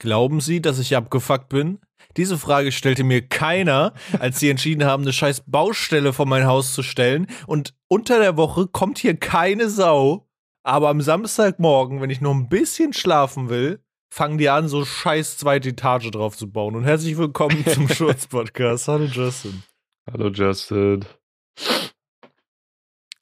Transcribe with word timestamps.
Glauben 0.00 0.40
Sie, 0.40 0.62
dass 0.62 0.78
ich 0.78 0.96
abgefuckt 0.96 1.50
bin? 1.50 1.78
Diese 2.16 2.38
Frage 2.38 2.72
stellte 2.72 3.04
mir 3.04 3.20
keiner, 3.20 3.92
als 4.18 4.40
sie 4.40 4.48
entschieden 4.48 4.84
haben, 4.84 5.02
eine 5.02 5.12
scheiß 5.12 5.44
Baustelle 5.46 6.14
vor 6.14 6.24
mein 6.24 6.46
Haus 6.46 6.72
zu 6.72 6.82
stellen. 6.82 7.26
Und 7.46 7.74
unter 7.86 8.18
der 8.18 8.38
Woche 8.38 8.66
kommt 8.66 8.98
hier 8.98 9.14
keine 9.14 9.68
Sau. 9.68 10.26
Aber 10.62 10.88
am 10.88 11.02
Samstagmorgen, 11.02 12.00
wenn 12.00 12.08
ich 12.08 12.22
noch 12.22 12.34
ein 12.34 12.48
bisschen 12.48 12.94
schlafen 12.94 13.50
will, 13.50 13.84
fangen 14.10 14.38
die 14.38 14.48
an, 14.48 14.68
so 14.68 14.86
scheiß 14.86 15.36
zweite 15.36 15.68
Etage 15.68 16.10
drauf 16.10 16.34
zu 16.34 16.50
bauen. 16.50 16.76
Und 16.76 16.84
herzlich 16.84 17.18
willkommen 17.18 17.64
zum 17.66 17.86
Schurz-Podcast. 17.94 18.88
Hallo 18.88 19.04
Justin. 19.04 19.62
Hallo 20.10 20.28
Justin. 20.30 21.04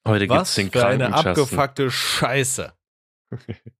Heute 0.06 0.28
gibt's 0.28 0.54
den 0.54 0.70
für 0.70 0.86
eine 0.86 1.12
abgefuckte 1.12 1.90
Scheiße. 1.90 2.72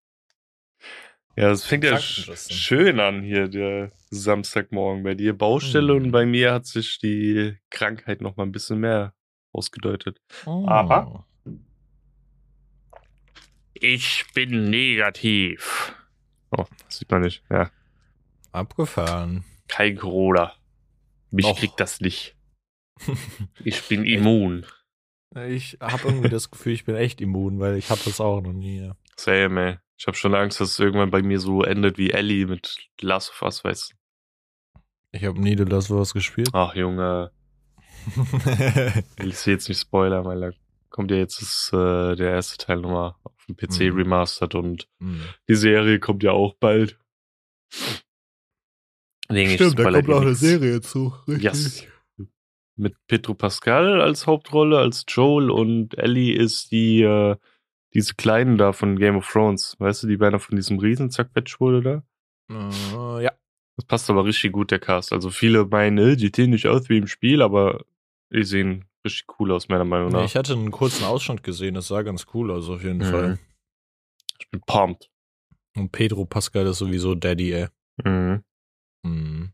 ja, 1.38 1.52
es 1.52 1.64
fängt 1.64 1.84
ja 1.84 2.00
schön 2.00 2.98
an 2.98 3.22
hier, 3.22 3.46
der 3.46 3.92
Samstagmorgen 4.10 5.04
bei 5.04 5.14
dir. 5.14 5.38
Baustelle 5.38 5.94
mhm. 5.94 6.06
und 6.06 6.10
bei 6.10 6.26
mir 6.26 6.52
hat 6.52 6.66
sich 6.66 6.98
die 6.98 7.56
Krankheit 7.70 8.20
noch 8.20 8.36
mal 8.36 8.42
ein 8.42 8.50
bisschen 8.50 8.80
mehr 8.80 9.14
ausgedeutet. 9.52 10.20
Oh. 10.46 10.66
Aber 10.66 11.26
ich 13.74 14.24
bin 14.34 14.68
negativ. 14.68 15.94
Oh, 16.50 16.64
das 16.86 16.98
sieht 16.98 17.10
man 17.12 17.20
nicht, 17.20 17.44
ja. 17.50 17.70
Abgefahren. 18.50 19.44
Kein 19.68 19.96
Corona. 19.96 20.54
Mich 21.30 21.46
Och. 21.46 21.56
kriegt 21.56 21.78
das 21.78 22.00
nicht. 22.00 22.36
ich 23.64 23.86
bin 23.86 24.04
immun. 24.04 24.66
Ich 25.46 25.78
habe 25.80 26.08
irgendwie 26.08 26.30
das 26.30 26.50
Gefühl, 26.50 26.72
ich 26.72 26.84
bin 26.84 26.96
echt 26.96 27.20
immun, 27.20 27.60
weil 27.60 27.76
ich 27.76 27.90
habe 27.90 28.00
das 28.04 28.20
auch 28.20 28.40
noch 28.40 28.52
nie. 28.52 28.90
Same, 29.14 29.60
ey. 29.60 29.78
Ich 29.98 30.06
habe 30.06 30.16
schon 30.16 30.34
Angst, 30.34 30.60
dass 30.60 30.70
es 30.70 30.78
irgendwann 30.78 31.10
bei 31.10 31.22
mir 31.22 31.40
so 31.40 31.62
endet 31.62 31.98
wie 31.98 32.10
Ellie 32.10 32.46
mit 32.46 32.76
Last 33.00 33.30
of 33.30 33.42
Us, 33.42 33.64
weißt 33.64 33.92
du. 33.92 33.96
Ich 35.10 35.24
habe 35.24 35.40
nie 35.40 35.56
The 35.56 35.64
Last 35.64 35.90
of 35.90 35.98
Us 35.98 36.14
gespielt. 36.14 36.50
Ach, 36.52 36.74
Junge. 36.74 37.32
ich 38.06 38.16
will 39.18 39.32
jetzt 39.46 39.68
nicht 39.68 39.80
spoilern, 39.80 40.24
weil 40.24 40.40
da 40.40 40.50
kommt 40.88 41.10
ja 41.10 41.16
jetzt 41.16 41.42
das, 41.42 41.70
äh, 41.72 42.14
der 42.14 42.30
erste 42.30 42.64
Teil 42.64 42.78
nochmal 42.78 43.14
auf 43.24 43.46
dem 43.46 43.56
PC 43.56 43.92
mhm. 43.92 43.96
remastered 43.96 44.54
und 44.54 44.88
mhm. 45.00 45.22
die 45.48 45.56
Serie 45.56 45.98
kommt 45.98 46.22
ja 46.22 46.30
auch 46.30 46.54
bald. 46.54 46.98
Deswegen 49.28 49.50
Stimmt, 49.50 49.78
da 49.80 49.90
kommt 49.90 50.10
auch 50.10 50.22
eine 50.22 50.34
Serie 50.34 50.80
zu. 50.80 51.12
Richtig. 51.26 51.42
Yes 51.42 51.86
mit 52.78 52.94
Pedro 53.08 53.34
Pascal 53.34 54.00
als 54.00 54.26
Hauptrolle, 54.26 54.78
als 54.78 55.04
Joel 55.08 55.50
und 55.50 55.98
Ellie 55.98 56.34
ist 56.34 56.70
die, 56.70 57.02
äh, 57.02 57.36
diese 57.94 58.14
Kleinen 58.14 58.58
da 58.58 58.72
von 58.72 58.98
Game 58.98 59.16
of 59.16 59.30
Thrones. 59.30 59.76
Weißt 59.78 60.02
du, 60.02 60.06
die 60.06 60.16
beinahe 60.16 60.40
von 60.40 60.56
diesem 60.56 60.78
Riesen 60.78 61.10
zerquetscht 61.10 61.60
wurde 61.60 61.82
da? 61.82 62.02
Uh, 62.54 63.20
ja. 63.20 63.32
Das 63.76 63.84
passt 63.86 64.10
aber 64.10 64.24
richtig 64.24 64.52
gut, 64.52 64.70
der 64.70 64.80
Cast. 64.80 65.12
Also 65.12 65.30
viele 65.30 65.64
meinen, 65.66 65.98
äh, 65.98 66.16
die 66.16 66.32
sehen 66.34 66.50
nicht 66.50 66.66
aus 66.66 66.88
wie 66.88 66.98
im 66.98 67.06
Spiel, 67.06 67.42
aber 67.42 67.84
die 68.32 68.42
sehen 68.42 68.86
richtig 69.04 69.26
cool 69.38 69.52
aus, 69.52 69.68
meiner 69.68 69.84
Meinung 69.84 70.10
nach. 70.10 70.24
Ich 70.24 70.34
hatte 70.34 70.54
einen 70.54 70.72
kurzen 70.72 71.04
Ausschnitt 71.04 71.42
gesehen, 71.44 71.74
das 71.74 71.88
sah 71.88 72.02
ganz 72.02 72.26
cool 72.34 72.50
aus, 72.50 72.68
auf 72.68 72.82
jeden 72.82 72.98
mhm. 72.98 73.04
Fall. 73.04 73.38
Ich 74.40 74.50
bin 74.50 74.60
pumped. 74.66 75.10
Und 75.76 75.92
Pedro 75.92 76.24
Pascal 76.24 76.66
ist 76.66 76.78
sowieso 76.78 77.14
Daddy, 77.14 77.52
ey. 77.52 77.68
Mhm. 78.04 78.42
Mhm. 79.04 79.52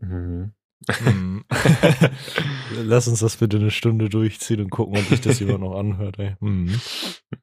Mhm. 0.00 0.52
Hm. 0.88 1.44
Lass 2.82 3.08
uns 3.08 3.20
das 3.20 3.36
bitte 3.36 3.58
eine 3.58 3.70
Stunde 3.70 4.08
durchziehen 4.08 4.60
und 4.60 4.70
gucken, 4.70 4.98
ob 4.98 5.04
sich 5.04 5.20
das 5.20 5.38
jemand 5.40 5.60
noch 5.60 5.78
anhört. 5.78 6.18
Ey. 6.18 6.36
Mhm. 6.40 6.80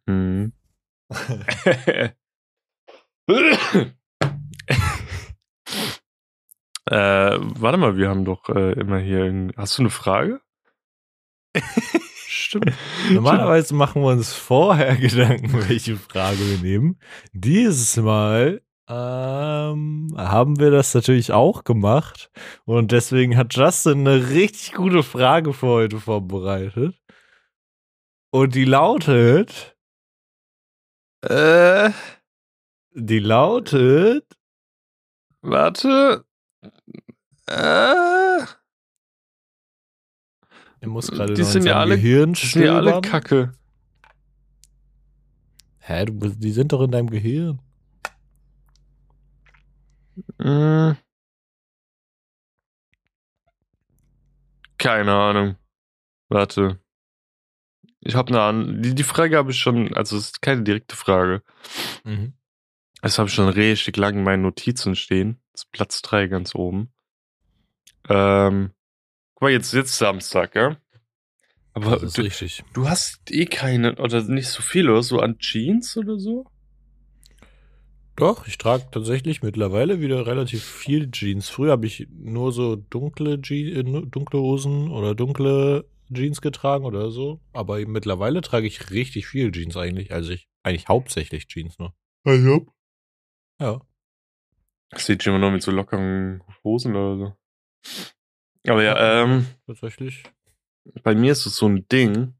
Mhm. 0.06 0.54
äh, 6.86 7.38
warte 7.40 7.78
mal, 7.78 7.98
wir 7.98 8.10
haben 8.10 8.26
doch 8.26 8.50
äh, 8.50 8.74
immer 8.74 9.00
hier. 9.00 9.52
Hast 9.56 9.78
du 9.78 9.84
eine 9.84 9.90
Frage? 9.90 10.42
Stimmt. 12.28 12.74
Normalerweise 13.12 13.74
machen 13.74 14.02
wir 14.02 14.10
uns 14.10 14.34
vorher 14.34 14.96
Gedanken, 14.98 15.68
welche 15.68 15.98
Frage 15.98 16.40
wir 16.40 16.58
nehmen. 16.58 17.00
Dieses 17.34 17.98
Mal 17.98 18.62
ähm, 18.90 20.16
haben 20.18 20.60
wir 20.60 20.72
das 20.72 20.96
natürlich 20.96 21.32
auch 21.32 21.64
gemacht. 21.64 22.32
Und 22.66 22.92
deswegen 22.92 23.38
hat 23.38 23.54
Justin 23.56 24.08
eine 24.08 24.30
richtig 24.32 24.74
gute 24.74 25.04
Frage 25.04 25.54
für 25.54 25.68
heute 25.68 26.00
vorbereitet. 26.00 27.00
Und 28.32 28.56
die 28.56 28.66
lautet. 28.66 29.78
Äh. 31.22 31.92
Die 32.94 33.20
lautet. 33.20 34.26
Warte. 35.42 36.26
Äh. 37.46 38.40
Er 40.82 40.88
muss 40.88 41.12
gerade 41.12 41.34
die 41.34 41.44
sind 41.44 41.66
ja 41.66 41.80
alle, 41.80 41.96
Gehirn 41.96 42.34
die 42.34 42.46
sind 42.46 42.64
ja 42.64 42.78
alle 42.78 43.02
Kacke. 43.02 43.52
Hä, 45.80 46.06
du, 46.06 46.30
die 46.30 46.52
sind 46.52 46.72
doch 46.72 46.82
in 46.82 46.92
deinem 46.92 47.10
Gehirn. 47.10 47.60
Hm. 50.40 50.98
Keine 54.78 55.14
Ahnung. 55.14 55.56
Warte. 56.30 56.80
Ich 58.02 58.16
habe 58.16 58.30
eine 58.30 58.42
Ahnung. 58.42 58.82
Die, 58.82 58.96
die 58.96 59.04
Frage 59.04 59.38
habe 59.38 59.52
ich 59.52 59.58
schon, 59.58 59.94
also 59.94 60.18
es 60.18 60.26
ist 60.26 60.42
keine 60.42 60.64
direkte 60.64 60.96
Frage. 60.96 61.44
Mhm. 62.04 62.34
Das 63.02 63.18
habe 63.18 63.30
ich 63.30 63.36
schon 63.36 63.50
richtig 63.50 63.98
lang 63.98 64.18
in 64.18 64.24
meinen 64.24 64.44
Notizen 64.44 64.96
stehen. 64.96 65.40
Das 65.54 65.64
ist 65.64 65.72
Platz 65.72 66.02
3 66.02 66.28
ganz 66.28 66.56
oben. 66.56 66.92
Ähm, 68.08 68.72
guck 69.36 69.44
mal, 69.44 69.52
jetzt 69.52 69.74
jetzt 69.74 69.98
Samstag, 69.98 70.56
ja? 70.56 70.78
Aber 71.74 71.92
das 71.92 72.04
ist 72.04 72.18
du, 72.18 72.22
richtig. 72.22 72.64
Du 72.74 72.90
hast 72.90 73.32
eh 73.32 73.46
keine, 73.46 73.96
oder 73.96 74.22
nicht 74.24 74.50
so 74.50 74.62
viel, 74.62 74.90
oder 74.90 75.04
so 75.04 75.20
an 75.20 75.38
Jeans 75.40 75.96
oder 75.98 76.18
so? 76.18 76.46
Doch, 78.20 78.48
ich 78.48 78.58
trage 78.58 78.86
tatsächlich 78.92 79.42
mittlerweile 79.42 80.02
wieder 80.02 80.26
relativ 80.28 80.64
viel 80.64 81.10
Jeans. 81.10 81.50
Früher 81.50 81.72
habe 81.72 81.86
ich 81.86 82.08
nur 82.12 82.52
so 82.52 82.76
dunkle, 82.76 83.40
Je 83.44 83.72
äh, 83.72 83.84
dunkle 83.84 84.40
Hosen 84.40 84.92
oder 84.92 85.16
dunkle 85.16 85.86
Jeans 86.14 86.42
getragen 86.42 86.86
oder 86.86 87.12
so. 87.12 87.40
Aber 87.54 87.80
mittlerweile 87.88 88.42
trage 88.42 88.68
ich 88.68 88.92
richtig 88.92 89.28
viel 89.28 89.52
Jeans 89.52 89.78
eigentlich. 89.78 90.12
Also 90.12 90.32
ich 90.32 90.50
eigentlich 90.64 90.88
hauptsächlich 90.88 91.48
Jeans 91.48 91.80
nur. 91.80 91.94
Also? 92.26 92.68
Ja. 93.60 93.82
Das 94.90 95.06
sieht 95.06 95.24
schon 95.24 95.34
immer 95.36 95.42
nur 95.42 95.52
mit 95.52 95.62
so 95.62 95.72
lockeren 95.72 96.44
Hosen 96.64 96.96
oder 96.96 97.18
so. 97.18 98.72
Aber 98.72 98.84
ja, 98.84 99.24
ähm. 99.24 99.46
Tatsächlich. 99.66 100.24
Bei 101.04 101.16
mir 101.16 101.32
ist 101.32 101.46
es 101.46 101.56
so 101.56 101.68
ein 101.68 101.88
Ding. 101.88 102.34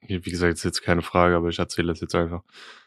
Wie 0.00 0.20
gesagt, 0.20 0.54
ist 0.54 0.64
jetzt 0.64 0.82
keine 0.82 1.02
Frage, 1.02 1.36
aber 1.36 1.48
ich 1.48 1.58
erzähle 1.58 1.88
das 1.88 2.00
jetzt 2.00 2.14
einfach. 2.14 2.42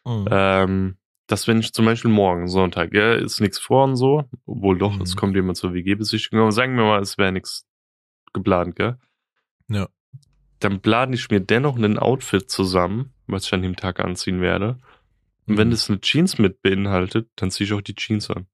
Mhm. 0.05 0.27
Ähm 0.31 0.97
dass 1.31 1.47
wenn 1.47 1.59
ich 1.59 1.71
zum 1.71 1.85
Beispiel 1.85 2.11
morgen, 2.11 2.47
Sonntag, 2.49 2.93
ja, 2.93 3.13
ist 3.13 3.39
nichts 3.39 3.57
vor 3.57 3.85
und 3.85 3.95
so, 3.95 4.25
obwohl 4.45 4.77
doch, 4.77 4.95
mhm. 4.95 5.01
es 5.01 5.15
kommt 5.15 5.35
jemand 5.35 5.57
zur 5.57 5.73
WG-Besichtigung, 5.73 6.41
aber 6.41 6.51
sagen 6.51 6.75
wir 6.75 6.83
mal, 6.83 7.01
es 7.01 7.17
wäre 7.17 7.31
nichts 7.31 7.65
geplant, 8.33 8.75
gell? 8.75 8.97
Ja. 9.69 9.87
Dann 10.59 10.81
plane 10.81 11.15
ich 11.15 11.29
mir 11.29 11.39
dennoch 11.39 11.77
ein 11.77 11.97
Outfit 11.97 12.49
zusammen, 12.49 13.13
was 13.27 13.45
ich 13.45 13.53
an 13.53 13.61
dem 13.61 13.77
Tag 13.77 14.01
anziehen 14.01 14.41
werde. 14.41 14.77
Und 15.47 15.53
mhm. 15.53 15.57
wenn 15.57 15.71
es 15.71 15.89
eine 15.89 16.01
Jeans 16.01 16.37
mit 16.37 16.61
beinhaltet, 16.61 17.29
dann 17.37 17.49
ziehe 17.49 17.65
ich 17.65 17.73
auch 17.73 17.81
die 17.81 17.95
Jeans 17.95 18.29
an. 18.29 18.47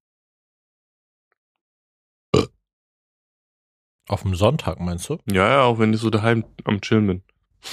Auf 4.07 4.21
dem 4.21 4.35
Sonntag 4.35 4.79
meinst 4.79 5.09
du? 5.09 5.17
Ja, 5.25 5.49
ja, 5.49 5.61
auch 5.63 5.79
wenn 5.79 5.93
ich 5.93 5.99
so 5.99 6.09
daheim 6.09 6.45
am 6.63 6.79
Chillen 6.79 7.07
bin. 7.07 7.23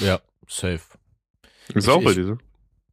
Ja, 0.01 0.21
safe. 0.49 0.99
Ist 1.69 1.87
ich, 1.87 1.89
auch 1.89 2.03
bei 2.03 2.15
dir 2.15 2.25
so? 2.25 2.39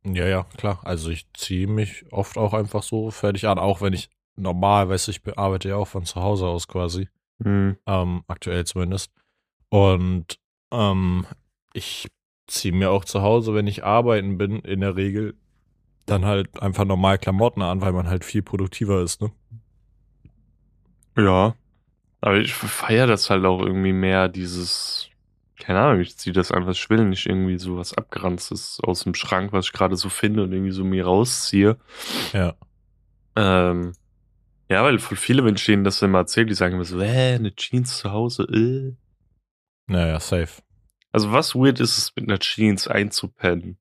Ja, 0.04 0.26
ja, 0.28 0.44
klar. 0.58 0.80
Also 0.84 1.10
ich 1.10 1.32
ziehe 1.34 1.68
mich 1.68 2.06
oft 2.12 2.38
auch 2.38 2.54
einfach 2.54 2.84
so 2.84 3.12
fertig 3.12 3.48
an, 3.48 3.60
auch 3.60 3.82
wenn 3.82 3.94
ich 3.94 4.10
normal, 4.36 4.90
weißt 4.90 5.08
du, 5.08 5.12
ich 5.12 5.38
arbeite 5.38 5.70
ja 5.70 5.76
auch 5.76 5.88
von 5.88 6.06
zu 6.06 6.22
Hause 6.22 6.48
aus 6.48 6.68
quasi. 6.68 7.08
Mhm. 7.40 7.78
Ähm, 7.86 8.24
aktuell 8.28 8.66
zumindest. 8.66 9.12
Und 9.70 10.40
ähm, 10.72 11.26
ich 11.74 12.08
ziehe 12.48 12.74
mir 12.74 12.92
auch 12.92 13.06
zu 13.06 13.22
Hause, 13.22 13.54
wenn 13.54 13.68
ich 13.68 13.84
arbeiten 13.84 14.38
bin, 14.38 14.60
in 14.60 14.82
der 14.82 14.96
Regel 14.96 15.36
dann 16.06 16.26
halt 16.26 16.62
einfach 16.62 16.86
normal 16.86 17.18
Klamotten 17.18 17.62
an, 17.62 17.82
weil 17.82 17.94
man 17.94 18.10
halt 18.10 18.26
viel 18.26 18.42
produktiver 18.42 19.02
ist, 19.02 19.22
ne? 19.22 19.32
Ja. 21.18 21.56
Aber 22.22 22.38
ich 22.38 22.54
feiere 22.54 23.08
das 23.08 23.30
halt 23.30 23.46
auch 23.46 23.62
irgendwie 23.62 23.94
mehr, 23.94 24.28
dieses 24.28 25.01
keine 25.62 25.80
Ahnung, 25.80 26.02
ich 26.02 26.18
ziehe 26.18 26.34
das 26.34 26.52
einfach, 26.52 26.72
ich 26.72 26.90
will 26.90 27.06
nicht 27.06 27.28
irgendwie 27.28 27.58
so 27.58 27.78
was 27.78 27.94
Abgeranztes 27.94 28.80
aus 28.82 29.04
dem 29.04 29.14
Schrank, 29.14 29.54
was 29.54 29.68
ich 29.68 29.74
gerade 29.74 29.96
so 29.96 30.10
finde 30.10 30.44
und 30.44 30.52
irgendwie 30.52 30.72
so 30.72 30.84
mir 30.84 31.06
rausziehe. 31.06 31.78
Ja. 32.34 32.56
Ähm, 33.36 33.94
ja, 34.70 34.84
weil 34.84 35.00
viele, 35.00 35.46
wenn 35.46 35.56
ich 35.56 35.66
denen 35.66 35.84
das 35.84 36.02
immer 36.02 36.20
erzähle, 36.20 36.48
die 36.48 36.56
sagen 36.56 36.76
immer 36.76 36.84
so, 36.84 37.00
äh, 37.00 37.36
eine 37.36 37.56
Jeans 37.56 38.00
zu 38.00 38.12
Hause, 38.12 38.44
äh. 38.44 38.96
Naja, 39.86 40.20
safe. 40.20 40.62
Also 41.12 41.32
was 41.32 41.54
weird 41.54 41.80
ist 41.80 41.98
es, 41.98 42.16
mit 42.16 42.28
einer 42.28 42.40
Jeans 42.40 42.88
einzupennen? 42.88 43.78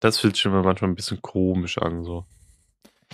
Das 0.00 0.18
fühlt 0.18 0.34
sich 0.34 0.46
immer 0.46 0.62
manchmal 0.62 0.90
ein 0.90 0.96
bisschen 0.96 1.22
komisch 1.22 1.78
an, 1.78 2.02
so. 2.02 2.26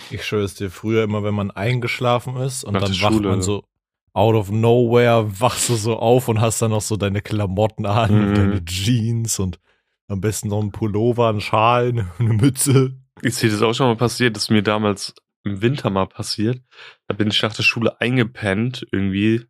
Ich 0.09 0.25
schwöre 0.25 0.43
es 0.43 0.55
dir, 0.55 0.71
früher 0.71 1.03
immer, 1.03 1.23
wenn 1.23 1.35
man 1.35 1.51
eingeschlafen 1.51 2.35
ist 2.37 2.63
und 2.63 2.73
Nach 2.73 2.81
dann 2.81 2.91
wacht 2.91 3.13
Schule, 3.13 3.29
man 3.29 3.41
so 3.43 3.63
out 4.13 4.35
of 4.35 4.51
nowhere, 4.51 5.39
wachst 5.39 5.69
du 5.69 5.75
so 5.75 5.97
auf 5.97 6.27
und 6.27 6.39
hast 6.39 6.61
dann 6.61 6.71
noch 6.71 6.81
so 6.81 6.97
deine 6.97 7.21
Klamotten 7.21 7.85
an, 7.85 8.29
mhm. 8.29 8.35
deine 8.35 8.65
Jeans 8.65 9.39
und 9.39 9.59
am 10.07 10.21
besten 10.21 10.49
noch 10.49 10.61
ein 10.61 10.71
Pullover, 10.71 11.29
ein 11.29 11.41
Schal, 11.41 12.07
eine 12.19 12.33
Mütze. 12.33 12.95
Ist 13.21 13.41
dir 13.41 13.49
das 13.49 13.61
auch 13.61 13.73
schon 13.73 13.87
mal 13.87 13.95
passiert, 13.95 14.35
das 14.35 14.43
ist 14.43 14.49
mir 14.49 14.63
damals 14.63 15.15
im 15.43 15.61
Winter 15.61 15.89
mal 15.89 16.07
passiert. 16.07 16.61
Da 17.07 17.15
bin 17.15 17.29
ich 17.29 17.41
nach 17.41 17.53
der 17.53 17.63
Schule 17.63 17.99
eingepennt 17.99 18.85
irgendwie. 18.91 19.45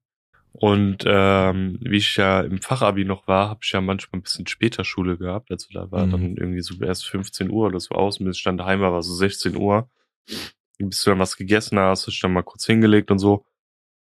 Und 0.53 1.03
ähm, 1.07 1.79
wie 1.81 1.97
ich 1.97 2.15
ja 2.15 2.41
im 2.41 2.61
Fachabi 2.61 3.05
noch 3.05 3.27
war, 3.27 3.49
habe 3.49 3.61
ich 3.63 3.71
ja 3.71 3.81
manchmal 3.81 4.19
ein 4.19 4.23
bisschen 4.23 4.45
später 4.45 4.83
Schule 4.83 5.17
gehabt. 5.17 5.51
Also 5.51 5.67
da 5.73 5.91
war 5.91 6.05
mhm. 6.05 6.11
dann 6.11 6.37
irgendwie 6.37 6.61
so 6.61 6.75
erst 6.83 7.07
15 7.07 7.49
Uhr 7.49 7.67
oder 7.67 7.79
so 7.79 7.95
aus. 7.95 8.19
Und 8.19 8.27
bis 8.27 8.37
ich 8.37 8.43
dann 8.43 8.57
daheim 8.57 8.81
war, 8.81 8.93
war 8.93 9.01
so 9.01 9.13
16 9.15 9.55
Uhr. 9.55 9.89
Bis 10.77 11.03
du 11.03 11.09
dann 11.09 11.19
was 11.19 11.37
gegessen 11.37 11.79
hast, 11.79 12.07
hast 12.07 12.17
du 12.17 12.21
dann 12.21 12.33
mal 12.33 12.43
kurz 12.43 12.65
hingelegt 12.65 13.09
und 13.09 13.19
so. 13.19 13.45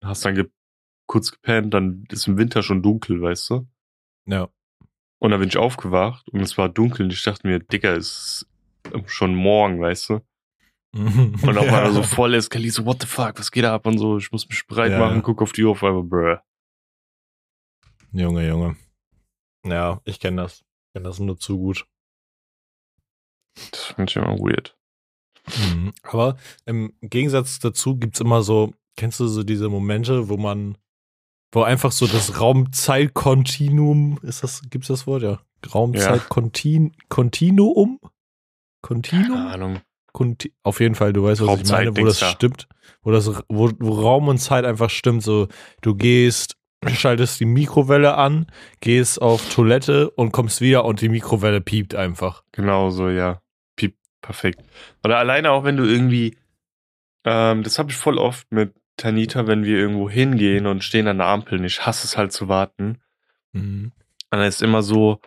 Hast 0.03 0.25
dann 0.25 0.35
ge 0.35 0.49
kurz 1.07 1.31
gepennt, 1.31 1.73
dann 1.73 2.05
ist 2.11 2.27
im 2.27 2.37
Winter 2.37 2.61
schon 2.61 2.83
dunkel, 2.83 3.21
weißt 3.21 3.49
du? 3.49 3.67
Ja. 4.27 4.49
Und 5.19 5.31
dann 5.31 5.39
bin 5.39 5.49
ich 5.49 5.57
aufgewacht 5.57 6.29
und 6.29 6.39
es 6.41 6.57
war 6.57 6.69
dunkel 6.69 7.05
und 7.05 7.13
ich 7.13 7.23
dachte 7.23 7.47
mir, 7.47 7.59
Digga, 7.59 7.93
ist 7.93 8.47
schon 9.07 9.33
morgen, 9.35 9.81
weißt 9.81 10.09
du? 10.09 10.21
und 10.93 11.57
auch 11.57 11.65
mal 11.65 11.91
so 11.91 12.03
voll 12.03 12.33
eskaliert, 12.35 12.73
so, 12.73 12.85
what 12.85 13.01
the 13.01 13.07
fuck, 13.07 13.37
was 13.37 13.51
geht 13.51 13.63
da 13.63 13.75
ab 13.75 13.85
und 13.85 13.97
so, 13.97 14.17
ich 14.17 14.31
muss 14.31 14.47
mich 14.47 14.65
bereit 14.65 14.91
ja. 14.91 14.99
machen, 14.99 15.21
guck 15.21 15.41
auf 15.41 15.51
die 15.51 15.63
Uhr 15.63 15.71
auf 15.71 15.83
einmal, 15.83 16.03
bruh. 16.03 16.37
Junge, 18.11 18.47
Junge. 18.47 18.75
Ja, 19.65 20.01
ich 20.05 20.19
kenne 20.19 20.43
das. 20.43 20.61
Ich 20.61 20.93
kenne 20.93 21.07
das 21.07 21.19
nur 21.19 21.37
zu 21.37 21.57
gut. 21.57 21.85
Das 23.71 23.85
finde 23.87 24.09
ich 24.09 24.15
immer 24.15 24.37
weird. 24.39 24.75
Mhm. 25.57 25.93
Aber 26.03 26.37
im 26.65 26.93
Gegensatz 27.01 27.59
dazu 27.59 27.97
gibt 27.97 28.15
es 28.15 28.21
immer 28.21 28.41
so, 28.41 28.73
kennst 28.99 29.19
du 29.19 29.27
so 29.27 29.43
diese 29.43 29.69
Momente, 29.69 30.27
wo 30.29 30.37
man, 30.37 30.77
wo 31.53 31.63
einfach 31.63 31.91
so 31.93 32.05
das 32.05 32.39
Raumzeitkontinuum, 32.39 34.19
ist 34.23 34.43
das, 34.43 34.61
gibt's 34.69 34.89
das 34.89 35.07
Wort? 35.07 35.23
Ja. 35.23 35.39
Raumzeitkontinuum? 35.73 36.91
Kontinuum? 37.07 37.99
Keine 38.81 39.49
Ahnung. 39.53 39.79
Conti 40.11 40.53
auf 40.63 40.79
jeden 40.79 40.95
Fall, 40.95 41.13
du 41.13 41.23
weißt, 41.23 41.45
was 41.45 41.61
ich 41.61 41.71
meine, 41.71 41.95
wo 41.95 42.03
das 42.03 42.19
da. 42.19 42.29
stimmt, 42.29 42.67
wo 43.03 43.11
das, 43.11 43.27
wo, 43.47 43.71
wo 43.79 44.01
Raum 44.01 44.27
und 44.27 44.39
Zeit 44.39 44.65
einfach 44.65 44.89
stimmt, 44.89 45.23
so, 45.23 45.47
du 45.81 45.95
gehst, 45.95 46.57
schaltest 46.87 47.39
die 47.39 47.45
Mikrowelle 47.45 48.15
an, 48.15 48.47
gehst 48.81 49.21
auf 49.21 49.53
Toilette 49.53 50.09
und 50.09 50.31
kommst 50.31 50.61
wieder 50.61 50.83
und 50.83 51.01
die 51.01 51.09
Mikrowelle 51.09 51.61
piept 51.61 51.95
einfach. 51.95 52.43
Genau 52.51 52.89
so, 52.89 53.09
ja. 53.09 53.41
Piept 53.75 53.97
perfekt. 54.21 54.61
Oder 55.03 55.19
alleine 55.19 55.51
auch, 55.51 55.63
wenn 55.63 55.77
du 55.77 55.85
irgendwie, 55.85 56.37
ähm, 57.23 57.63
das 57.63 57.79
habe 57.79 57.91
ich 57.91 57.95
voll 57.95 58.17
oft 58.17 58.51
mit 58.51 58.73
Tanita, 58.99 59.47
wenn 59.47 59.63
wir 59.63 59.77
irgendwo 59.77 60.09
hingehen 60.09 60.65
und 60.67 60.83
stehen 60.83 61.07
an 61.07 61.17
der 61.17 61.27
Ampel 61.27 61.59
und 61.59 61.65
ich 61.65 61.85
hasse 61.85 62.05
es 62.05 62.17
halt 62.17 62.31
zu 62.31 62.47
warten. 62.47 63.01
Mhm. 63.53 63.91
Und 64.31 64.39
dann 64.39 64.47
ist 64.47 64.61
immer 64.61 64.83
so, 64.83 65.19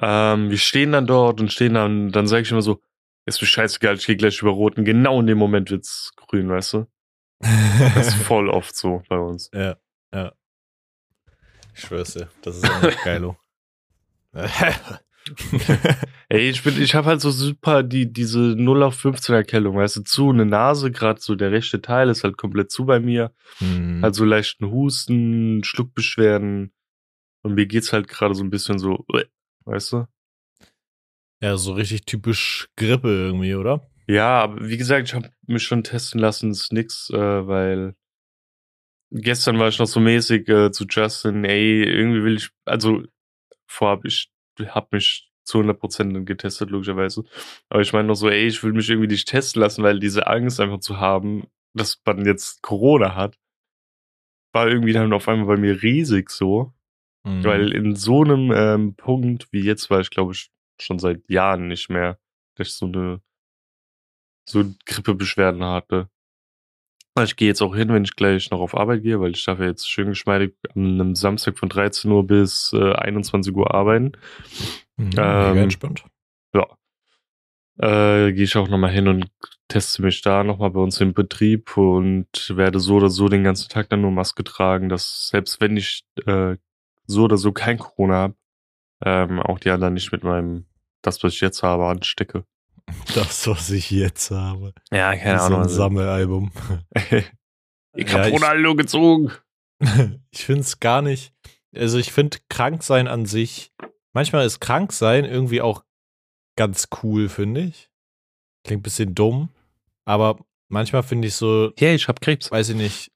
ähm, 0.00 0.50
wir 0.50 0.58
stehen 0.58 0.92
dann 0.92 1.06
dort 1.06 1.40
und 1.40 1.52
stehen 1.52 1.74
dann, 1.74 2.10
dann 2.12 2.26
sage 2.26 2.42
ich 2.42 2.50
immer 2.50 2.62
so, 2.62 2.82
ist 3.26 3.40
mir 3.40 3.46
scheißegal, 3.48 3.96
ich 3.96 4.06
gehe 4.06 4.16
gleich 4.16 4.40
über 4.42 4.50
Rot 4.50 4.76
und 4.76 4.84
genau 4.84 5.20
in 5.20 5.26
dem 5.26 5.38
Moment 5.38 5.70
wird's 5.70 6.12
grün, 6.16 6.48
weißt 6.48 6.74
du? 6.74 6.86
Das 7.40 8.08
ist 8.08 8.14
voll 8.24 8.48
oft 8.48 8.76
so 8.76 9.02
bei 9.08 9.18
uns. 9.18 9.50
Ja, 9.54 9.76
ja. 10.12 10.32
Ich 11.74 11.82
schwör's 11.82 12.14
dir, 12.14 12.28
das 12.42 12.56
ist 12.56 12.64
einfach 12.64 13.04
geilo. 13.04 13.36
Ey, 16.28 16.48
ich 16.48 16.62
bin, 16.62 16.80
ich 16.80 16.94
habe 16.94 17.08
halt 17.08 17.20
so 17.20 17.30
super 17.30 17.82
die, 17.82 18.12
diese 18.12 18.38
0 18.38 18.82
auf 18.82 18.94
15 18.94 19.34
Erkältung, 19.34 19.76
weißt 19.76 19.96
du, 19.96 20.04
zu, 20.04 20.30
eine 20.30 20.46
Nase, 20.46 20.90
gerade 20.90 21.20
so 21.20 21.34
der 21.34 21.50
rechte 21.50 21.80
Teil 21.82 22.08
ist 22.08 22.24
halt 22.24 22.36
komplett 22.36 22.70
zu 22.70 22.86
bei 22.86 23.00
mir. 23.00 23.32
Mhm. 23.60 24.00
Halt 24.02 24.14
so 24.14 24.24
leichten 24.24 24.70
Husten, 24.70 25.62
Schluckbeschwerden. 25.64 26.72
Und 27.42 27.54
mir 27.54 27.66
geht's 27.66 27.92
halt 27.92 28.08
gerade 28.08 28.34
so 28.34 28.44
ein 28.44 28.50
bisschen 28.50 28.78
so, 28.78 29.04
weißt 29.64 29.92
du? 29.92 30.06
Ja, 31.42 31.56
so 31.56 31.72
richtig 31.72 32.04
typisch 32.04 32.68
Grippe 32.76 33.08
irgendwie, 33.08 33.54
oder? 33.54 33.90
Ja, 34.06 34.42
aber 34.42 34.68
wie 34.68 34.76
gesagt, 34.76 35.08
ich 35.08 35.14
habe 35.14 35.30
mich 35.46 35.62
schon 35.62 35.84
testen 35.84 36.20
lassen, 36.20 36.50
ist 36.50 36.72
nix, 36.72 37.10
äh, 37.10 37.46
weil 37.46 37.94
gestern 39.10 39.58
war 39.58 39.68
ich 39.68 39.78
noch 39.78 39.86
so 39.86 40.00
mäßig 40.00 40.48
äh, 40.48 40.70
zu 40.70 40.84
Justin, 40.88 41.44
ey, 41.44 41.82
irgendwie 41.82 42.22
will 42.24 42.36
ich, 42.36 42.50
also 42.64 43.02
vorab, 43.66 44.04
ich 44.04 44.30
habe 44.68 44.88
mich 44.92 45.30
zu 45.44 45.58
100% 45.58 46.24
getestet, 46.24 46.70
logischerweise. 46.70 47.24
Aber 47.68 47.80
ich 47.80 47.92
meine 47.92 48.08
noch 48.08 48.14
so, 48.14 48.28
ey, 48.28 48.46
ich 48.46 48.62
will 48.62 48.72
mich 48.72 48.88
irgendwie 48.88 49.08
nicht 49.08 49.28
testen 49.28 49.60
lassen, 49.62 49.82
weil 49.82 49.98
diese 49.98 50.26
Angst 50.26 50.60
einfach 50.60 50.80
zu 50.80 50.98
haben, 50.98 51.48
dass 51.74 52.00
man 52.04 52.24
jetzt 52.24 52.62
Corona 52.62 53.14
hat, 53.14 53.38
war 54.52 54.68
irgendwie 54.68 54.92
dann 54.92 55.12
auf 55.12 55.28
einmal 55.28 55.46
bei 55.46 55.56
mir 55.56 55.82
riesig 55.82 56.30
so. 56.30 56.72
Mhm. 57.24 57.44
Weil 57.44 57.72
in 57.72 57.96
so 57.96 58.22
einem 58.22 58.52
ähm, 58.52 58.94
Punkt 58.94 59.52
wie 59.52 59.60
jetzt 59.60 59.90
war 59.90 60.00
ich, 60.00 60.10
glaube 60.10 60.32
ich, 60.32 60.50
schon 60.80 60.98
seit 60.98 61.28
Jahren 61.28 61.68
nicht 61.68 61.90
mehr, 61.90 62.18
dass 62.56 62.68
ich 62.68 62.74
so 62.74 62.86
eine 62.86 63.20
so 64.48 64.64
Grippebeschwerden 64.86 65.62
hatte. 65.62 66.10
Ich 67.24 67.36
gehe 67.36 67.48
jetzt 67.48 67.62
auch 67.62 67.74
hin, 67.74 67.88
wenn 67.88 68.04
ich 68.04 68.16
gleich 68.16 68.50
noch 68.50 68.60
auf 68.60 68.76
Arbeit 68.76 69.02
gehe, 69.02 69.20
weil 69.20 69.32
ich 69.32 69.44
darf 69.44 69.58
ja 69.58 69.66
jetzt 69.66 69.90
schön 69.90 70.08
geschmeidig 70.08 70.54
an 70.74 71.00
einem 71.00 71.14
Samstag 71.14 71.58
von 71.58 71.68
13 71.68 72.10
Uhr 72.10 72.26
bis 72.26 72.72
äh, 72.74 72.92
21 72.92 73.54
Uhr 73.54 73.74
arbeiten. 73.74 74.12
Mhm, 74.96 75.10
ähm, 75.16 75.56
entspannt. 75.58 76.04
Ja. 76.54 76.66
Äh, 77.78 78.32
gehe 78.32 78.44
ich 78.44 78.56
auch 78.56 78.68
nochmal 78.68 78.90
hin 78.90 79.08
und 79.08 79.30
teste 79.68 80.02
mich 80.02 80.20
da 80.20 80.44
nochmal 80.44 80.70
bei 80.70 80.80
uns 80.80 81.00
im 81.00 81.14
Betrieb 81.14 81.76
und 81.76 82.52
werde 82.54 82.80
so 82.80 82.96
oder 82.96 83.08
so 83.08 83.28
den 83.28 83.44
ganzen 83.44 83.68
Tag 83.68 83.88
dann 83.88 84.02
nur 84.02 84.10
Maske 84.10 84.44
tragen, 84.44 84.88
dass 84.88 85.28
selbst 85.28 85.60
wenn 85.60 85.76
ich 85.76 86.04
äh, 86.26 86.56
so 87.06 87.24
oder 87.24 87.38
so 87.38 87.52
kein 87.52 87.78
Corona 87.78 88.14
habe, 88.14 88.34
ähm, 89.04 89.40
auch 89.40 89.58
die 89.58 89.70
anderen 89.70 89.94
nicht 89.94 90.12
mit 90.12 90.24
meinem, 90.24 90.66
das, 91.02 91.22
was 91.22 91.34
ich 91.34 91.40
jetzt 91.40 91.62
habe, 91.62 91.86
anstecke. 91.86 92.44
Das, 93.14 93.46
was 93.48 93.70
ich 93.70 93.90
jetzt 93.90 94.30
habe. 94.30 94.72
Ja, 94.92 95.16
keine 95.16 95.40
Ahnung. 95.40 95.58
Ein 95.58 95.64
also. 95.64 95.76
Sammelalbum. 95.76 96.52
ich 96.94 98.14
hab 98.14 98.26
ja, 98.26 98.28
Ronaldo 98.28 98.76
gezogen. 98.76 99.32
ich 100.30 100.44
finde 100.44 100.60
es 100.60 100.78
gar 100.78 101.02
nicht. 101.02 101.32
Also 101.74 101.98
ich 101.98 102.12
finde 102.12 102.38
krank 102.48 102.82
sein 102.82 103.08
an 103.08 103.26
sich. 103.26 103.72
Manchmal 104.12 104.46
ist 104.46 104.60
krank 104.60 104.92
sein 104.92 105.24
irgendwie 105.24 105.60
auch 105.60 105.84
ganz 106.56 106.88
cool, 107.02 107.28
finde 107.28 107.62
ich. 107.62 107.90
Klingt 108.64 108.80
ein 108.80 108.82
bisschen 108.82 109.14
dumm, 109.14 109.48
aber 110.04 110.38
manchmal 110.68 111.02
finde 111.02 111.28
ich 111.28 111.34
so. 111.34 111.72
Hey, 111.78 111.94
ich 111.94 112.06
hab 112.08 112.20
Krebs. 112.20 112.50
Weiß 112.50 112.68
ich 112.68 112.76
nicht. 112.76 113.12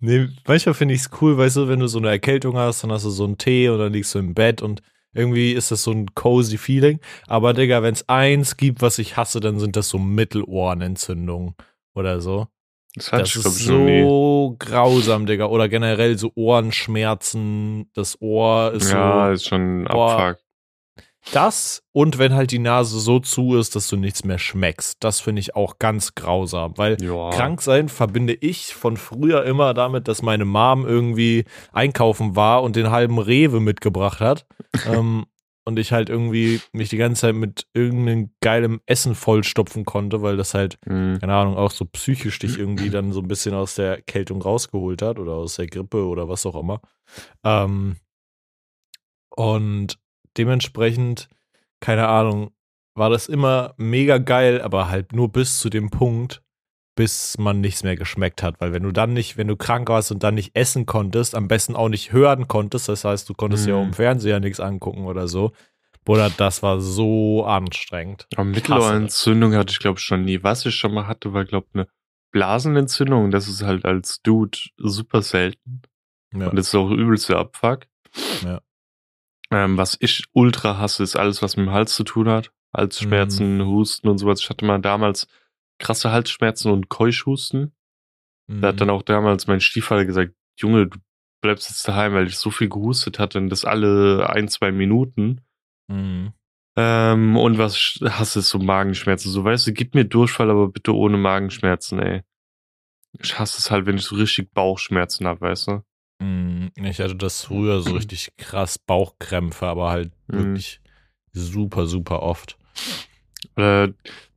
nee, 0.00 0.28
manchmal 0.46 0.74
finde 0.74 0.94
ich 0.94 1.02
es 1.02 1.10
cool, 1.20 1.36
weißt 1.36 1.56
du, 1.56 1.68
wenn 1.68 1.80
du 1.80 1.86
so 1.86 1.98
eine 1.98 2.08
Erkältung 2.08 2.56
hast, 2.56 2.82
dann 2.82 2.92
hast 2.92 3.04
du 3.04 3.10
so 3.10 3.24
einen 3.24 3.38
Tee 3.38 3.68
und 3.68 3.78
dann 3.78 3.92
liegst 3.92 4.14
du 4.14 4.18
im 4.18 4.34
Bett 4.34 4.62
und 4.62 4.82
irgendwie 5.12 5.52
ist 5.52 5.70
das 5.70 5.82
so 5.82 5.90
ein 5.90 6.14
cozy 6.14 6.58
Feeling. 6.58 7.00
Aber 7.26 7.52
Digga, 7.54 7.82
wenn 7.82 7.94
es 7.94 8.08
eins 8.08 8.56
gibt, 8.56 8.82
was 8.82 8.98
ich 8.98 9.16
hasse, 9.16 9.40
dann 9.40 9.58
sind 9.58 9.76
das 9.76 9.88
so 9.88 9.98
Mittelohrenentzündungen 9.98 11.54
oder 11.94 12.20
so. 12.20 12.48
Das, 12.94 13.10
das 13.10 13.36
ist 13.36 13.58
so 13.58 14.56
grausam, 14.58 15.26
Digga. 15.26 15.46
Oder 15.46 15.68
generell 15.68 16.18
so 16.18 16.32
Ohrenschmerzen. 16.34 17.90
Das 17.94 18.20
Ohr 18.20 18.72
ist 18.72 18.90
ja, 18.90 18.90
so. 18.90 18.96
Ja, 18.96 19.32
ist 19.32 19.46
schon 19.46 19.82
ein 19.82 19.86
Abfuck. 19.86 20.42
Das 21.32 21.82
und 21.92 22.18
wenn 22.18 22.34
halt 22.34 22.50
die 22.52 22.58
Nase 22.58 22.98
so 22.98 23.20
zu 23.20 23.56
ist, 23.56 23.76
dass 23.76 23.88
du 23.88 23.96
nichts 23.96 24.24
mehr 24.24 24.38
schmeckst. 24.38 24.96
Das 25.00 25.20
finde 25.20 25.40
ich 25.40 25.54
auch 25.54 25.78
ganz 25.78 26.14
grausam, 26.14 26.72
weil 26.76 27.02
ja. 27.02 27.30
krank 27.30 27.60
sein 27.60 27.88
verbinde 27.88 28.34
ich 28.34 28.74
von 28.74 28.96
früher 28.96 29.44
immer 29.44 29.74
damit, 29.74 30.08
dass 30.08 30.22
meine 30.22 30.44
Mom 30.44 30.86
irgendwie 30.86 31.44
einkaufen 31.72 32.36
war 32.36 32.62
und 32.62 32.76
den 32.76 32.90
halben 32.90 33.18
Rewe 33.18 33.60
mitgebracht 33.60 34.20
hat. 34.20 34.46
ähm, 34.86 35.26
und 35.68 35.78
ich 35.78 35.92
halt 35.92 36.08
irgendwie 36.08 36.62
mich 36.72 36.88
die 36.88 36.96
ganze 36.96 37.20
Zeit 37.20 37.34
mit 37.34 37.66
irgendeinem 37.74 38.30
geilem 38.40 38.80
Essen 38.86 39.14
vollstopfen 39.14 39.84
konnte, 39.84 40.22
weil 40.22 40.38
das 40.38 40.54
halt, 40.54 40.78
mhm. 40.86 41.18
keine 41.20 41.34
Ahnung, 41.34 41.58
auch 41.58 41.70
so 41.70 41.84
psychisch 41.84 42.38
dich 42.38 42.58
irgendwie 42.58 42.88
dann 42.88 43.12
so 43.12 43.20
ein 43.20 43.28
bisschen 43.28 43.54
aus 43.54 43.74
der 43.74 44.00
Kältung 44.00 44.40
rausgeholt 44.40 45.02
hat 45.02 45.18
oder 45.18 45.32
aus 45.32 45.56
der 45.56 45.66
Grippe 45.66 46.06
oder 46.06 46.26
was 46.26 46.46
auch 46.46 46.58
immer. 46.58 46.80
Ähm, 47.44 47.96
und 49.36 49.98
dementsprechend, 50.36 51.28
keine 51.80 52.08
Ahnung, 52.08 52.50
war 52.94 53.10
das 53.10 53.28
immer 53.28 53.74
mega 53.76 54.18
geil, 54.18 54.60
aber 54.60 54.90
halt 54.90 55.12
nur 55.12 55.30
bis 55.30 55.60
zu 55.60 55.70
dem 55.70 55.90
Punkt, 55.90 56.42
bis 56.96 57.38
man 57.38 57.60
nichts 57.60 57.84
mehr 57.84 57.94
geschmeckt 57.94 58.42
hat. 58.42 58.60
Weil 58.60 58.72
wenn 58.72 58.82
du 58.82 58.90
dann 58.90 59.12
nicht, 59.12 59.36
wenn 59.36 59.46
du 59.46 59.56
krank 59.56 59.88
warst 59.88 60.10
und 60.10 60.24
dann 60.24 60.34
nicht 60.34 60.56
essen 60.56 60.84
konntest, 60.84 61.36
am 61.36 61.46
besten 61.46 61.76
auch 61.76 61.88
nicht 61.88 62.12
hören 62.12 62.48
konntest, 62.48 62.88
das 62.88 63.04
heißt, 63.04 63.28
du 63.28 63.34
konntest 63.34 63.66
mhm. 63.66 63.70
ja 63.70 63.76
auch 63.76 63.84
im 63.84 63.92
Fernseher 63.92 64.40
nichts 64.40 64.58
angucken 64.58 65.04
oder 65.04 65.28
so. 65.28 65.52
Bruder, 66.04 66.30
das 66.36 66.62
war 66.62 66.80
so 66.80 67.44
anstrengend. 67.44 68.26
Aber 68.34 68.44
Mittelohrentzündung 68.44 69.54
hatte 69.54 69.72
ich, 69.72 69.78
glaube 69.78 69.98
ich, 69.98 70.04
schon 70.04 70.24
nie. 70.24 70.42
Was 70.42 70.66
ich 70.66 70.74
schon 70.74 70.92
mal 70.94 71.06
hatte, 71.06 71.34
war, 71.34 71.44
glaube 71.44 71.66
ich, 71.68 71.74
eine 71.74 71.88
Blasenentzündung. 72.32 73.30
Das 73.30 73.46
ist 73.46 73.62
halt 73.62 73.84
als 73.84 74.22
Dude 74.22 74.58
super 74.76 75.22
selten. 75.22 75.82
Ja. 76.34 76.48
Und 76.48 76.56
das 76.56 76.68
ist 76.68 76.74
auch 76.74 76.90
übelste 76.90 77.36
Abfuck. 77.36 77.86
Ja. 78.42 78.60
Ähm, 79.50 79.78
was 79.78 79.96
ich 80.00 80.24
ultra 80.32 80.78
hasse, 80.78 81.02
ist 81.02 81.16
alles, 81.16 81.42
was 81.42 81.56
mit 81.56 81.66
dem 81.66 81.72
Hals 81.72 81.94
zu 81.94 82.04
tun 82.04 82.28
hat. 82.28 82.52
Halsschmerzen, 82.76 83.58
mhm. 83.58 83.66
Husten 83.66 84.08
und 84.08 84.18
sowas. 84.18 84.40
Ich 84.40 84.50
hatte 84.50 84.64
mal 84.64 84.78
damals 84.78 85.26
krasse 85.78 86.10
Halsschmerzen 86.10 86.70
und 86.70 86.88
Keuschhusten. 86.88 87.72
Mhm. 88.46 88.60
Da 88.60 88.68
hat 88.68 88.80
dann 88.80 88.90
auch 88.90 89.02
damals 89.02 89.46
mein 89.46 89.60
Stiefvater 89.60 90.04
gesagt, 90.04 90.34
Junge, 90.58 90.88
du 90.88 90.98
bleibst 91.40 91.70
jetzt 91.70 91.86
daheim, 91.86 92.14
weil 92.14 92.26
ich 92.26 92.36
so 92.36 92.50
viel 92.50 92.68
gehustet 92.68 93.18
hatte 93.18 93.38
und 93.38 93.48
das 93.48 93.64
alle 93.64 94.28
ein, 94.28 94.48
zwei 94.48 94.72
Minuten. 94.72 95.40
Mhm. 95.88 96.32
Ähm, 96.76 97.36
und 97.36 97.58
was 97.58 97.98
hast 98.04 98.36
du 98.36 98.40
so 98.40 98.58
Magenschmerzen? 98.58 99.30
So, 99.30 99.44
weißt 99.44 99.66
du, 99.66 99.72
gib 99.72 99.94
mir 99.94 100.04
Durchfall, 100.04 100.50
aber 100.50 100.68
bitte 100.68 100.94
ohne 100.94 101.16
Magenschmerzen, 101.16 102.00
ey. 102.00 102.22
Ich 103.20 103.38
hasse 103.38 103.58
es 103.58 103.70
halt, 103.70 103.86
wenn 103.86 103.96
ich 103.96 104.04
so 104.04 104.16
richtig 104.16 104.52
Bauchschmerzen 104.52 105.26
habe, 105.26 105.40
weißt 105.40 105.68
du? 105.68 105.82
Mm, 106.18 106.66
ich 106.76 107.00
hatte 107.00 107.16
das 107.16 107.44
früher 107.44 107.80
so 107.80 107.90
richtig 107.96 108.36
krass 108.36 108.78
Bauchkrämpfe, 108.78 109.66
aber 109.66 109.90
halt 109.90 110.12
mm. 110.28 110.36
wirklich 110.36 110.80
super, 111.32 111.86
super 111.86 112.22
oft. 112.22 112.58
Äh, 113.56 113.88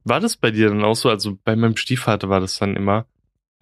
war 0.03 0.19
das 0.19 0.37
bei 0.37 0.51
dir 0.51 0.69
dann 0.69 0.83
auch 0.83 0.95
so? 0.95 1.09
Also 1.09 1.37
bei 1.43 1.55
meinem 1.55 1.77
Stiefvater 1.77 2.29
war 2.29 2.39
das 2.39 2.57
dann 2.57 2.75
immer, 2.75 3.05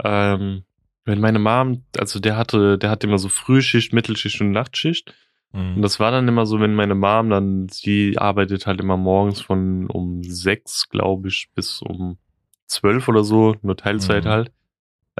ähm, 0.03 0.63
wenn 1.05 1.19
meine 1.19 1.39
Mom, 1.39 1.83
also 1.97 2.19
der 2.19 2.37
hatte, 2.37 2.77
der 2.77 2.89
hatte 2.89 3.07
immer 3.07 3.17
so 3.17 3.29
Frühschicht, 3.29 3.93
Mittelschicht 3.93 4.39
und 4.41 4.51
Nachtschicht. 4.51 5.13
Mhm. 5.51 5.77
Und 5.77 5.81
das 5.81 5.99
war 5.99 6.11
dann 6.11 6.27
immer 6.27 6.45
so, 6.45 6.59
wenn 6.59 6.75
meine 6.75 6.95
Mom 6.95 7.29
dann, 7.29 7.67
sie 7.69 8.17
arbeitet 8.17 8.67
halt 8.67 8.79
immer 8.79 8.97
morgens 8.97 9.41
von 9.41 9.87
um 9.87 10.23
sechs, 10.23 10.89
glaube 10.89 11.29
ich, 11.29 11.49
bis 11.55 11.81
um 11.81 12.17
zwölf 12.67 13.07
oder 13.07 13.23
so, 13.23 13.55
nur 13.61 13.75
Teilzeit 13.75 14.25
mhm. 14.25 14.29
halt. 14.29 14.51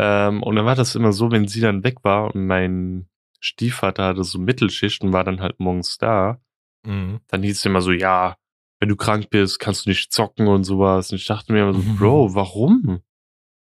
Ähm, 0.01 0.41
und 0.44 0.56
dann 0.56 0.65
war 0.65 0.75
das 0.75 0.96
immer 0.96 1.12
so, 1.12 1.29
wenn 1.29 1.50
sie 1.50 1.60
dann 1.60 1.84
weg 1.84 1.98
war 2.03 2.34
und 2.34 2.48
mein 2.48 3.10
Stiefvater 3.41 4.06
hatte 4.06 4.24
so 4.24 4.39
Mittelschicht 4.39 5.03
und 5.03 5.12
war 5.12 5.25
dann 5.25 5.41
halt 5.41 5.60
morgens 5.60 5.98
da, 5.98 6.39
mhm. 6.86 7.20
dann 7.27 7.44
hieß 7.44 7.58
es 7.58 7.65
immer 7.65 7.82
so, 7.82 7.91
ja, 7.91 8.38
wenn 8.79 8.88
du 8.88 8.96
krank 8.96 9.29
bist, 9.29 9.60
kannst 9.60 9.86
du 9.86 9.89
nicht 9.89 10.13
zocken 10.13 10.48
und 10.48 10.63
sowas. 10.63 11.12
Und 11.12 11.18
ich 11.18 11.25
dachte 11.25 11.51
mir 11.51 11.63
immer 11.63 11.74
so, 11.74 11.84
Bro, 12.00 12.34
warum? 12.34 13.01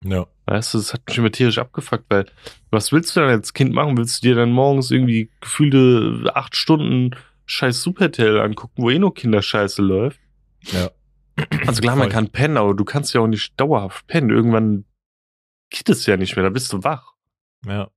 Ja. 0.02 0.26
Weißt 0.46 0.72
du, 0.72 0.78
das 0.78 0.94
hat 0.94 1.02
mich 1.06 1.18
immer 1.18 1.30
tierisch 1.30 1.58
abgefuckt, 1.58 2.06
weil 2.08 2.24
was 2.70 2.90
willst 2.90 3.14
du 3.14 3.20
dann 3.20 3.28
als 3.28 3.52
Kind 3.52 3.74
machen? 3.74 3.98
Willst 3.98 4.22
du 4.24 4.28
dir 4.28 4.34
dann 4.34 4.50
morgens 4.50 4.90
irgendwie 4.90 5.30
gefühlte 5.42 6.32
acht 6.34 6.56
Stunden 6.56 7.14
scheiß 7.44 7.82
Supertail 7.82 8.40
angucken, 8.40 8.82
wo 8.82 8.88
eh 8.88 8.98
nur 8.98 9.12
Kinderscheiße 9.12 9.82
läuft? 9.82 10.20
Ja. 10.72 10.90
Also 11.66 11.82
klar, 11.82 11.96
man 11.96 12.08
kann 12.08 12.30
pennen, 12.30 12.56
aber 12.56 12.74
du 12.74 12.84
kannst 12.84 13.12
ja 13.12 13.20
auch 13.20 13.26
nicht 13.26 13.60
dauerhaft 13.60 14.06
pennen. 14.06 14.30
Irgendwann 14.30 14.86
geht 15.74 15.88
es 15.88 16.06
ja 16.06 16.16
nicht 16.16 16.36
mehr, 16.36 16.44
da 16.44 16.50
bist 16.50 16.72
du 16.72 16.84
wach. 16.84 17.14
Ja. 17.66 17.90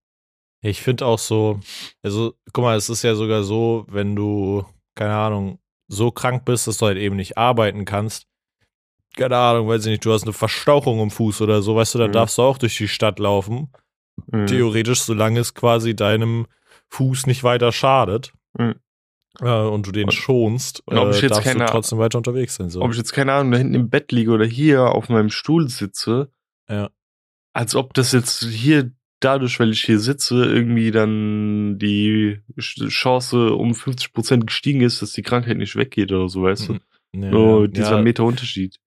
Ich 0.61 0.81
finde 0.81 1.05
auch 1.05 1.19
so, 1.19 1.59
also 2.01 2.33
guck 2.51 2.63
mal, 2.63 2.75
es 2.75 2.89
ist 2.89 3.03
ja 3.03 3.13
sogar 3.13 3.43
so, 3.43 3.85
wenn 3.89 4.15
du, 4.15 4.65
keine 4.95 5.15
Ahnung, 5.15 5.59
so 5.87 6.11
krank 6.11 6.43
bist, 6.43 6.67
dass 6.67 6.79
du 6.79 6.87
halt 6.87 6.97
eben 6.97 7.15
nicht 7.15 7.37
arbeiten 7.37 7.85
kannst, 7.85 8.25
keine 9.15 9.37
Ahnung, 9.37 9.67
weiß 9.67 9.85
ich 9.85 9.91
nicht, 9.91 10.05
du 10.05 10.11
hast 10.11 10.23
eine 10.23 10.33
Verstauchung 10.33 10.99
im 10.99 11.11
Fuß 11.11 11.41
oder 11.41 11.61
so, 11.61 11.75
weißt 11.75 11.95
du, 11.95 11.99
dann 11.99 12.09
mhm. 12.09 12.13
darfst 12.13 12.37
du 12.37 12.41
auch 12.41 12.57
durch 12.57 12.77
die 12.77 12.87
Stadt 12.87 13.19
laufen. 13.19 13.71
Mhm. 14.31 14.47
Theoretisch, 14.47 15.01
solange 15.01 15.39
es 15.39 15.53
quasi 15.53 15.95
deinem 15.95 16.47
Fuß 16.89 17.27
nicht 17.27 17.43
weiter 17.43 17.71
schadet. 17.71 18.33
Mhm. 18.57 18.75
Äh, 19.39 19.49
und 19.49 19.85
du 19.85 19.91
den 19.91 20.05
und, 20.05 20.13
schonst, 20.13 20.81
und 20.87 20.97
ob 20.97 21.11
ich 21.11 21.19
äh, 21.19 21.21
jetzt 21.23 21.31
darfst 21.31 21.43
keine, 21.43 21.65
du 21.65 21.71
trotzdem 21.71 21.99
weiter 21.99 22.17
unterwegs 22.17 22.55
sein. 22.55 22.69
So. 22.69 22.81
Ob 22.81 22.91
ich 22.91 22.97
jetzt, 22.97 23.13
keine 23.13 23.33
Ahnung, 23.33 23.51
da 23.51 23.59
hinten 23.59 23.75
im 23.75 23.89
Bett 23.89 24.11
liege 24.11 24.31
oder 24.31 24.45
hier 24.45 24.91
auf 24.91 25.09
meinem 25.09 25.29
Stuhl 25.29 25.69
sitze, 25.69 26.31
ja. 26.67 26.89
Als 27.57 27.75
ob 27.75 27.95
das 27.95 28.11
jetzt 28.11 28.43
hier 28.43 28.91
dadurch, 29.19 29.59
weil 29.59 29.71
ich 29.71 29.83
hier 29.83 29.99
sitze, 29.99 30.45
irgendwie 30.45 30.91
dann 30.91 31.79
die 31.79 32.39
Chance 32.59 33.55
um 33.55 33.73
50 33.73 34.13
Prozent 34.13 34.45
gestiegen 34.45 34.81
ist, 34.81 35.01
dass 35.01 35.11
die 35.13 35.23
Krankheit 35.23 35.57
nicht 35.57 35.75
weggeht 35.75 36.11
oder 36.11 36.29
so, 36.29 36.43
weißt 36.43 36.69
du? 36.69 36.73
Mhm. 36.73 37.23
Ja, 37.23 37.31
so 37.31 37.65
dieser 37.65 37.95
ja. 37.95 38.01
Meter 38.03 38.25
Unterschied. 38.25 38.77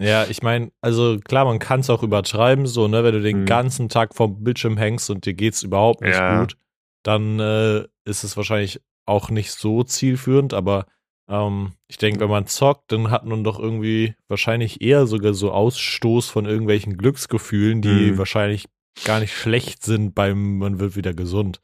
Ja, 0.00 0.24
ich 0.24 0.42
meine, 0.42 0.72
also 0.80 1.18
klar, 1.22 1.44
man 1.44 1.58
kann 1.58 1.80
es 1.80 1.90
auch 1.90 2.02
übertreiben, 2.02 2.66
so, 2.66 2.88
ne, 2.88 3.04
wenn 3.04 3.12
du 3.12 3.20
den 3.20 3.40
mhm. 3.40 3.46
ganzen 3.46 3.90
Tag 3.90 4.14
vom 4.14 4.42
Bildschirm 4.42 4.78
hängst 4.78 5.10
und 5.10 5.26
dir 5.26 5.34
geht's 5.34 5.62
überhaupt 5.62 6.00
nicht 6.00 6.16
ja. 6.16 6.40
gut, 6.40 6.56
dann 7.02 7.38
äh, 7.40 7.84
ist 8.06 8.24
es 8.24 8.38
wahrscheinlich 8.38 8.80
auch 9.04 9.28
nicht 9.28 9.52
so 9.52 9.84
zielführend, 9.84 10.54
aber 10.54 10.86
ähm, 11.28 11.72
ich 11.88 11.98
denke, 11.98 12.20
wenn 12.20 12.30
man 12.30 12.46
zockt, 12.46 12.92
dann 12.92 13.10
hat 13.10 13.24
man 13.24 13.44
doch 13.44 13.58
irgendwie 13.58 14.14
wahrscheinlich 14.28 14.80
eher 14.82 15.06
sogar 15.06 15.34
so 15.34 15.52
Ausstoß 15.52 16.28
von 16.28 16.44
irgendwelchen 16.44 16.96
Glücksgefühlen, 16.96 17.82
die 17.82 18.12
mhm. 18.12 18.18
wahrscheinlich 18.18 18.66
gar 19.04 19.20
nicht 19.20 19.34
schlecht 19.34 19.82
sind 19.82 20.14
beim 20.14 20.58
man 20.58 20.78
wird 20.78 20.96
wieder 20.96 21.14
gesund. 21.14 21.60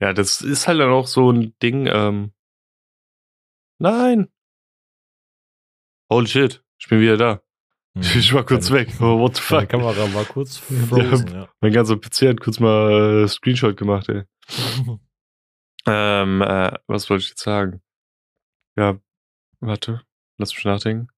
Ja, 0.00 0.12
das 0.12 0.40
ist 0.40 0.66
halt 0.66 0.80
dann 0.80 0.90
auch 0.90 1.06
so 1.06 1.30
ein 1.30 1.54
Ding, 1.62 1.86
ähm 1.86 2.32
Nein. 3.78 4.28
Holy 6.10 6.28
shit, 6.28 6.64
ich 6.78 6.88
bin 6.88 7.00
wieder 7.00 7.16
da. 7.16 7.42
Hm. 7.94 8.02
Ich 8.18 8.32
war 8.32 8.44
kurz 8.44 8.70
weg. 8.70 8.88
Oh, 9.00 9.18
what 9.18 9.36
the 9.36 9.42
fuck? 9.42 9.60
Die 9.60 9.66
Kamera 9.66 10.14
war 10.14 10.24
kurz 10.24 10.56
frozen, 10.56 11.28
ja. 11.34 11.48
Mein 11.60 11.72
ganzer 11.72 11.96
PC 11.96 12.28
hat 12.28 12.40
kurz 12.40 12.58
mal 12.60 13.24
äh, 13.24 13.28
Screenshot 13.28 13.76
gemacht, 13.76 14.08
ey. 14.08 14.22
ähm, 15.86 16.42
äh, 16.42 16.72
was 16.86 17.10
wollte 17.10 17.24
ich 17.24 17.30
jetzt 17.30 17.42
sagen? 17.42 17.82
Ja, 18.76 18.98
warte, 19.60 20.02
lass 20.38 20.54
mich 20.54 20.64
nachdenken. 20.64 21.08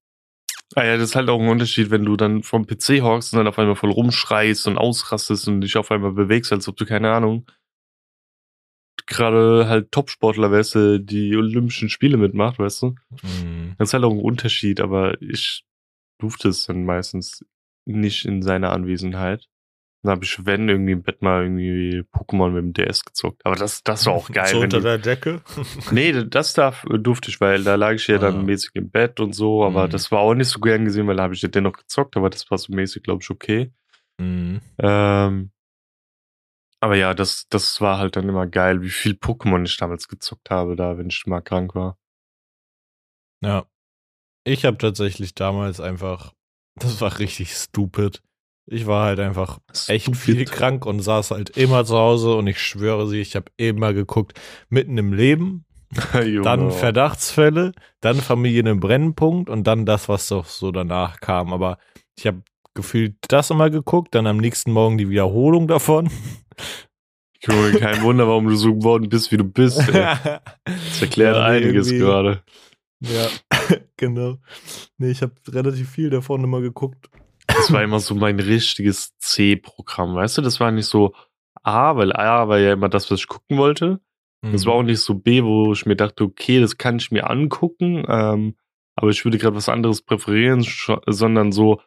Ah 0.75 0.85
ja, 0.85 0.97
das 0.97 1.11
ist 1.11 1.17
halt 1.17 1.29
auch 1.29 1.41
ein 1.41 1.49
Unterschied, 1.49 1.91
wenn 1.91 2.05
du 2.05 2.17
dann 2.17 2.43
vom 2.43 2.67
PC 2.67 3.03
hockst 3.03 3.33
und 3.33 3.39
dann 3.39 3.47
auf 3.47 3.59
einmal 3.59 3.77
voll 3.77 3.91
rumschreist 3.91 4.67
und 4.67 4.79
ausrastest 4.79 5.47
und 5.47 5.61
dich 5.61 5.77
auf 5.77 5.91
einmal 5.91 6.13
bewegst, 6.13 6.53
als 6.53 6.67
ob 6.69 6.77
du, 6.77 6.85
keine 6.85 7.13
Ahnung, 7.13 7.47
gerade 9.07 9.69
halt 9.69 9.93
Topsportler 9.93 10.51
wärst, 10.51 10.75
die 10.75 11.37
Olympischen 11.37 11.89
Spiele 11.89 12.17
mitmacht, 12.17 12.59
weißt 12.59 12.83
du? 12.83 12.95
Mhm. 13.23 13.75
Das 13.79 13.89
ist 13.89 13.95
halt 13.95 14.05
auch 14.05 14.13
ein 14.13 14.21
Unterschied, 14.21 14.81
aber 14.81 15.21
ich 15.21 15.65
durfte 16.19 16.49
es 16.49 16.67
dann 16.67 16.85
meistens 16.85 17.45
nicht 17.87 18.25
in 18.25 18.43
seiner 18.43 18.73
Anwesenheit. 18.73 19.49
Dann 20.05 20.13
habe 20.13 20.25
ich, 20.25 20.45
wenn, 20.45 20.69
irgendwie 20.69 20.93
im 20.93 21.03
Bett 21.03 21.23
mal 21.23 21.45
irgendwie 21.45 22.05
Pokémon 22.13 22.51
mit 22.51 22.63
dem 22.63 22.73
DS 22.75 23.07
gezockt. 23.07 23.41
Aber 23.47 23.57
das, 23.57 23.83
das 23.83 24.05
war 24.05 24.13
auch 24.13 24.31
geil. 24.31 24.49
So 24.49 24.61
unter 24.61 24.83
der 24.83 24.99
Decke? 24.99 25.41
nee, 25.91 26.13
das 26.13 26.53
darf, 26.53 26.85
durfte 26.91 27.31
ich, 27.31 27.41
weil 27.41 27.65
da 27.65 27.77
lag 27.77 27.95
ich 27.95 28.07
ja 28.07 28.17
ah. 28.17 28.19
dann 28.19 28.45
mäßig 28.45 28.73
im 28.75 28.91
Bett 28.91 29.19
und 29.19 29.33
so. 29.33 29.65
Aber 29.65 29.87
mhm. 29.87 29.91
das 29.91 30.13
war 30.13 30.19
auch 30.19 30.35
nicht 30.35 30.49
so 30.49 30.61
gern 30.61 30.85
gesehen, 30.85 31.07
weil 31.07 31.17
da 31.17 31.23
habe 31.23 31.33
ich 31.33 31.41
ja 31.41 31.49
dennoch 31.49 31.73
gezockt. 31.73 32.19
Aber 32.19 32.29
das 32.29 32.51
war 32.51 32.59
so 32.59 32.71
mäßig, 32.75 33.03
glaube 33.03 33.23
ich, 33.23 33.31
okay. 33.31 33.73
Mhm. 34.21 34.61
Ähm, 34.79 35.51
aber 36.81 36.97
ja, 36.97 37.15
das, 37.15 37.49
das 37.49 37.81
war 37.81 37.97
halt 37.97 38.17
dann 38.17 38.29
immer 38.29 38.47
geil, 38.47 38.83
wie 38.83 38.91
viel 38.91 39.13
Pokémon 39.13 39.65
ich 39.65 39.79
damals 39.79 40.07
gezockt 40.07 40.51
habe, 40.51 40.77
da, 40.77 40.99
wenn 40.99 41.09
ich 41.09 41.25
mal 41.25 41.41
krank 41.41 41.75
war. 41.75 41.97
Ja. 43.43 43.65
Ich 44.45 44.67
habe 44.67 44.77
tatsächlich 44.77 45.35
damals 45.35 45.81
einfach, 45.81 46.35
das 46.75 47.01
war 47.01 47.19
richtig 47.19 47.55
stupid. 47.55 48.23
Ich 48.67 48.87
war 48.87 49.05
halt 49.07 49.21
einfach 49.21 49.59
echt 49.89 50.07
stupid. 50.07 50.21
viel 50.21 50.45
krank 50.47 50.87
und 50.87 51.01
saß 51.01 51.33
halt 51.33 51.51
immer 51.51 51.85
zu 51.85 51.97
Hause 51.97 52.35
und 52.35 52.47
ich 52.47 52.61
schwöre 52.61 53.07
sie, 53.07 53.21
ich 53.21 53.37
habe 53.37 53.53
immer 53.57 53.93
geguckt, 53.93 54.41
mitten 54.71 54.97
im 54.97 55.13
Leben, 55.13 55.67
dann 56.43 56.71
Verdachtsfälle, 56.71 57.73
dann 58.01 58.17
Familien 58.17 58.67
im 58.67 58.81
Brennpunkt 58.81 59.51
und 59.51 59.67
dann 59.67 59.85
das, 59.85 60.09
was 60.09 60.29
doch 60.29 60.47
so 60.47 60.73
danach 60.73 61.21
kam. 61.21 61.53
Aber 61.53 61.79
ich 62.17 62.27
habe 62.27 62.43
gefühlt 62.75 63.17
das 63.29 63.51
immer 63.51 63.71
geguckt, 63.71 64.15
dann 64.15 64.27
am 64.27 64.39
nächsten 64.39 64.73
Morgen 64.73 64.99
die 64.99 65.09
Wiederholung 65.09 65.69
davon. 65.69 66.11
Junge, 67.47 67.73
kein 67.73 68.03
Wunder, 68.03 68.27
warum 68.27 68.49
du 68.49 68.57
so 68.57 68.75
geworden 68.75 69.09
bist, 69.11 69.31
wie 69.31 69.37
du 69.37 69.45
bist. 69.45 69.89
Ey. 69.89 70.17
Das 70.65 71.03
erklärt 71.03 71.37
ja, 71.37 71.45
einiges 71.45 71.91
gerade. 71.91 72.43
Ja, 73.01 73.29
genau. 73.97 74.39
Nee, 74.97 75.11
ich 75.11 75.21
habe 75.21 75.35
relativ 75.49 75.91
viel 75.91 76.09
davon 76.09 76.43
immer 76.43 76.63
geguckt. 76.63 77.11
Das 77.65 77.73
war 77.73 77.83
immer 77.83 77.99
so 77.99 78.15
mein 78.15 78.39
richtiges 78.41 79.17
C-Programm, 79.17 80.15
weißt 80.15 80.37
du? 80.37 80.43
Das 80.43 80.61
war 80.61 80.71
nicht 80.71 80.85
so 80.85 81.15
A, 81.63 81.97
weil 81.97 82.13
A 82.13 82.47
war 82.47 82.59
ja 82.59 82.75
immer 82.75 82.91
das, 82.91 83.11
was 83.11 83.21
ich 83.21 83.27
gucken 83.27 83.57
wollte. 83.57 84.01
Mhm. 84.43 84.53
Das 84.53 84.67
war 84.67 84.75
auch 84.75 84.83
nicht 84.83 85.01
so 85.01 85.15
B, 85.15 85.43
wo 85.43 85.73
ich 85.73 85.87
mir 85.87 85.97
dachte, 85.97 86.25
okay, 86.25 86.61
das 86.61 86.77
kann 86.77 86.97
ich 86.97 87.11
mir 87.11 87.31
angucken, 87.31 88.05
ähm, 88.07 88.57
aber 88.97 89.11
ich 89.11 89.25
würde 89.25 89.39
gerade 89.39 89.57
was 89.57 89.71
anderes 89.71 90.03
präferieren, 90.03 90.63
sondern 91.07 91.53
so, 91.53 91.81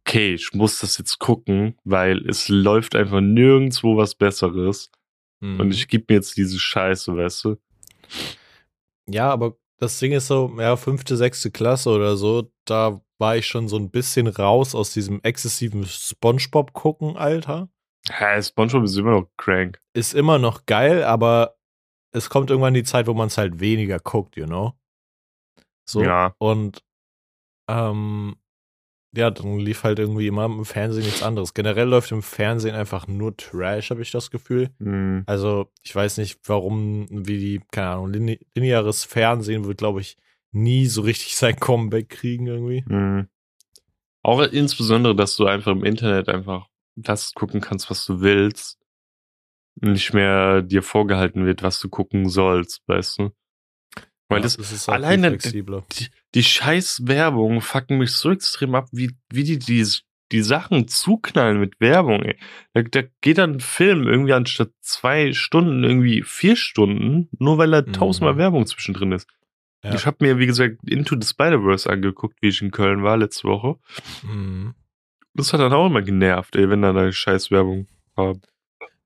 okay, 0.00 0.34
ich 0.34 0.52
muss 0.52 0.80
das 0.80 0.98
jetzt 0.98 1.20
gucken, 1.20 1.78
weil 1.84 2.28
es 2.28 2.48
läuft 2.48 2.96
einfach 2.96 3.20
nirgendwo 3.20 3.96
was 3.96 4.16
Besseres. 4.16 4.90
Mhm. 5.38 5.60
Und 5.60 5.70
ich 5.70 5.86
gebe 5.86 6.06
mir 6.08 6.16
jetzt 6.16 6.36
diese 6.36 6.58
Scheiße, 6.58 7.16
weißt 7.16 7.44
du? 7.44 7.56
Ja, 9.06 9.30
aber 9.30 9.56
das 9.78 10.00
Ding 10.00 10.10
ist 10.10 10.26
so, 10.26 10.52
ja, 10.58 10.74
fünfte, 10.74 11.16
sechste 11.16 11.52
Klasse 11.52 11.90
oder 11.90 12.16
so, 12.16 12.50
da 12.64 13.00
war 13.18 13.36
ich 13.36 13.46
schon 13.46 13.68
so 13.68 13.76
ein 13.76 13.90
bisschen 13.90 14.26
raus 14.26 14.74
aus 14.74 14.92
diesem 14.92 15.20
exzessiven 15.22 15.84
Spongebob 15.86 16.72
gucken, 16.72 17.16
Alter. 17.16 17.68
Ja, 18.08 18.40
Spongebob 18.40 18.84
ist 18.84 18.96
immer 18.96 19.10
noch 19.12 19.28
crank. 19.36 19.80
Ist 19.92 20.14
immer 20.14 20.38
noch 20.38 20.66
geil, 20.66 21.04
aber 21.04 21.58
es 22.12 22.30
kommt 22.30 22.50
irgendwann 22.50 22.74
die 22.74 22.84
Zeit, 22.84 23.06
wo 23.06 23.14
man 23.14 23.28
es 23.28 23.38
halt 23.38 23.60
weniger 23.60 23.98
guckt, 23.98 24.36
you 24.36 24.46
know? 24.46 24.72
So. 25.88 26.02
Ja. 26.02 26.34
Und 26.38 26.82
ähm, 27.68 28.36
ja, 29.16 29.30
dann 29.30 29.58
lief 29.58 29.84
halt 29.84 29.98
irgendwie 29.98 30.26
immer 30.26 30.44
im 30.44 30.64
Fernsehen 30.64 31.04
nichts 31.04 31.22
anderes. 31.22 31.54
Generell 31.54 31.88
läuft 31.88 32.12
im 32.12 32.22
Fernsehen 32.22 32.74
einfach 32.74 33.06
nur 33.06 33.36
Trash, 33.36 33.90
habe 33.90 34.02
ich 34.02 34.10
das 34.10 34.30
Gefühl. 34.30 34.70
Mhm. 34.78 35.24
Also, 35.26 35.70
ich 35.82 35.94
weiß 35.94 36.18
nicht, 36.18 36.40
warum, 36.44 37.06
wie 37.10 37.38
die, 37.38 37.60
keine 37.70 37.88
Ahnung, 37.88 38.12
lineares 38.54 39.04
Fernsehen 39.04 39.64
wird, 39.64 39.78
glaube 39.78 40.00
ich, 40.02 40.18
nie 40.52 40.86
so 40.86 41.02
richtig 41.02 41.36
sein 41.36 41.56
Comeback 41.56 42.08
kriegen 42.08 42.46
irgendwie. 42.46 42.84
Mhm. 42.86 43.28
Auch 44.22 44.40
insbesondere, 44.40 45.14
dass 45.14 45.36
du 45.36 45.46
einfach 45.46 45.72
im 45.72 45.84
Internet 45.84 46.28
einfach 46.28 46.68
das 46.96 47.32
gucken 47.34 47.60
kannst, 47.60 47.90
was 47.90 48.04
du 48.04 48.20
willst. 48.20 48.78
Nicht 49.80 50.12
mehr 50.12 50.62
dir 50.62 50.82
vorgehalten 50.82 51.46
wird, 51.46 51.62
was 51.62 51.78
du 51.80 51.88
gucken 51.88 52.28
sollst, 52.28 52.82
weißt 52.86 53.20
du? 53.20 53.30
Weil 54.28 54.38
ja, 54.38 54.42
das, 54.42 54.56
das 54.56 54.72
ist 54.72 54.88
halt 54.88 55.04
alleine 55.04 55.38
die, 55.38 55.64
die 56.34 56.42
scheiß 56.42 57.06
Werbung 57.06 57.60
fucken 57.60 57.98
mich 57.98 58.12
so 58.12 58.30
extrem 58.30 58.74
ab, 58.74 58.88
wie, 58.92 59.16
wie 59.30 59.44
die, 59.44 59.58
die 59.58 59.84
die 60.32 60.42
Sachen 60.42 60.88
zuknallen 60.88 61.58
mit 61.58 61.80
Werbung. 61.80 62.22
Ey. 62.22 62.36
Da, 62.74 62.82
da 62.82 63.02
geht 63.20 63.38
dann 63.38 63.54
ein 63.54 63.60
Film 63.60 64.06
irgendwie 64.06 64.32
anstatt 64.32 64.70
zwei 64.80 65.32
Stunden 65.32 65.84
irgendwie 65.84 66.22
vier 66.22 66.56
Stunden, 66.56 67.28
nur 67.38 67.58
weil 67.58 67.70
da 67.70 67.82
tausendmal 67.82 68.34
mhm. 68.34 68.38
Werbung 68.38 68.66
zwischendrin 68.66 69.12
ist. 69.12 69.28
Ja. 69.84 69.94
Ich 69.94 70.06
habe 70.06 70.16
mir, 70.20 70.38
wie 70.38 70.46
gesagt, 70.46 70.78
Into 70.86 71.16
the 71.20 71.26
Spider-Verse 71.26 71.88
angeguckt, 71.88 72.36
wie 72.40 72.48
ich 72.48 72.60
in 72.60 72.70
Köln 72.70 73.02
war 73.02 73.16
letzte 73.16 73.48
Woche. 73.48 73.76
Mhm. 74.22 74.74
Das 75.34 75.52
hat 75.52 75.60
dann 75.60 75.72
auch 75.72 75.86
immer 75.86 76.02
genervt, 76.02 76.56
ey, 76.56 76.68
wenn 76.68 76.82
da 76.82 76.90
eine 76.90 77.12
scheiß 77.12 77.50
Werbung 77.50 77.86
war. 78.16 78.34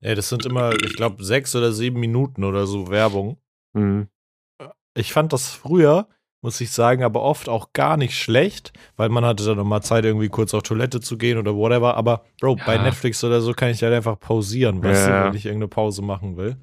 Ey, 0.00 0.14
das 0.14 0.30
sind 0.30 0.46
immer, 0.46 0.72
ich 0.82 0.96
glaube, 0.96 1.22
sechs 1.22 1.54
oder 1.54 1.72
sieben 1.72 2.00
Minuten 2.00 2.42
oder 2.44 2.66
so 2.66 2.88
Werbung. 2.88 3.36
Mhm. 3.74 4.08
Ich 4.94 5.12
fand 5.12 5.32
das 5.32 5.50
früher, 5.50 6.08
muss 6.40 6.60
ich 6.60 6.70
sagen, 6.72 7.04
aber 7.04 7.22
oft 7.22 7.48
auch 7.48 7.72
gar 7.72 7.96
nicht 7.96 8.18
schlecht, 8.18 8.72
weil 8.96 9.10
man 9.10 9.24
hatte 9.24 9.44
dann 9.44 9.58
nochmal 9.58 9.82
Zeit, 9.82 10.04
irgendwie 10.04 10.28
kurz 10.28 10.54
auf 10.54 10.62
Toilette 10.62 11.00
zu 11.00 11.18
gehen 11.18 11.38
oder 11.38 11.54
whatever. 11.54 11.96
Aber, 11.96 12.24
Bro, 12.40 12.56
ja. 12.56 12.64
bei 12.64 12.78
Netflix 12.78 13.22
oder 13.22 13.40
so 13.40 13.52
kann 13.52 13.70
ich 13.70 13.82
halt 13.82 13.94
einfach 13.94 14.18
pausieren, 14.18 14.82
weißt 14.82 15.06
ja. 15.06 15.20
du, 15.20 15.28
wenn 15.28 15.36
ich 15.36 15.46
irgendeine 15.46 15.68
Pause 15.68 16.02
machen 16.02 16.36
will. 16.36 16.56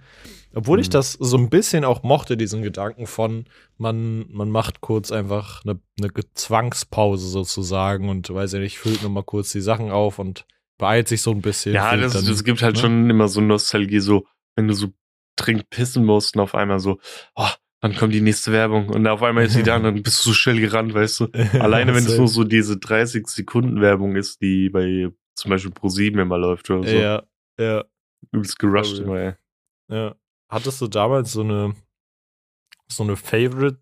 Obwohl 0.59 0.79
mhm. 0.79 0.81
ich 0.81 0.89
das 0.89 1.13
so 1.13 1.37
ein 1.37 1.49
bisschen 1.49 1.85
auch 1.85 2.03
mochte, 2.03 2.35
diesen 2.35 2.61
Gedanken 2.61 3.07
von, 3.07 3.45
man, 3.77 4.25
man 4.29 4.49
macht 4.49 4.81
kurz 4.81 5.09
einfach 5.09 5.63
eine, 5.63 5.79
eine 5.97 6.11
Zwangspause 6.33 7.29
sozusagen 7.29 8.09
und 8.09 8.29
weiß 8.29 8.51
ja 8.51 8.59
nicht, 8.59 8.77
füllt 8.77 9.01
nochmal 9.01 9.23
kurz 9.23 9.53
die 9.53 9.61
Sachen 9.61 9.89
auf 9.89 10.19
und 10.19 10.45
beeilt 10.77 11.07
sich 11.07 11.21
so 11.21 11.31
ein 11.31 11.41
bisschen. 11.41 11.75
Ja, 11.75 11.95
das, 11.95 12.11
dann, 12.11 12.25
das 12.25 12.43
gibt 12.43 12.61
halt 12.61 12.75
ne? 12.75 12.81
schon 12.81 13.09
immer 13.09 13.29
so 13.29 13.39
Nostalgie, 13.39 13.99
so, 13.99 14.27
wenn 14.57 14.67
du 14.67 14.73
so 14.73 14.87
dringend 15.37 15.69
pissen 15.69 16.03
musst 16.03 16.35
und 16.35 16.41
auf 16.41 16.55
einmal 16.55 16.81
so, 16.81 16.99
oh, 17.35 17.47
dann 17.79 17.95
kommt 17.95 18.13
die 18.13 18.19
nächste 18.19 18.51
Werbung 18.51 18.89
und 18.89 19.07
auf 19.07 19.23
einmal 19.23 19.45
ist 19.45 19.53
sie 19.53 19.63
da 19.63 19.77
und 19.77 19.83
dann 19.83 20.03
bist 20.03 20.25
du 20.25 20.31
so 20.31 20.33
schnell 20.33 20.59
gerannt, 20.59 20.93
weißt 20.93 21.21
du. 21.21 21.27
Alleine 21.61 21.95
wenn 21.95 22.05
es 22.05 22.17
nur 22.17 22.27
so 22.27 22.43
diese 22.43 22.75
30 22.79 23.25
Sekunden 23.27 23.79
Werbung 23.79 24.17
ist, 24.17 24.41
die 24.41 24.69
bei 24.69 25.07
zum 25.35 25.51
Beispiel 25.51 25.71
Pro7 25.71 26.21
immer 26.21 26.37
läuft 26.37 26.69
oder 26.69 26.85
so. 26.85 26.93
Ja, 26.97 27.23
ja. 27.57 27.85
Übelst 28.33 28.59
gerusht 28.59 28.99
immer, 28.99 29.19
ey. 29.19 29.33
Ja. 29.89 30.15
Hattest 30.49 30.81
du 30.81 30.87
damals 30.87 31.31
so 31.31 31.41
eine 31.41 31.75
so 32.87 33.03
eine 33.03 33.15
Favorite 33.15 33.79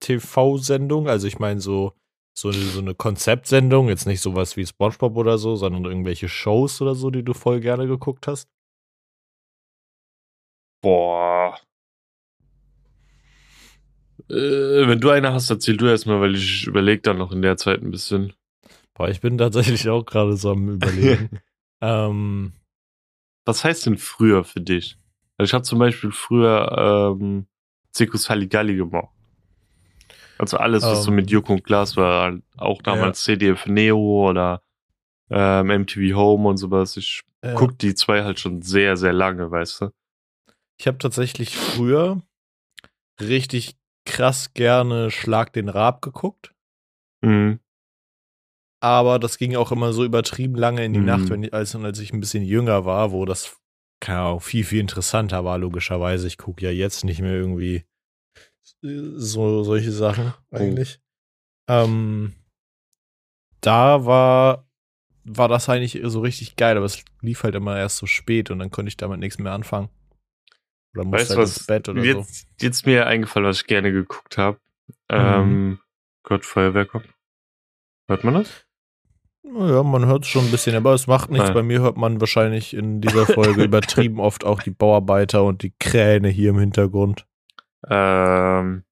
TV-Sendung? 0.00 1.08
Also 1.08 1.26
ich 1.26 1.38
meine 1.38 1.60
so 1.60 1.94
so 2.36 2.48
eine, 2.48 2.58
so 2.58 2.80
eine 2.80 2.94
Konzeptsendung, 2.96 3.88
jetzt 3.88 4.06
nicht 4.06 4.20
sowas 4.20 4.56
wie 4.56 4.66
SpongeBob 4.66 5.16
oder 5.16 5.38
so, 5.38 5.54
sondern 5.54 5.84
irgendwelche 5.84 6.28
Shows 6.28 6.80
oder 6.82 6.94
so, 6.96 7.10
die 7.10 7.22
du 7.22 7.32
voll 7.32 7.60
gerne 7.60 7.86
geguckt 7.86 8.26
hast? 8.26 8.48
Boah, 10.82 11.56
äh, 14.30 14.86
wenn 14.86 15.00
du 15.00 15.10
eine 15.10 15.32
hast, 15.32 15.50
erzähl 15.50 15.76
du 15.76 15.86
erstmal, 15.86 16.20
weil 16.20 16.34
ich 16.34 16.66
überlege 16.66 17.02
dann 17.02 17.18
noch 17.18 17.32
in 17.32 17.42
der 17.42 17.56
Zeit 17.56 17.82
ein 17.82 17.90
bisschen. 17.90 18.32
Boah, 18.94 19.08
ich 19.08 19.20
bin 19.20 19.38
tatsächlich 19.38 19.88
auch 19.88 20.04
gerade 20.04 20.36
so 20.36 20.52
am 20.52 20.68
überlegen. 20.74 21.40
ähm, 21.82 22.52
Was 23.46 23.64
heißt 23.64 23.86
denn 23.86 23.98
früher 23.98 24.44
für 24.44 24.60
dich? 24.60 24.96
Also 25.36 25.50
ich 25.50 25.54
habe 25.54 25.64
zum 25.64 25.78
Beispiel 25.78 26.12
früher 26.12 27.16
ähm, 27.20 27.46
Zirkus 27.92 28.28
Halligalli 28.28 28.76
gemacht. 28.76 29.08
Also 30.38 30.56
alles, 30.58 30.82
was 30.82 30.98
um, 30.98 31.04
so 31.04 31.10
mit 31.12 31.30
ähm, 31.30 31.34
Joko 31.34 31.52
und 31.54 31.64
Glas 31.64 31.96
war, 31.96 32.36
auch 32.56 32.82
damals 32.82 33.24
ja. 33.26 33.34
CDF 33.34 33.66
Neo 33.66 34.28
oder 34.28 34.62
ähm, 35.30 35.68
MTV 35.68 36.16
Home 36.16 36.48
und 36.48 36.56
sowas. 36.56 36.96
Ich 36.96 37.22
ja. 37.42 37.54
guck 37.54 37.78
die 37.78 37.94
zwei 37.94 38.24
halt 38.24 38.40
schon 38.40 38.62
sehr, 38.62 38.96
sehr 38.96 39.12
lange, 39.12 39.50
weißt 39.50 39.82
du? 39.82 39.90
Ich 40.76 40.86
habe 40.86 40.98
tatsächlich 40.98 41.56
früher 41.56 42.20
richtig 43.20 43.76
krass 44.04 44.54
gerne 44.54 45.10
Schlag 45.10 45.52
den 45.52 45.68
Raab 45.68 46.02
geguckt. 46.02 46.52
Mhm. 47.22 47.60
Aber 48.80 49.18
das 49.18 49.38
ging 49.38 49.56
auch 49.56 49.72
immer 49.72 49.92
so 49.92 50.04
übertrieben 50.04 50.56
lange 50.56 50.84
in 50.84 50.92
die 50.92 50.98
mhm. 50.98 51.06
Nacht, 51.06 51.30
wenn 51.30 51.42
ich, 51.42 51.54
als, 51.54 51.74
als 51.74 51.98
ich 52.00 52.12
ein 52.12 52.20
bisschen 52.20 52.44
jünger 52.44 52.84
war, 52.84 53.12
wo 53.12 53.24
das 53.24 53.56
keine 54.04 54.20
Ahnung, 54.20 54.40
viel, 54.40 54.64
viel 54.64 54.80
interessanter 54.80 55.44
war, 55.44 55.56
logischerweise. 55.56 56.26
Ich 56.26 56.36
gucke 56.36 56.62
ja 56.62 56.70
jetzt 56.70 57.04
nicht 57.04 57.22
mehr 57.22 57.32
irgendwie 57.32 57.84
so 58.82 59.62
solche 59.62 59.92
Sachen 59.92 60.34
oh. 60.50 60.56
eigentlich. 60.56 61.00
Oh. 61.66 61.72
Ähm, 61.72 62.34
da 63.62 64.04
war, 64.04 64.68
war 65.24 65.48
das 65.48 65.70
eigentlich 65.70 65.98
so 66.04 66.20
richtig 66.20 66.56
geil, 66.56 66.76
aber 66.76 66.84
es 66.84 67.02
lief 67.22 67.44
halt 67.44 67.54
immer 67.54 67.78
erst 67.78 67.96
so 67.96 68.04
spät 68.04 68.50
und 68.50 68.58
dann 68.58 68.70
konnte 68.70 68.88
ich 68.88 68.98
damit 68.98 69.20
nichts 69.20 69.38
mehr 69.38 69.52
anfangen. 69.52 69.88
Oder 70.94 71.04
musst 71.04 71.14
weißt 71.14 71.30
halt 71.30 71.38
was, 71.40 71.56
ins 71.56 71.66
Bett 71.66 71.88
oder 71.88 72.04
jetzt, 72.04 72.40
so. 72.40 72.46
Jetzt 72.60 72.86
mir 72.86 73.06
eingefallen, 73.06 73.48
was 73.48 73.62
ich 73.62 73.66
gerne 73.66 73.90
geguckt 73.90 74.36
habe. 74.36 74.58
Mhm. 75.10 75.16
Ähm, 75.16 75.78
Gott, 76.24 76.44
Feuerwehr 76.44 76.84
kommt. 76.84 77.08
Hört 78.06 78.22
man 78.22 78.34
das? 78.34 78.66
Ja, 79.44 79.82
man 79.82 80.06
hört 80.06 80.24
es 80.24 80.28
schon 80.28 80.44
ein 80.46 80.50
bisschen, 80.50 80.74
aber 80.74 80.94
es 80.94 81.06
macht 81.06 81.30
nichts. 81.30 81.46
Nein. 81.46 81.54
Bei 81.54 81.62
mir 81.62 81.80
hört 81.80 81.96
man 81.96 82.20
wahrscheinlich 82.20 82.74
in 82.74 83.00
dieser 83.00 83.26
Folge 83.26 83.62
übertrieben 83.64 84.18
oft 84.18 84.44
auch 84.44 84.62
die 84.62 84.70
Bauarbeiter 84.70 85.44
und 85.44 85.62
die 85.62 85.72
Kräne 85.78 86.28
hier 86.28 86.50
im 86.50 86.58
Hintergrund. 86.58 87.26
Ähm, 87.88 88.84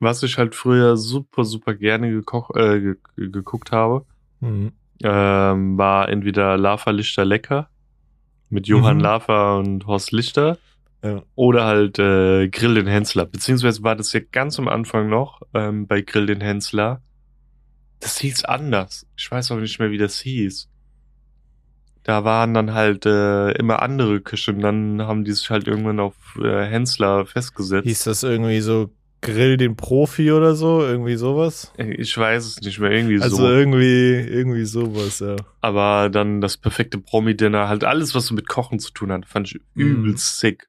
was 0.00 0.22
ich 0.22 0.38
halt 0.38 0.54
früher 0.54 0.96
super, 0.96 1.44
super 1.44 1.74
gerne 1.74 2.10
gekoch, 2.10 2.50
äh, 2.56 2.80
ge 2.80 2.96
geguckt 3.16 3.72
habe, 3.72 4.06
mhm. 4.40 4.72
ähm, 5.02 5.78
war 5.78 6.08
entweder 6.08 6.56
Lava 6.56 6.90
Lichter 6.90 7.24
Lecker 7.24 7.68
mit 8.48 8.66
Johann 8.66 8.96
mhm. 8.96 9.02
Lava 9.02 9.58
und 9.58 9.86
Horst 9.86 10.12
Lichter 10.12 10.58
ja. 11.04 11.22
Oder 11.34 11.66
halt 11.66 11.98
äh, 11.98 12.48
Grill 12.48 12.76
den 12.76 12.86
Hensler. 12.86 13.26
Beziehungsweise 13.26 13.82
war 13.82 13.94
das 13.94 14.14
ja 14.14 14.20
ganz 14.32 14.58
am 14.58 14.68
Anfang 14.68 15.10
noch 15.10 15.42
ähm, 15.52 15.86
bei 15.86 16.00
Grill 16.00 16.24
den 16.24 16.40
Hensler. 16.40 17.02
Das 18.04 18.18
hieß 18.18 18.44
anders. 18.44 19.06
Ich 19.16 19.30
weiß 19.30 19.50
auch 19.50 19.56
nicht 19.56 19.78
mehr, 19.78 19.90
wie 19.90 19.96
das 19.96 20.18
hieß. 20.20 20.68
Da 22.02 22.22
waren 22.22 22.52
dann 22.52 22.74
halt 22.74 23.06
äh, 23.06 23.52
immer 23.52 23.80
andere 23.80 24.20
Küchen. 24.20 24.60
Dann 24.60 25.00
haben 25.00 25.24
die 25.24 25.32
sich 25.32 25.48
halt 25.48 25.66
irgendwann 25.66 26.00
auf 26.00 26.14
äh, 26.38 26.66
Hensler 26.66 27.24
festgesetzt. 27.24 27.86
Hieß 27.86 28.04
das 28.04 28.22
irgendwie 28.22 28.60
so 28.60 28.90
Grill 29.22 29.56
den 29.56 29.74
Profi 29.74 30.32
oder 30.32 30.54
so? 30.54 30.82
Irgendwie 30.82 31.16
sowas? 31.16 31.72
Ich 31.78 32.18
weiß 32.18 32.44
es 32.44 32.60
nicht 32.60 32.78
mehr. 32.78 32.90
Irgendwie 32.90 33.22
also 33.22 33.36
so. 33.36 33.44
Also 33.44 33.56
irgendwie, 33.56 34.16
irgendwie 34.16 34.66
sowas, 34.66 35.20
ja. 35.20 35.36
Aber 35.62 36.10
dann 36.10 36.42
das 36.42 36.58
perfekte 36.58 36.98
Promi-Dinner, 36.98 37.68
halt 37.68 37.84
alles, 37.84 38.14
was 38.14 38.26
so 38.26 38.34
mit 38.34 38.48
Kochen 38.48 38.80
zu 38.80 38.92
tun 38.92 39.12
hat, 39.12 39.24
fand 39.24 39.48
ich 39.48 39.60
mm. 39.72 39.80
übelst 39.80 40.40
sick. 40.40 40.68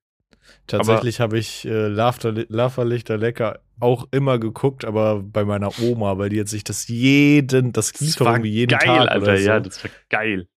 Tatsächlich 0.67 1.19
habe 1.19 1.37
ich 1.37 1.65
äh, 1.65 1.87
Lava-Lichter 1.87 3.17
lecker 3.17 3.59
auch 3.79 4.07
immer 4.11 4.39
geguckt, 4.39 4.85
aber 4.85 5.21
bei 5.21 5.45
meiner 5.45 5.69
Oma, 5.79 6.17
weil 6.17 6.29
die 6.29 6.39
hat 6.39 6.47
sich 6.47 6.63
das 6.63 6.87
jeden, 6.87 7.73
das 7.73 7.99
lief 7.99 8.19
irgendwie 8.19 8.49
jeden 8.49 8.77
geil, 8.77 8.87
Tag 8.87 9.11
Alter, 9.11 9.21
oder 9.21 9.37
so. 9.37 9.47
ja, 9.47 9.59
das 9.59 9.83
war 9.83 9.91
geil. 10.09 10.47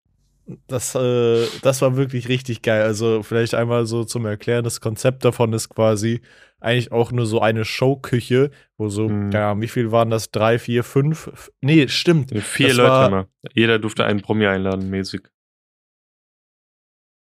Das, 0.66 0.94
äh, 0.94 1.46
das 1.62 1.82
war 1.82 1.96
wirklich 1.96 2.28
richtig 2.28 2.62
geil. 2.62 2.82
Also 2.82 3.22
vielleicht 3.22 3.54
einmal 3.54 3.84
so 3.84 4.04
zum 4.04 4.24
Erklären, 4.24 4.64
das 4.64 4.80
Konzept 4.80 5.24
davon 5.24 5.52
ist 5.52 5.68
quasi 5.68 6.22
eigentlich 6.60 6.90
auch 6.90 7.12
nur 7.12 7.26
so 7.26 7.40
eine 7.40 7.64
Showküche, 7.64 8.50
wo 8.78 8.88
so, 8.88 9.08
hm. 9.08 9.30
ja, 9.30 9.60
wie 9.60 9.68
viel 9.68 9.92
waren 9.92 10.10
das? 10.10 10.30
Drei, 10.30 10.58
vier, 10.58 10.84
fünf? 10.84 11.50
Nee, 11.60 11.88
stimmt. 11.88 12.30
Vier 12.30 12.68
das 12.68 12.76
Leute 12.76 12.90
war, 12.90 13.08
immer. 13.08 13.26
Jeder 13.52 13.78
durfte 13.78 14.04
einen 14.04 14.22
Promi 14.22 14.46
einladen, 14.46 14.88
mäßig. 14.88 15.22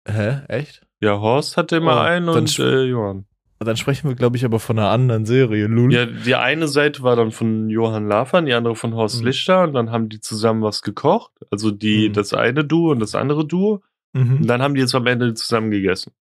Hä? 0.07 0.41
Echt? 0.47 0.86
Ja, 0.99 1.19
Horst 1.19 1.57
hatte 1.57 1.77
immer 1.77 1.97
oh, 1.97 1.99
einen 1.99 2.29
und 2.29 2.57
äh, 2.59 2.83
Johann. 2.83 3.25
Dann 3.59 3.77
sprechen 3.77 4.07
wir, 4.07 4.15
glaube 4.15 4.37
ich, 4.37 4.45
aber 4.45 4.59
von 4.59 4.77
einer 4.77 4.89
anderen 4.89 5.25
Serie, 5.25 5.65
Lul. 5.65 5.91
Ja, 5.91 6.05
die 6.05 6.35
eine 6.35 6.67
Seite 6.67 7.01
war 7.01 7.15
dann 7.15 7.31
von 7.31 7.69
Johann 7.69 8.07
Lafern, 8.07 8.45
die 8.45 8.53
andere 8.53 8.75
von 8.75 8.93
Horst 8.93 9.21
mhm. 9.21 9.27
Lichter 9.27 9.63
und 9.63 9.73
dann 9.73 9.91
haben 9.91 10.09
die 10.09 10.19
zusammen 10.19 10.61
was 10.61 10.83
gekocht. 10.83 11.31
Also 11.49 11.71
die, 11.71 12.09
mhm. 12.09 12.13
das 12.13 12.33
eine 12.33 12.63
Duo 12.63 12.91
und 12.91 12.99
das 12.99 13.15
andere 13.15 13.45
Duo. 13.45 13.81
Mhm. 14.13 14.37
Und 14.37 14.47
dann 14.47 14.61
haben 14.61 14.75
die 14.75 14.81
jetzt 14.81 14.93
am 14.93 15.07
Ende 15.07 15.33
zusammen 15.33 15.71
gegessen. 15.71 16.11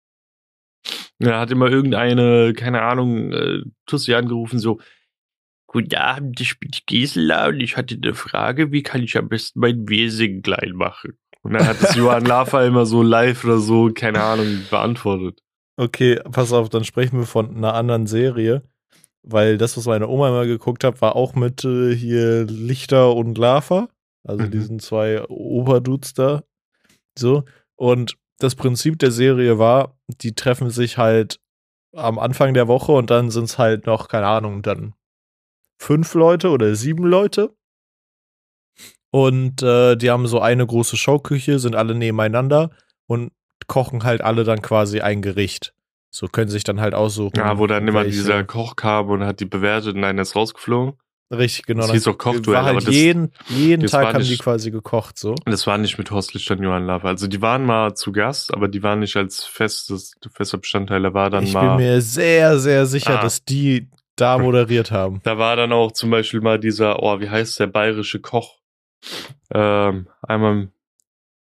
Da 1.19 1.41
hat 1.41 1.51
immer 1.51 1.69
irgendeine, 1.69 2.55
keine 2.55 2.83
Ahnung, 2.83 3.33
äh, 3.33 3.63
Tussi 3.87 4.15
angerufen, 4.15 4.59
so, 4.59 4.79
Guten 5.77 5.97
Abend, 5.97 6.41
ich 6.41 6.59
bin 6.61 6.71
Gisela 6.87 7.49
und 7.49 7.61
ich 7.61 7.77
hatte 7.77 7.97
eine 7.97 8.15
Frage, 8.15 8.71
wie 8.73 8.83
kann 8.83 9.03
ich 9.03 9.19
am 9.19 9.29
besten 9.29 9.61
mein 9.61 9.89
Wesen 9.89 10.41
klein 10.41 10.73
machen? 10.73 11.19
Und 11.47 11.53
dann 11.53 11.65
hat 11.65 11.81
es 11.81 11.95
Johann 11.95 12.25
Lafer 12.25 12.67
immer 12.67 12.87
so 12.87 13.05
live 13.05 13.45
oder 13.45 13.59
so, 13.59 13.93
keine 13.95 14.21
Ahnung, 14.21 14.63
beantwortet. 14.69 15.45
Okay, 15.77 16.21
pass 16.33 16.53
auf, 16.53 16.71
dann 16.71 16.83
sprechen 16.83 17.21
wir 17.21 17.27
von 17.27 17.57
einer 17.57 17.75
anderen 17.75 18.09
Serie. 18.09 18.65
Weil 19.23 19.57
das, 19.57 19.77
was 19.77 19.87
meine 19.87 20.09
Oma 20.09 20.31
immer 20.31 20.47
geguckt 20.47 20.83
hat, 20.83 21.01
war 21.01 21.15
auch 21.15 21.37
mit 21.37 21.65
äh, 21.65 21.95
hier 21.95 22.47
Lichter 22.47 23.15
und 23.15 23.39
Lava. 23.39 23.89
Also 24.25 24.43
mhm. 24.43 24.51
diesen 24.51 24.81
zwei 24.81 25.25
Oberdudes 25.29 26.15
da. 26.15 26.43
So. 27.17 27.45
Und 27.77 28.17
das 28.41 28.57
Prinzip 28.57 28.99
der 28.99 29.13
Serie 29.13 29.57
war, 29.61 29.97
die 30.09 30.35
treffen 30.35 30.71
sich 30.71 30.99
halt 30.99 31.39
am 31.95 32.19
Anfang 32.19 32.55
der 32.55 32.67
Woche 32.67 32.91
und 32.91 33.11
dann 33.11 33.31
sind 33.31 33.45
es 33.45 33.57
halt 33.57 33.87
noch, 33.87 34.09
keine 34.09 34.27
Ahnung, 34.27 34.63
dann 34.63 34.95
fünf 35.79 36.13
Leute 36.15 36.51
oder 36.51 36.75
sieben 36.75 37.05
Leute. 37.05 37.55
Und 39.17 39.63
äh, 39.63 39.97
die 39.97 40.11
haben 40.11 40.27
so 40.27 40.41
eine 40.41 40.67
große 40.67 40.99
Showküche, 40.99 41.59
sind 41.59 41.75
alle 41.75 41.95
nebeneinander 41.95 42.69
und 43.07 43.33
kochen 43.67 44.05
halt 44.05 44.21
alle 44.21 44.45
dann 44.45 44.61
quasi 44.61 45.01
ein 45.01 45.23
Gericht. 45.23 45.73
So 46.11 46.27
können 46.27 46.51
sich 46.51 46.65
dann 46.65 46.83
halt 46.83 46.93
aussuchen. 46.93 47.39
Ja, 47.39 47.57
wo 47.57 47.67
dann 47.67 47.89
immer 47.89 48.05
dieser 48.05 48.45
Koch 48.45 48.77
kam 48.77 49.09
und 49.09 49.25
hat 49.25 49.41
die 49.41 49.47
bewertet 49.47 49.97
und 49.97 50.05
einer 50.05 50.21
ist 50.21 50.37
rausgeflogen. 50.37 50.99
Richtig, 51.31 51.65
genau. 51.65 51.85
Das 51.85 51.93
hieß 51.93 52.09
auch 52.09 52.19
Kochduell. 52.19 52.59
Halt 52.59 52.69
aber 52.69 52.85
das, 52.85 52.95
jeden 52.95 53.33
jeden 53.49 53.87
Tag 53.87 54.09
haben 54.09 54.19
nicht, 54.19 54.33
die 54.33 54.37
quasi 54.37 54.71
gekocht, 54.71 55.19
so. 55.19 55.35
Das 55.47 55.67
war 55.67 55.79
nicht 55.79 55.97
mit 55.97 56.11
Horst 56.11 56.35
Lichter 56.35 56.55
und 56.55 56.63
Johann 56.63 56.85
Lava. 56.85 57.09
Also 57.09 57.27
die 57.27 57.41
waren 57.41 57.65
mal 57.65 57.95
zu 57.95 58.13
Gast, 58.13 58.53
aber 58.53 58.69
die 58.69 58.83
waren 58.83 58.99
nicht 58.99 59.17
als 59.17 59.47
festes, 59.47 60.13
fester 60.31 60.59
Bestandteil. 60.59 61.01
Da 61.01 61.15
war 61.15 61.31
dann 61.31 61.45
ich 61.45 61.55
mal. 61.55 61.63
Ich 61.63 61.69
bin 61.69 61.87
mir 61.87 62.03
sehr, 62.03 62.59
sehr 62.59 62.85
sicher, 62.85 63.19
ah. 63.19 63.23
dass 63.23 63.47
die 63.47 63.89
da 64.15 64.37
moderiert 64.37 64.91
haben. 64.91 65.23
Da 65.23 65.39
war 65.39 65.57
dann 65.57 65.73
auch 65.73 65.93
zum 65.93 66.11
Beispiel 66.11 66.43
mal 66.43 66.59
dieser, 66.59 67.03
oh, 67.03 67.19
wie 67.19 67.31
heißt 67.31 67.59
der 67.61 67.69
bayerische 67.69 68.21
Koch? 68.21 68.59
Ähm, 69.53 70.09
einmal 70.23 70.71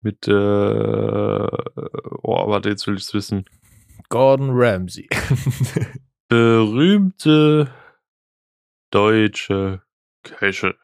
mit, 0.01 0.27
äh, 0.27 0.31
oh, 0.31 2.47
warte, 2.47 2.69
jetzt 2.69 2.85
will 2.87 2.95
ich 2.95 3.03
es 3.03 3.13
wissen. 3.13 3.45
Gordon 4.09 4.49
Ramsay. 4.51 5.07
Berühmte 6.27 7.71
deutsche 8.91 9.81
Köche. 10.23 10.75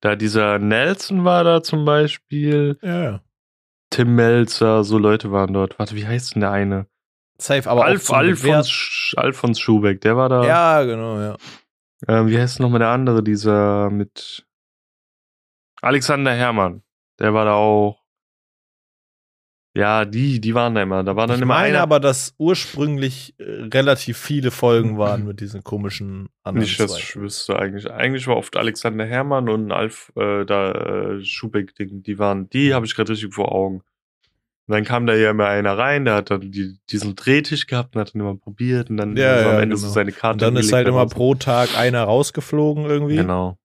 Da 0.00 0.16
dieser 0.16 0.58
Nelson 0.58 1.24
war 1.24 1.44
da 1.44 1.62
zum 1.62 1.84
Beispiel. 1.84 2.78
Ja. 2.82 3.20
Tim 3.90 4.14
Melzer, 4.14 4.84
so 4.84 4.98
Leute 4.98 5.32
waren 5.32 5.52
dort. 5.52 5.78
Warte, 5.78 5.96
wie 5.96 6.06
heißt 6.06 6.34
denn 6.34 6.40
der 6.40 6.52
eine? 6.52 6.86
Safe, 7.40 7.70
aber 7.70 7.84
Alf, 7.84 8.10
Alfons, 8.10 8.68
Sch 8.68 9.14
Alfons 9.16 9.60
Schubeck, 9.60 10.00
der 10.00 10.16
war 10.16 10.28
da. 10.28 10.44
Ja, 10.44 10.84
genau, 10.84 11.20
ja. 11.20 11.36
Ähm, 12.06 12.28
wie 12.28 12.38
heißt 12.38 12.60
nochmal 12.60 12.80
der 12.80 12.88
andere, 12.88 13.22
dieser 13.22 13.90
mit 13.90 14.46
Alexander 15.88 16.34
Herrmann. 16.34 16.82
Der 17.18 17.32
war 17.32 17.46
da 17.46 17.54
auch. 17.54 18.02
Ja, 19.74 20.04
die, 20.04 20.38
die 20.38 20.54
waren 20.54 20.74
da 20.74 20.82
immer. 20.82 21.02
Da 21.02 21.16
war 21.16 21.26
dann 21.26 21.36
ich 21.36 21.42
immer 21.42 21.54
meine 21.54 21.68
einer. 21.68 21.80
aber, 21.80 21.98
dass 21.98 22.34
ursprünglich 22.36 23.34
äh, 23.38 23.44
relativ 23.72 24.18
viele 24.18 24.50
Folgen 24.50 24.98
waren 24.98 25.24
mit 25.24 25.40
diesen 25.40 25.64
komischen 25.64 26.28
anderen 26.42 26.66
Nicht, 26.66 26.78
dass 26.78 26.98
ich 26.98 27.16
wüsste 27.16 27.58
eigentlich. 27.58 27.90
Eigentlich 27.90 28.26
war 28.26 28.36
oft 28.36 28.56
Alexander 28.56 29.06
Herrmann 29.06 29.48
und 29.48 29.72
Alf, 29.72 30.12
äh, 30.16 30.44
da, 30.44 30.72
äh, 30.72 31.24
Schubeck-Ding, 31.24 32.02
die 32.02 32.18
waren, 32.18 32.50
die 32.50 32.74
habe 32.74 32.84
ich 32.84 32.94
gerade 32.94 33.12
richtig 33.12 33.32
vor 33.32 33.52
Augen. 33.52 33.76
Und 34.66 34.74
dann 34.74 34.84
kam 34.84 35.06
da 35.06 35.14
ja 35.14 35.30
immer 35.30 35.46
einer 35.46 35.78
rein, 35.78 36.04
der 36.04 36.16
hat 36.16 36.30
dann 36.30 36.50
die, 36.50 36.76
diesen 36.90 37.16
Drehtisch 37.16 37.66
gehabt 37.66 37.96
und 37.96 38.00
hat 38.02 38.14
dann 38.14 38.20
immer 38.20 38.36
probiert 38.36 38.90
und 38.90 38.98
dann 38.98 39.16
ja, 39.16 39.42
so 39.42 39.48
am 39.48 39.54
ja, 39.54 39.60
Ende 39.62 39.76
genau. 39.76 39.86
so 39.86 39.92
seine 39.92 40.12
Karte. 40.12 40.34
Und 40.34 40.54
dann 40.54 40.62
ist 40.62 40.70
halt 40.70 40.86
immer 40.86 41.06
pro 41.06 41.34
Tag 41.34 41.78
einer 41.78 42.02
rausgeflogen 42.02 42.84
irgendwie. 42.84 43.16
Genau. 43.16 43.56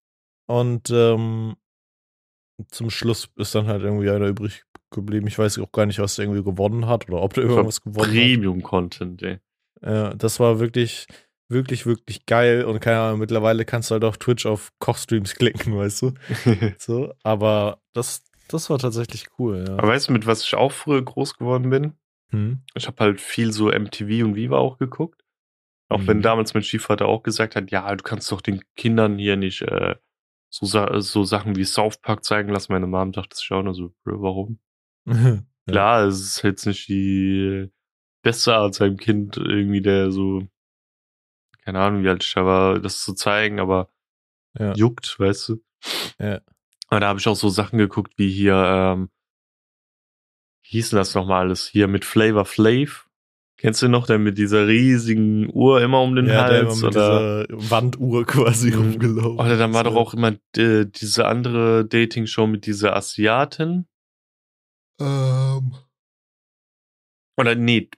Und 0.46 0.90
ähm, 0.92 1.56
zum 2.70 2.90
Schluss 2.90 3.30
ist 3.36 3.56
dann 3.56 3.68
halt 3.68 3.84
irgendwie 3.84 4.10
einer 4.10 4.28
übrig 4.28 4.64
geblieben. 4.92 5.28
Ich 5.28 5.40
weiß 5.40 5.60
auch 5.60 5.72
gar 5.72 5.86
nicht, 5.86 6.00
was 6.00 6.16
der 6.16 6.26
irgendwie 6.26 6.44
gewonnen 6.44 6.88
hat 6.88 7.10
oder 7.10 7.22
ob 7.22 7.34
der 7.34 7.44
irgendwas 7.44 7.82
gewonnen 7.82 8.10
Premium 8.10 8.24
hat. 8.24 8.34
Premium-Content, 8.34 9.24
ey. 9.24 9.40
Ja, 9.82 10.14
das 10.14 10.40
war 10.40 10.60
wirklich, 10.60 11.08
wirklich, 11.50 11.86
wirklich 11.86 12.26
geil. 12.26 12.64
Und 12.66 12.80
keine 12.80 13.00
Ahnung, 13.00 13.20
mittlerweile 13.20 13.66
kannst 13.66 13.90
du 13.90 13.94
halt 13.94 14.04
auf 14.04 14.18
Twitch 14.18 14.46
auf 14.46 14.72
Kochstreams 14.80 15.36
klicken, 15.36 15.78
weißt 15.78 16.02
du? 16.04 16.14
so, 16.78 17.14
aber 17.24 17.82
das, 17.94 18.24
das 18.48 18.70
war 18.70 18.80
tatsächlich 18.80 19.28
cool, 19.40 19.66
ja. 19.68 19.74
Aber 19.74 19.90
weißt 19.90 20.10
du, 20.10 20.14
mit 20.14 20.26
was 20.26 20.44
ich 20.44 20.56
auch 20.56 20.72
früher 20.72 21.04
groß 21.04 21.38
geworden 21.38 21.70
bin? 21.70 21.94
Hm? 22.30 22.62
Ich 22.76 22.88
habe 22.88 23.04
halt 23.04 23.22
viel 23.22 23.52
so 23.52 23.72
MTV 23.72 24.26
und 24.26 24.36
Viva 24.36 24.58
auch 24.58 24.78
geguckt. 24.78 25.24
Auch 25.90 26.00
hm. 26.00 26.08
wenn 26.08 26.22
damals 26.22 26.54
mein 26.54 26.64
Stiefvater 26.64 27.08
auch 27.08 27.24
gesagt 27.24 27.56
hat, 27.56 27.72
ja, 27.72 27.94
du 27.96 28.04
kannst 28.04 28.32
doch 28.32 28.42
den 28.42 28.62
Kindern 28.76 29.18
hier 29.18 29.36
nicht 29.36 29.62
äh, 29.64 29.96
so, 30.54 31.00
so 31.00 31.24
Sachen 31.24 31.56
wie 31.56 31.66
South 31.66 32.00
Park 32.00 32.24
zeigen 32.24 32.50
lassen. 32.50 32.74
Meine 32.74 32.86
Mom 32.86 33.12
dachte 33.12 33.36
sich 33.36 33.52
auch 33.52 33.64
nur 33.64 33.74
so, 33.74 33.94
warum? 34.04 34.60
ja. 35.06 35.42
Klar, 35.68 36.04
es 36.04 36.22
ist 36.22 36.44
jetzt 36.44 36.68
nicht 36.68 36.88
die 36.88 37.72
beste 38.22 38.56
Art 38.56 38.76
seinem 38.76 38.98
Kind 38.98 39.38
irgendwie, 39.38 39.82
der 39.82 40.12
so, 40.12 40.48
keine 41.64 41.80
Ahnung, 41.80 42.04
wie 42.04 42.10
alt 42.10 42.24
ich 42.24 42.34
da 42.34 42.46
war, 42.46 42.80
das 42.80 43.04
zu 43.04 43.14
zeigen, 43.14 43.60
aber 43.60 43.90
ja. 44.58 44.74
juckt, 44.76 45.20
weißt 45.20 45.50
du? 45.50 45.64
Ja. 46.20 46.42
Aber 46.90 47.00
da 47.00 47.08
habe 47.08 47.20
ich 47.20 47.28
auch 47.28 47.36
so 47.36 47.50
Sachen 47.50 47.80
geguckt, 47.80 48.14
wie 48.18 48.30
hier, 48.30 48.56
ähm, 48.56 49.10
wie 50.62 50.78
hieß 50.78 50.92
denn 50.92 50.98
das 50.98 51.16
nochmal 51.16 51.46
alles? 51.46 51.68
Hier 51.68 51.88
mit 51.88 52.06
Flavor 52.06 52.46
Flav. 52.46 53.03
Kennst 53.64 53.82
du 53.82 53.88
noch, 53.88 54.06
der 54.06 54.20
mit 54.20 54.38
dieser 54.38 54.68
riesigen 54.68 55.50
Uhr 55.54 55.82
immer 55.82 56.02
um 56.02 56.18
den 56.18 56.26
ja, 56.26 56.44
Hals? 56.44 56.82
Der 56.82 56.90
oder 56.90 57.48
dieser 57.48 57.72
Wanduhr 57.72 58.26
quasi 58.26 58.72
mhm. 58.72 58.78
rumgelaufen. 58.78 59.40
Oder 59.40 59.58
dann 59.58 59.74
war 59.74 59.86
so. 59.86 59.92
doch 59.92 59.96
auch 59.96 60.14
immer 60.14 60.34
äh, 60.58 60.86
diese 60.86 61.26
andere 61.26 61.86
Dating-Show 61.86 62.46
mit 62.46 62.66
dieser 62.66 62.94
Asiatin. 62.94 63.86
Ähm. 65.00 65.76
Oder 67.38 67.56
nee, 67.56 67.90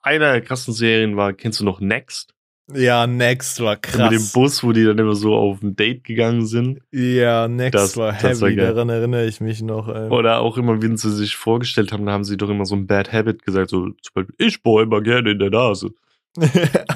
einer 0.00 0.32
der 0.32 0.40
krassen 0.40 0.72
Serien 0.72 1.18
war, 1.18 1.34
kennst 1.34 1.60
du 1.60 1.66
noch 1.66 1.80
Next? 1.80 2.33
Ja, 2.72 3.06
Next 3.06 3.60
war 3.60 3.76
krass. 3.76 4.10
Mit 4.10 4.20
dem 4.20 4.26
Bus, 4.32 4.64
wo 4.64 4.72
die 4.72 4.84
dann 4.84 4.98
immer 4.98 5.14
so 5.14 5.34
auf 5.34 5.62
ein 5.62 5.76
Date 5.76 6.04
gegangen 6.04 6.46
sind. 6.46 6.80
Ja, 6.92 7.46
Next 7.46 7.74
das, 7.74 7.96
war 7.96 8.12
heavy, 8.12 8.40
war 8.40 8.50
daran 8.52 8.88
erinnere 8.88 9.26
ich 9.26 9.40
mich 9.40 9.60
noch. 9.60 9.88
Ey. 9.88 10.08
Oder 10.08 10.40
auch 10.40 10.56
immer, 10.56 10.80
wenn 10.80 10.96
sie 10.96 11.12
sich 11.12 11.36
vorgestellt 11.36 11.92
haben, 11.92 12.06
da 12.06 12.12
haben 12.12 12.24
sie 12.24 12.38
doch 12.38 12.48
immer 12.48 12.64
so 12.64 12.74
ein 12.74 12.86
Bad 12.86 13.12
Habit 13.12 13.44
gesagt, 13.44 13.70
so 13.70 13.88
zum 13.88 14.14
Beispiel, 14.14 14.34
ich 14.38 14.62
bohre 14.62 14.84
immer 14.84 15.02
gerne 15.02 15.32
in 15.32 15.38
der 15.38 15.50
Nase. 15.50 15.90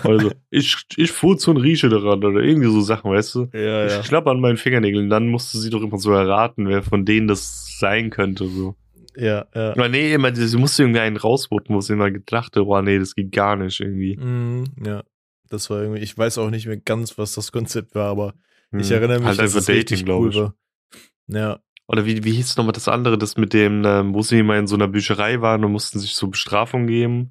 also, 0.02 0.32
ich, 0.50 0.76
ich 0.96 1.12
furze 1.12 1.50
und 1.50 1.58
rieche 1.58 1.88
daran 1.88 2.24
oder 2.24 2.40
irgendwie 2.40 2.70
so 2.70 2.80
Sachen, 2.80 3.10
weißt 3.10 3.34
du? 3.36 3.48
Ja, 3.52 3.86
ich 3.86 3.92
ja. 3.92 4.02
schnappe 4.02 4.30
an 4.30 4.40
meinen 4.40 4.56
Fingernägeln, 4.56 5.10
dann 5.10 5.28
musste 5.28 5.58
sie 5.58 5.70
doch 5.70 5.82
immer 5.82 5.98
so 5.98 6.12
erraten, 6.12 6.66
wer 6.66 6.82
von 6.82 7.04
denen 7.04 7.28
das 7.28 7.78
sein 7.78 8.10
könnte, 8.10 8.48
so. 8.48 8.74
Ja, 9.16 9.46
ja. 9.54 9.72
Aber 9.72 9.88
nee, 9.88 10.12
immer, 10.12 10.34
sie 10.34 10.56
musste 10.56 10.82
irgendwie 10.82 11.00
einen 11.00 11.16
rausboten, 11.16 11.74
wo 11.74 11.80
sie 11.80 11.92
immer 11.92 12.10
gedacht 12.10 12.56
hat, 12.56 12.62
oh 12.64 12.80
nee, 12.80 12.98
das 12.98 13.14
geht 13.14 13.32
gar 13.32 13.56
nicht 13.56 13.80
irgendwie. 13.80 14.16
Mm, 14.16 14.64
ja. 14.84 15.02
Das 15.48 15.70
war 15.70 15.82
irgendwie, 15.82 16.00
ich 16.02 16.16
weiß 16.16 16.38
auch 16.38 16.50
nicht 16.50 16.66
mehr 16.66 16.76
ganz, 16.78 17.18
was 17.18 17.32
das 17.32 17.52
Konzept 17.52 17.94
war, 17.94 18.08
aber 18.10 18.34
hm. 18.70 18.80
ich 18.80 18.90
erinnere 18.90 19.18
mich, 19.18 19.28
halt 19.28 19.38
dass 19.38 19.44
einfach 19.54 19.60
es 19.60 19.66
Dating, 19.66 19.80
richtig 19.80 20.08
cool 20.08 20.30
ich. 20.30 20.36
war. 20.36 20.54
Ja. 21.28 21.58
Oder 21.86 22.04
wie, 22.04 22.22
wie 22.24 22.32
hieß 22.32 22.56
nochmal 22.56 22.72
das 22.72 22.88
andere, 22.88 23.16
das 23.16 23.36
mit 23.36 23.52
dem, 23.54 23.82
ähm, 23.84 24.14
wo 24.14 24.22
sie 24.22 24.38
immer 24.40 24.58
in 24.58 24.66
so 24.66 24.74
einer 24.76 24.88
Bücherei 24.88 25.40
waren 25.40 25.64
und 25.64 25.72
mussten 25.72 25.98
sich 25.98 26.14
so 26.14 26.28
Bestrafung 26.28 26.86
geben? 26.86 27.30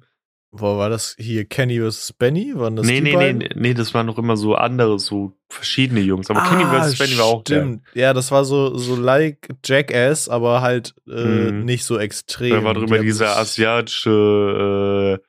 Wo 0.50 0.78
war 0.78 0.88
das 0.88 1.14
hier? 1.18 1.44
Kenny 1.44 1.78
vs. 1.78 2.14
Benny? 2.14 2.52
Waren 2.56 2.74
das 2.76 2.86
nee, 2.86 3.02
nee, 3.02 3.12
beiden? 3.12 3.38
nee, 3.38 3.50
nee, 3.54 3.74
das 3.74 3.92
waren 3.92 4.06
noch 4.06 4.16
immer 4.16 4.36
so 4.36 4.54
andere, 4.54 4.98
so 4.98 5.34
verschiedene 5.50 6.00
Jungs. 6.00 6.30
Aber 6.30 6.42
ah, 6.42 6.48
Kenny 6.48 6.64
vs. 6.64 6.98
Benny 6.98 7.18
war 7.18 7.26
auch 7.26 7.42
Stimmt. 7.42 7.82
Ja, 7.94 8.14
das 8.14 8.30
war 8.30 8.46
so, 8.46 8.76
so 8.78 8.96
like 8.96 9.48
Jackass, 9.64 10.28
aber 10.28 10.62
halt 10.62 10.94
äh, 11.06 11.50
Mhm. 11.52 11.64
nicht 11.66 11.84
so 11.84 11.98
extrem. 11.98 12.50
Da 12.50 12.64
war 12.64 12.72
drüber 12.74 12.98
dieser 12.98 13.36
asiatische 13.36 15.20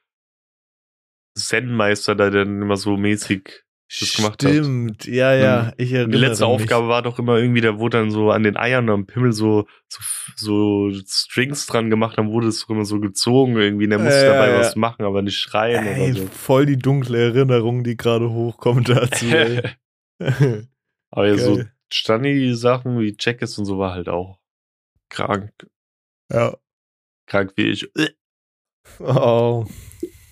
äh, 1.39 1.45
Zen-Meister, 1.45 2.15
der 2.15 2.31
dann 2.31 2.61
immer 2.61 2.77
so 2.77 2.97
mäßig 2.97 3.63
das 3.99 4.13
gemacht 4.13 4.43
hat. 4.43 4.51
Stimmt, 4.51 5.05
ja, 5.05 5.33
ja, 5.33 5.73
ich 5.77 5.91
erinnere 5.93 6.11
die 6.11 6.17
letzte 6.17 6.45
mich. 6.45 6.53
Aufgabe 6.53 6.87
war 6.87 7.01
doch 7.01 7.17
immer 7.19 7.37
irgendwie, 7.37 7.61
da 7.61 7.79
wurde 7.79 7.97
dann 7.97 8.11
so 8.11 8.31
an 8.31 8.43
den 8.43 8.55
Eiern 8.57 8.89
am 8.89 9.07
Pimmel 9.07 9.31
so, 9.33 9.67
so, 9.87 10.01
so 10.35 10.91
Strings 11.07 11.65
dran 11.65 11.89
gemacht, 11.89 12.17
dann 12.17 12.29
wurde 12.31 12.47
es 12.47 12.61
doch 12.61 12.69
immer 12.69 12.85
so 12.85 12.99
gezogen 12.99 13.57
irgendwie, 13.57 13.85
und 13.85 13.91
er 13.91 13.99
musste 13.99 14.25
Ja, 14.25 14.33
dabei 14.33 14.51
ja. 14.51 14.59
was 14.59 14.75
machen, 14.75 15.05
aber 15.05 15.21
nicht 15.23 15.37
schreien 15.37 15.85
Ey, 15.87 16.11
oder 16.11 16.21
so. 16.21 16.27
voll 16.27 16.65
die 16.67 16.77
dunkle 16.77 17.17
Erinnerung, 17.19 17.83
die 17.83 17.97
gerade 17.97 18.29
hochkommt 18.29 18.89
dazu. 18.89 19.25
aber 21.11 21.27
ja, 21.27 21.37
so 21.37 21.55
Geil. 21.55 21.71
Stani-Sachen 21.91 22.99
wie 22.99 23.17
Checkers 23.17 23.57
und 23.57 23.65
so 23.65 23.79
war 23.79 23.93
halt 23.93 24.09
auch 24.09 24.39
krank, 25.09 25.51
ja. 26.31 26.55
krank 27.25 27.53
wie 27.55 27.69
ich. 27.71 27.91
Oh, 28.99 29.65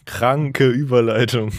kranke 0.07 0.67
Überleitung. 0.67 1.51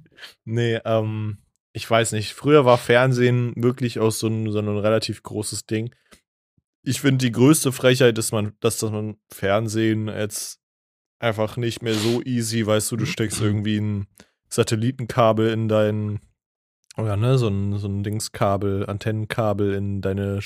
nee, 0.44 0.80
ähm, 0.86 1.38
ich 1.74 1.90
weiß 1.90 2.12
nicht. 2.12 2.32
Früher 2.32 2.64
war 2.64 2.78
Fernsehen 2.78 3.52
wirklich 3.56 3.98
auch 3.98 4.10
so 4.10 4.28
ein, 4.28 4.50
so 4.50 4.60
ein 4.60 4.68
relativ 4.68 5.22
großes 5.22 5.66
Ding. 5.66 5.94
Ich 6.82 7.02
finde, 7.02 7.26
die 7.26 7.32
größte 7.32 7.72
Frechheit 7.72 8.16
ist, 8.16 8.32
man, 8.32 8.54
dass, 8.60 8.78
dass 8.78 8.90
man 8.90 9.16
Fernsehen 9.30 10.08
jetzt 10.08 10.60
einfach 11.18 11.56
nicht 11.58 11.82
mehr 11.82 11.94
so 11.94 12.22
easy, 12.22 12.64
weißt 12.64 12.92
du, 12.92 12.96
du 12.96 13.06
steckst 13.06 13.40
irgendwie 13.40 13.78
ein 13.78 14.06
Satellitenkabel 14.48 15.50
in 15.50 15.68
dein, 15.68 16.20
oder 16.96 17.16
ne, 17.16 17.36
so 17.36 17.48
ein, 17.48 17.76
so 17.78 17.88
ein 17.88 18.04
Dingskabel, 18.04 18.86
Antennenkabel 18.86 19.74
in 19.74 20.00
deine 20.00 20.40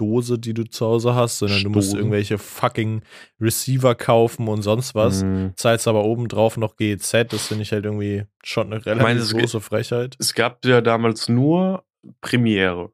Dose, 0.00 0.38
die 0.38 0.54
du 0.54 0.64
zu 0.64 0.86
Hause 0.86 1.14
hast, 1.14 1.38
sondern 1.38 1.62
du 1.62 1.70
musst 1.70 1.94
irgendwelche 1.94 2.38
fucking 2.38 3.02
Receiver 3.40 3.94
kaufen 3.94 4.48
und 4.48 4.62
sonst 4.62 4.94
was. 4.94 5.22
Mhm. 5.22 5.52
Zahlst 5.56 5.86
aber 5.86 6.04
obendrauf 6.04 6.56
noch 6.56 6.76
GEZ, 6.76 7.26
das 7.28 7.48
finde 7.48 7.62
ich 7.62 7.72
halt 7.72 7.84
irgendwie 7.84 8.24
schon 8.42 8.72
eine 8.72 8.84
relativ 8.86 9.02
meine, 9.02 9.20
große 9.20 9.60
Frechheit. 9.60 10.16
Es 10.18 10.34
gab 10.34 10.64
ja 10.64 10.80
damals 10.80 11.28
nur 11.28 11.84
Premiere. 12.20 12.92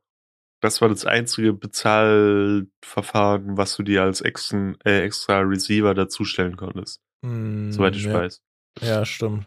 Das 0.61 0.81
war 0.81 0.88
das 0.88 1.05
einzige 1.05 1.53
Bezahlverfahren, 1.53 3.57
was 3.57 3.77
du 3.77 3.83
dir 3.83 4.03
als 4.03 4.21
extra, 4.21 4.75
äh, 4.85 5.03
extra 5.03 5.40
Receiver 5.40 5.95
dazustellen 5.95 6.57
konntest, 6.57 7.01
Hm, 7.25 7.71
soweit 7.71 7.95
ich 7.95 8.05
ja. 8.05 8.14
weiß. 8.14 8.42
Ja, 8.81 9.05
stimmt. 9.05 9.47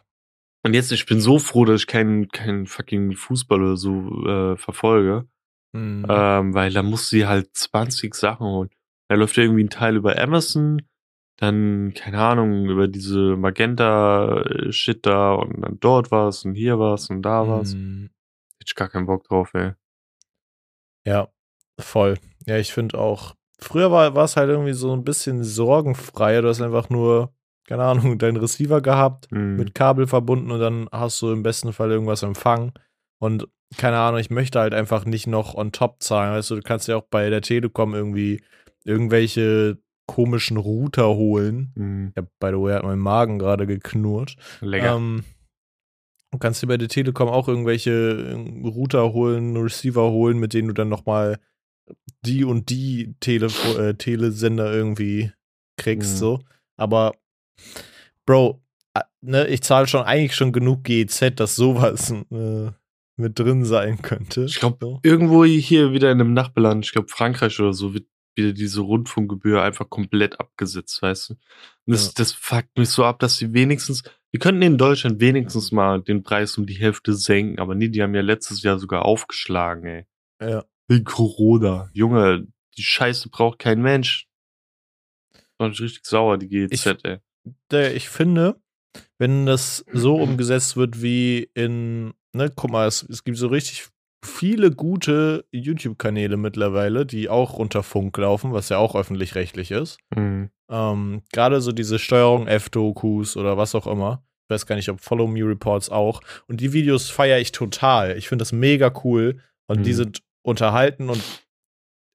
Und 0.64 0.74
jetzt, 0.74 0.92
ich 0.92 1.06
bin 1.06 1.22
so 1.22 1.40
froh, 1.40 1.66
dass 1.66 1.82
ich 1.82 1.88
keinen 1.88 2.30
kein 2.30 2.68
fucking 2.68 3.16
Fußball 3.16 3.62
oder 3.62 3.78
so 3.78 4.26
äh, 4.26 4.58
verfolge. 4.58 5.28
Mhm. 5.72 6.06
Ähm, 6.10 6.54
weil 6.54 6.72
da 6.72 6.84
muss 6.84 7.10
sie 7.10 7.28
halt 7.28 7.56
20 7.56 8.16
Sachen 8.16 8.46
holen. 8.46 8.70
Da 9.08 9.16
läuft 9.16 9.38
irgendwie 9.38 9.64
ein 9.64 9.70
Teil 9.70 9.96
über 9.96 10.18
Amazon, 10.20 10.82
dann, 11.38 11.94
keine 11.96 12.20
Ahnung, 12.20 12.68
über 12.68 12.88
diese 12.88 13.38
Magenta-Shit 13.38 15.06
da 15.06 15.34
und 15.34 15.62
dann 15.62 15.80
dort 15.80 16.12
was 16.12 16.46
und 16.46 16.56
hier 16.56 16.80
was 16.80 17.10
und 17.10 17.22
da 17.22 17.48
was. 17.48 17.76
Mhm. 17.76 18.10
Hätte 18.60 18.68
ich 18.68 18.76
gar 18.76 18.90
keinen 18.90 19.06
Bock 19.06 19.24
drauf, 19.24 19.54
ey. 19.54 19.72
Ja, 21.06 21.30
voll. 21.80 22.18
Ja, 22.46 22.58
ich 22.58 22.74
finde 22.74 22.98
auch, 22.98 23.36
früher 23.58 23.92
war 23.92 24.16
es 24.18 24.36
halt 24.36 24.50
irgendwie 24.50 24.74
so 24.74 24.94
ein 24.94 25.04
bisschen 25.04 25.44
sorgenfreier. 25.44 26.42
Du 26.42 26.50
hast 26.50 26.62
einfach 26.62 26.90
nur, 26.90 27.34
keine 27.68 27.84
Ahnung, 27.84 28.18
deinen 28.20 28.38
Receiver 28.38 28.82
gehabt, 28.82 29.32
mhm. 29.32 29.56
mit 29.56 29.74
Kabel 29.74 30.08
verbunden 30.08 30.52
und 30.52 30.60
dann 30.60 30.90
hast 30.92 31.22
du 31.22 31.32
im 31.32 31.42
besten 31.42 31.74
Fall 31.74 31.92
irgendwas 31.92 32.22
empfangen. 32.22 32.74
Und 33.18 33.48
keine 33.78 33.98
Ahnung, 33.98 34.20
ich 34.20 34.30
möchte 34.30 34.60
halt 34.60 34.74
einfach 34.74 35.06
nicht 35.06 35.28
noch 35.28 35.56
on 35.56 35.72
top 35.72 36.02
zahlen. 36.02 36.34
Weißt 36.34 36.52
du, 36.52 36.56
du 36.56 36.62
kannst 36.62 36.88
ja 36.88 36.98
auch 36.98 37.06
bei 37.10 37.30
der 37.30 37.42
Telekom 37.42 37.94
irgendwie 37.94 38.42
irgendwelche 38.84 39.78
komischen 40.08 40.58
Router 40.58 41.10
holen. 41.10 41.72
Mhm. 41.76 42.14
Ja, 42.16 42.24
by 42.40 42.48
the 42.48 42.62
way, 42.62 42.74
hat 42.74 42.84
mein 42.84 43.00
Magen 43.00 43.38
gerade 43.38 43.68
geknurrt. 43.68 44.36
Lecker. 44.62 44.96
Ähm, 44.96 45.24
du 46.32 46.40
kannst 46.40 46.64
dir 46.64 46.68
bei 46.68 46.78
der 46.78 46.88
Telekom 46.88 47.30
auch 47.30 47.48
irgendwelche 47.48 48.36
Router 48.64 49.14
holen, 49.14 49.56
Receiver 49.56 50.10
holen, 50.10 50.40
mit 50.40 50.54
denen 50.54 50.70
du 50.70 50.74
dann 50.74 50.90
nochmal 50.90 51.38
die 52.26 52.44
und 52.44 52.70
die 52.70 53.16
Tele 53.20 53.48
äh, 53.78 53.94
Telesender 53.94 54.74
irgendwie 54.74 55.32
kriegst, 55.78 56.14
mhm. 56.14 56.18
so. 56.18 56.40
Aber, 56.76 57.14
Bro, 58.26 58.62
ne, 59.22 59.48
ich 59.48 59.62
zahle 59.62 59.88
schon 59.88 60.04
eigentlich 60.04 60.36
schon 60.36 60.52
genug 60.52 60.84
GEZ, 60.84 61.36
dass 61.36 61.56
sowas 61.56 62.12
äh, 62.32 62.72
mit 63.20 63.38
drin 63.38 63.66
sein 63.66 64.02
könnte. 64.02 64.46
Ich 64.46 64.60
glaube, 64.60 64.78
so. 64.80 65.00
irgendwo 65.04 65.46
hier 65.46 65.92
wieder 65.92 66.12
in 66.12 66.20
einem 66.20 66.34
Nachbarland, 66.34 66.86
ich 66.86 66.92
glaube 66.92 67.10
Frankreich 67.10 67.60
oder 67.60 67.74
so, 67.74 67.94
wird 67.94 68.08
wieder 68.36 68.54
diese 68.54 68.82
Rundfunkgebühr 68.82 69.62
einfach 69.62 69.90
komplett 69.90 70.40
abgesetzt, 70.40 71.02
weißt 71.02 71.30
du? 71.30 71.34
Und 71.34 71.40
das, 71.94 72.08
ja. 72.08 72.12
das 72.16 72.32
fuckt 72.32 72.78
mich 72.78 72.90
so 72.90 73.04
ab, 73.04 73.20
dass 73.20 73.38
sie 73.38 73.54
wenigstens, 73.54 74.04
wir 74.32 74.40
könnten 74.40 74.62
in 74.62 74.78
Deutschland 74.78 75.20
wenigstens 75.20 75.72
mal 75.72 76.02
den 76.02 76.24
Preis 76.24 76.58
um 76.58 76.66
die 76.66 76.76
Hälfte 76.76 77.14
senken, 77.14 77.60
aber 77.60 77.76
nee, 77.76 77.90
die 77.90 78.02
haben 78.02 78.16
ja 78.16 78.22
letztes 78.22 78.64
Jahr 78.64 78.80
sogar 78.80 79.06
aufgeschlagen, 79.06 79.86
ey. 79.86 80.06
Ja. 80.42 80.66
Wegen 80.88 81.04
Corona. 81.04 81.90
Junge, 81.94 82.48
die 82.78 82.84
Scheiße 82.84 83.30
braucht 83.30 83.60
kein 83.60 83.82
Mensch. 83.82 84.28
War 85.58 85.70
ich 85.70 85.82
richtig 85.82 86.06
sauer, 86.06 86.38
die 86.38 86.48
GEZ, 86.48 86.72
ich, 86.72 86.86
ey. 87.04 87.94
Ich 87.94 88.10
finde, 88.10 88.60
wenn 89.18 89.46
das 89.46 89.86
so 89.92 90.16
umgesetzt 90.22 90.78
wird 90.78 91.02
wie 91.02 91.50
in, 91.54 92.14
ne, 92.40 92.52
guck 92.56 92.72
mal, 92.72 92.88
es, 92.88 93.04
es 93.04 93.24
gibt 93.24 93.38
so 93.38 93.48
richtig 93.48 93.88
viele 94.26 94.72
gute 94.72 95.46
YouTube-Kanäle 95.52 96.38
mittlerweile, 96.38 97.06
die 97.06 97.30
auch 97.30 97.54
unter 97.54 97.84
Funk 97.84 98.18
laufen, 98.18 98.52
was 98.52 98.70
ja 98.70 98.78
auch 98.78 98.96
öffentlich-rechtlich 98.96 99.72
ist. 99.72 99.98
Mhm. 100.16 100.50
Ähm, 100.70 101.22
Gerade 101.32 101.62
so 101.62 101.72
diese 101.72 102.00
Steuerung 102.00 102.48
F-Dokus 102.48 103.38
oder 103.38 103.58
was 103.58 103.76
auch 103.76 103.88
immer. 103.88 104.24
Ich 104.46 104.56
weiß 104.56 104.66
gar 104.66 104.76
nicht, 104.76 104.90
ob 104.90 105.00
Follow 105.00 105.28
Me 105.28 105.46
Reports 105.46 105.90
auch. 105.90 106.22
Und 106.48 106.60
die 106.60 106.74
Videos 106.74 107.10
feiere 107.10 107.40
ich 107.40 107.52
total. 107.52 108.18
Ich 108.18 108.28
finde 108.28 108.42
das 108.42 108.52
mega 108.52 108.92
cool. 109.04 109.40
Und 109.68 109.80
mhm. 109.80 109.84
die 109.84 109.94
sind 109.94 110.24
unterhalten 110.42 111.10
und 111.10 111.24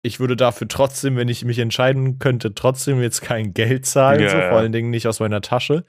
ich 0.02 0.20
würde 0.20 0.36
dafür 0.36 0.68
trotzdem, 0.68 1.16
wenn 1.16 1.28
ich 1.28 1.44
mich 1.44 1.58
entscheiden 1.58 2.18
könnte, 2.18 2.54
trotzdem 2.54 3.00
jetzt 3.00 3.22
kein 3.22 3.54
Geld 3.54 3.86
zahlen, 3.86 4.20
yeah. 4.20 4.30
so, 4.30 4.36
vor 4.36 4.58
allen 4.58 4.72
Dingen 4.72 4.90
nicht 4.90 5.08
aus 5.08 5.20
meiner 5.20 5.40
Tasche. 5.40 5.84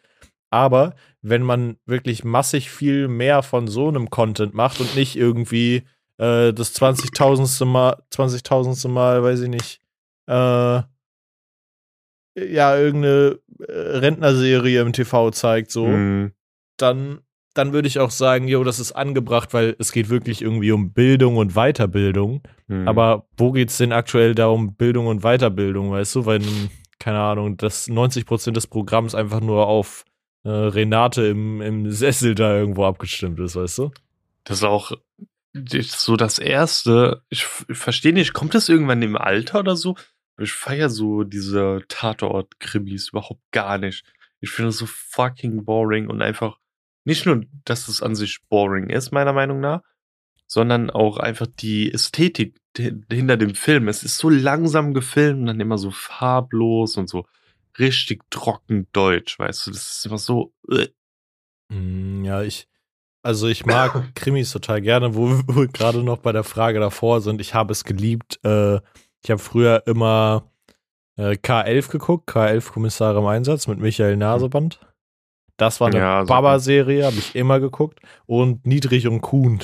Aber 0.55 0.95
wenn 1.21 1.43
man 1.43 1.75
wirklich 1.85 2.23
massig 2.23 2.69
viel 2.69 3.09
mehr 3.09 3.43
von 3.43 3.67
so 3.67 3.89
einem 3.89 4.09
Content 4.09 4.53
macht 4.53 4.79
und 4.79 4.95
nicht 4.95 5.17
irgendwie 5.17 5.83
äh, 6.17 6.53
das 6.53 6.73
20.000. 6.79 7.65
Mal, 7.65 8.01
20.000. 8.09 8.87
Mal, 8.87 9.21
weiß 9.21 9.41
ich 9.41 9.49
nicht, 9.49 9.81
äh, 10.27 10.81
ja, 12.37 12.77
irgendeine 12.77 13.39
äh, 13.67 13.73
Rentnerserie 13.73 14.81
im 14.81 14.93
TV 14.93 15.31
zeigt, 15.31 15.71
so, 15.71 15.87
mhm. 15.87 16.31
dann, 16.77 17.19
dann 17.53 17.73
würde 17.73 17.89
ich 17.89 17.99
auch 17.99 18.11
sagen, 18.11 18.47
jo, 18.47 18.63
das 18.63 18.79
ist 18.79 18.93
angebracht, 18.93 19.53
weil 19.53 19.75
es 19.77 19.91
geht 19.91 20.07
wirklich 20.07 20.41
irgendwie 20.41 20.71
um 20.71 20.93
Bildung 20.93 21.35
und 21.35 21.53
Weiterbildung. 21.55 22.43
Mhm. 22.67 22.87
Aber 22.87 23.27
wo 23.35 23.51
geht 23.51 23.71
es 23.71 23.77
denn 23.77 23.91
aktuell 23.91 24.35
da 24.35 24.47
um 24.47 24.75
Bildung 24.75 25.07
und 25.07 25.21
Weiterbildung, 25.21 25.91
weißt 25.91 26.15
du? 26.15 26.25
Weil, 26.25 26.41
keine 26.97 27.19
Ahnung, 27.19 27.57
dass 27.57 27.89
90 27.89 28.25
Prozent 28.25 28.55
des 28.55 28.67
Programms 28.67 29.15
einfach 29.15 29.41
nur 29.41 29.67
auf 29.67 30.05
äh, 30.45 30.49
Renate 30.49 31.25
im, 31.25 31.61
im 31.61 31.91
Sessel 31.91 32.35
da 32.35 32.55
irgendwo 32.55 32.85
abgestimmt 32.85 33.39
ist, 33.39 33.55
weißt 33.55 33.79
du? 33.79 33.91
Das 34.43 34.57
ist 34.57 34.63
auch 34.63 34.91
so 35.81 36.15
das 36.15 36.37
erste, 36.37 37.23
ich, 37.29 37.47
ich 37.67 37.77
verstehe 37.77 38.13
nicht, 38.13 38.33
kommt 38.33 38.53
das 38.53 38.69
irgendwann 38.69 39.01
im 39.01 39.17
Alter 39.17 39.59
oder 39.59 39.75
so? 39.75 39.95
Ich 40.37 40.51
feiere 40.51 40.89
so 40.89 41.23
diese 41.23 41.81
Tatort-Krimis 41.87 43.09
überhaupt 43.09 43.41
gar 43.51 43.77
nicht. 43.77 44.05
Ich 44.39 44.51
finde 44.51 44.69
das 44.69 44.77
so 44.77 44.85
fucking 44.85 45.65
boring 45.65 46.07
und 46.07 46.21
einfach 46.21 46.59
nicht 47.05 47.25
nur, 47.25 47.43
dass 47.63 47.87
es 47.87 48.03
an 48.03 48.15
sich 48.15 48.39
boring 48.49 48.89
ist, 48.89 49.11
meiner 49.11 49.33
Meinung 49.33 49.61
nach, 49.61 49.81
sondern 50.45 50.89
auch 50.89 51.17
einfach 51.17 51.47
die 51.47 51.91
Ästhetik 51.91 52.59
hinter 52.75 53.37
dem 53.37 53.55
Film. 53.55 53.87
Es 53.87 54.03
ist 54.03 54.17
so 54.17 54.29
langsam 54.29 54.93
gefilmt 54.93 55.39
und 55.39 55.45
dann 55.47 55.59
immer 55.61 55.77
so 55.77 55.89
farblos 55.89 56.97
und 56.97 57.07
so 57.07 57.25
richtig 57.79 58.23
trocken 58.29 58.87
deutsch, 58.93 59.37
weißt 59.39 59.67
du? 59.67 59.71
Das 59.71 59.97
ist 59.97 60.05
immer 60.05 60.17
so. 60.17 60.53
Äh. 60.69 60.87
Ja, 62.23 62.43
ich, 62.43 62.67
also 63.23 63.47
ich 63.47 63.65
mag 63.65 64.11
Krimis 64.15 64.51
total 64.51 64.81
gerne, 64.81 65.15
wo 65.15 65.29
wir 65.29 65.67
gerade 65.67 66.03
noch 66.03 66.19
bei 66.19 66.31
der 66.31 66.43
Frage 66.43 66.79
davor 66.79 67.21
sind. 67.21 67.41
Ich 67.41 67.53
habe 67.53 67.71
es 67.71 67.83
geliebt. 67.83 68.39
Äh, 68.43 68.75
ich 69.23 69.31
habe 69.31 69.39
früher 69.39 69.83
immer 69.87 70.51
äh, 71.17 71.31
K11 71.31 71.89
geguckt, 71.89 72.29
K11 72.29 72.71
Kommissare 72.71 73.19
im 73.19 73.25
Einsatz 73.25 73.67
mit 73.67 73.79
Michael 73.79 74.17
Naseband. 74.17 74.79
Das 75.57 75.79
war 75.79 75.87
eine 75.87 75.97
ja, 75.97 76.23
Baba-Serie, 76.23 77.05
habe 77.05 77.15
ich 77.15 77.35
immer 77.35 77.59
geguckt. 77.59 77.99
Und 78.25 78.65
Niedrig 78.65 79.07
und 79.07 79.21
Kuhn. 79.21 79.59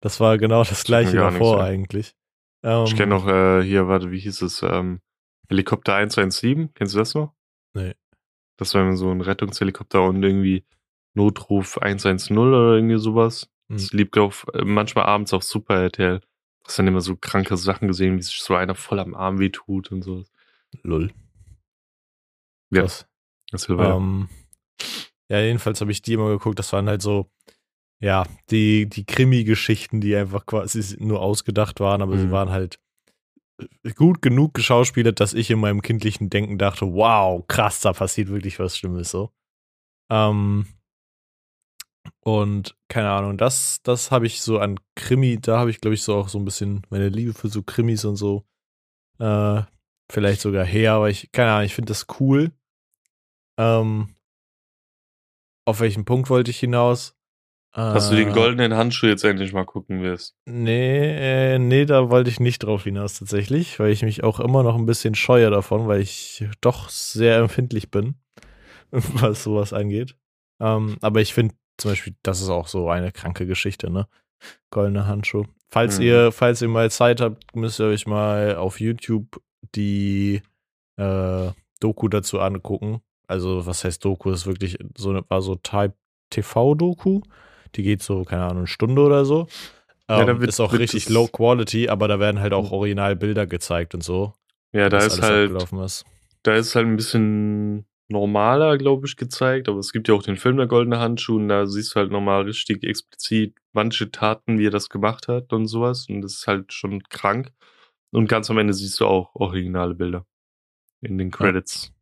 Das 0.00 0.20
war 0.20 0.38
genau 0.38 0.64
das 0.64 0.84
gleiche 0.84 1.16
davor 1.16 1.56
nichts, 1.56 1.68
eigentlich. 1.68 2.14
Ähm, 2.62 2.84
ich 2.84 2.96
kenne 2.96 3.14
noch 3.14 3.26
äh, 3.26 3.62
hier, 3.62 3.88
warte, 3.88 4.10
wie 4.10 4.18
hieß 4.18 4.42
es? 4.42 4.62
Ähm, 4.62 5.00
Helikopter 5.48 5.94
117, 5.94 6.72
kennst 6.74 6.94
du 6.94 6.98
das 6.98 7.14
noch? 7.14 7.32
Nee. 7.74 7.94
Das 8.56 8.74
war 8.74 8.96
so 8.96 9.10
ein 9.10 9.20
Rettungshelikopter 9.20 10.02
und 10.02 10.22
irgendwie 10.22 10.64
Notruf 11.14 11.78
110 11.78 12.36
oder 12.36 12.74
irgendwie 12.74 12.98
sowas. 12.98 13.48
Mhm. 13.68 13.74
Das 13.74 13.92
liegt 13.92 14.18
auf, 14.18 14.46
äh, 14.54 14.64
manchmal 14.64 15.06
abends 15.06 15.32
auf 15.32 15.44
Super 15.44 15.82
RTL. 15.82 16.20
Hast 16.64 16.78
dann 16.78 16.86
immer 16.86 17.00
so 17.00 17.16
kranke 17.16 17.56
Sachen 17.56 17.88
gesehen, 17.88 18.16
wie 18.16 18.22
sich 18.22 18.40
so 18.40 18.54
einer 18.54 18.74
voll 18.74 18.98
am 18.98 19.14
Arm 19.14 19.38
wehtut 19.38 19.90
und 19.92 20.02
so. 20.02 20.24
Lull. 20.82 21.12
Ja. 22.70 22.82
Das, 22.82 23.06
das 23.50 23.68
will 23.68 23.78
ähm, 23.80 24.28
ja, 25.30 25.40
jedenfalls 25.40 25.80
habe 25.80 25.92
ich 25.92 26.02
die 26.02 26.14
immer 26.14 26.30
geguckt. 26.30 26.58
Das 26.58 26.72
waren 26.72 26.88
halt 26.88 27.02
so, 27.02 27.30
ja, 28.00 28.24
die, 28.50 28.88
die 28.88 29.04
Krimi-Geschichten, 29.04 30.00
die 30.00 30.16
einfach 30.16 30.46
quasi 30.46 30.96
nur 30.98 31.20
ausgedacht 31.20 31.80
waren, 31.80 32.02
aber 32.02 32.16
mhm. 32.16 32.20
sie 32.20 32.30
waren 32.30 32.50
halt 32.50 32.78
gut 33.96 34.22
genug 34.22 34.54
geschauspielert, 34.54 35.20
dass 35.20 35.34
ich 35.34 35.50
in 35.50 35.60
meinem 35.60 35.82
kindlichen 35.82 36.30
Denken 36.30 36.58
dachte, 36.58 36.86
wow, 36.86 37.44
krass, 37.48 37.80
da 37.80 37.92
passiert 37.92 38.28
wirklich 38.28 38.58
was 38.58 38.76
Schlimmes 38.76 39.10
so. 39.10 39.32
Ähm, 40.10 40.66
und 42.20 42.76
keine 42.88 43.10
Ahnung, 43.10 43.36
das, 43.36 43.80
das 43.82 44.10
habe 44.10 44.26
ich 44.26 44.40
so 44.42 44.58
an 44.58 44.78
Krimi, 44.94 45.38
da 45.40 45.58
habe 45.58 45.70
ich, 45.70 45.80
glaube 45.80 45.94
ich, 45.94 46.02
so 46.02 46.14
auch 46.14 46.28
so 46.28 46.38
ein 46.38 46.44
bisschen 46.44 46.82
meine 46.90 47.08
Liebe 47.08 47.34
für 47.34 47.48
so 47.48 47.62
Krimis 47.62 48.04
und 48.04 48.16
so 48.16 48.44
äh, 49.18 49.62
vielleicht 50.10 50.40
sogar 50.40 50.64
her, 50.64 50.94
aber 50.94 51.10
ich, 51.10 51.32
keine 51.32 51.52
Ahnung, 51.52 51.66
ich 51.66 51.74
finde 51.74 51.90
das 51.90 52.06
cool. 52.20 52.52
Ähm, 53.58 54.14
auf 55.66 55.80
welchen 55.80 56.04
Punkt 56.04 56.30
wollte 56.30 56.50
ich 56.50 56.60
hinaus? 56.60 57.17
Dass 57.72 58.10
du 58.10 58.16
den 58.16 58.30
äh, 58.30 58.32
goldenen 58.32 58.74
Handschuh 58.74 59.06
jetzt 59.06 59.24
endlich 59.24 59.52
mal 59.52 59.64
gucken 59.64 60.02
wirst. 60.02 60.34
Nee, 60.46 61.54
äh, 61.54 61.58
nee, 61.58 61.84
da 61.84 62.10
wollte 62.10 62.30
ich 62.30 62.40
nicht 62.40 62.60
drauf 62.60 62.84
hinaus 62.84 63.18
tatsächlich, 63.18 63.78
weil 63.78 63.92
ich 63.92 64.02
mich 64.02 64.24
auch 64.24 64.40
immer 64.40 64.62
noch 64.62 64.74
ein 64.74 64.86
bisschen 64.86 65.14
scheue 65.14 65.50
davon, 65.50 65.86
weil 65.86 66.00
ich 66.00 66.44
doch 66.60 66.88
sehr 66.88 67.36
empfindlich 67.38 67.90
bin, 67.90 68.16
was 68.90 69.44
sowas 69.44 69.72
angeht. 69.72 70.16
Ähm, 70.60 70.96
aber 71.02 71.20
ich 71.20 71.34
finde 71.34 71.54
zum 71.76 71.92
Beispiel, 71.92 72.16
das 72.22 72.40
ist 72.40 72.48
auch 72.48 72.66
so 72.66 72.88
eine 72.90 73.12
kranke 73.12 73.46
Geschichte, 73.46 73.90
ne? 73.90 74.08
Goldene 74.70 75.06
Handschuh. 75.06 75.44
Falls 75.68 75.98
mhm. 75.98 76.04
ihr, 76.04 76.32
falls 76.32 76.62
ihr 76.62 76.68
mal 76.68 76.90
Zeit 76.90 77.20
habt, 77.20 77.54
müsst 77.54 77.80
ihr 77.80 77.86
euch 77.86 78.06
mal 78.06 78.56
auf 78.56 78.80
YouTube 78.80 79.40
die 79.74 80.42
äh, 80.96 81.50
Doku 81.80 82.08
dazu 82.08 82.40
angucken. 82.40 83.02
Also, 83.26 83.66
was 83.66 83.84
heißt 83.84 84.04
Doku? 84.04 84.30
Das 84.30 84.40
ist 84.40 84.46
wirklich 84.46 84.78
so 84.96 85.10
eine, 85.10 85.22
war 85.28 85.42
so 85.42 85.54
Type 85.56 85.94
TV-Doku. 86.30 87.20
Die 87.74 87.82
geht 87.82 88.02
so, 88.02 88.24
keine 88.24 88.44
Ahnung, 88.44 88.58
eine 88.58 88.66
Stunde 88.66 89.02
oder 89.02 89.24
so. 89.24 89.46
Ähm, 90.08 90.26
ja, 90.26 90.40
wird, 90.40 90.48
ist 90.48 90.60
auch 90.60 90.72
richtig 90.72 91.08
low 91.08 91.28
quality, 91.28 91.88
aber 91.88 92.08
da 92.08 92.18
werden 92.18 92.40
halt 92.40 92.52
auch 92.52 92.66
mhm. 92.66 92.72
Originalbilder 92.72 93.46
gezeigt 93.46 93.94
und 93.94 94.02
so. 94.02 94.32
Ja, 94.72 94.88
da 94.88 94.98
ist 94.98 95.22
halt. 95.22 95.50
Ist. 95.50 96.04
Da 96.42 96.54
ist 96.54 96.74
halt 96.74 96.86
ein 96.86 96.96
bisschen 96.96 97.86
normaler, 98.08 98.78
glaube 98.78 99.06
ich, 99.06 99.16
gezeigt, 99.16 99.68
aber 99.68 99.78
es 99.78 99.92
gibt 99.92 100.08
ja 100.08 100.14
auch 100.14 100.22
den 100.22 100.36
Film 100.36 100.56
Der 100.56 100.66
Goldene 100.66 100.98
Handschuh 100.98 101.36
und 101.36 101.48
da 101.48 101.66
siehst 101.66 101.94
du 101.94 102.00
halt 102.00 102.10
nochmal 102.10 102.42
richtig 102.42 102.82
explizit 102.84 103.54
manche 103.72 104.10
Taten, 104.10 104.58
wie 104.58 104.66
er 104.66 104.70
das 104.70 104.88
gemacht 104.88 105.28
hat 105.28 105.52
und 105.52 105.66
sowas 105.66 106.06
und 106.08 106.22
das 106.22 106.34
ist 106.34 106.46
halt 106.46 106.72
schon 106.72 107.02
krank. 107.10 107.52
Und 108.10 108.26
ganz 108.28 108.50
am 108.50 108.56
Ende 108.56 108.72
siehst 108.72 108.98
du 109.00 109.06
auch 109.06 109.34
originale 109.34 109.94
Bilder 109.94 110.24
in 111.02 111.18
den 111.18 111.30
Credits. 111.30 111.92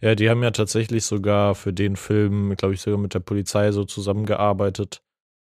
Ja, 0.00 0.14
die 0.14 0.30
haben 0.30 0.42
ja 0.42 0.50
tatsächlich 0.50 1.04
sogar 1.04 1.54
für 1.54 1.72
den 1.72 1.96
Film, 1.96 2.56
glaube 2.56 2.74
ich, 2.74 2.80
sogar 2.80 2.98
mit 2.98 3.14
der 3.14 3.20
Polizei 3.20 3.70
so 3.72 3.84
zusammengearbeitet 3.84 5.02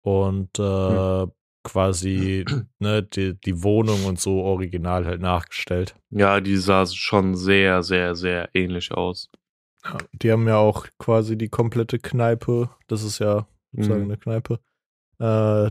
und 0.02 0.58
äh, 0.58 0.62
hm. 1.22 1.32
quasi 1.62 2.44
ne, 2.78 3.02
die, 3.02 3.38
die 3.40 3.62
Wohnung 3.62 4.06
und 4.06 4.18
so 4.18 4.42
original 4.42 5.06
halt 5.06 5.20
nachgestellt. 5.20 5.94
Ja, 6.10 6.40
die 6.40 6.56
sah 6.56 6.86
schon 6.86 7.36
sehr, 7.36 7.82
sehr, 7.82 8.14
sehr 8.14 8.50
ähnlich 8.54 8.92
aus. 8.92 9.30
Ja, 9.84 9.98
die 10.12 10.32
haben 10.32 10.46
ja 10.48 10.56
auch 10.56 10.86
quasi 10.98 11.38
die 11.38 11.48
komplette 11.48 11.98
Kneipe, 11.98 12.70
das 12.86 13.02
ist 13.02 13.18
ja 13.18 13.46
sozusagen 13.72 14.04
mhm. 14.04 14.10
eine 14.10 14.18
Kneipe, 14.18 14.60
äh, 15.18 15.70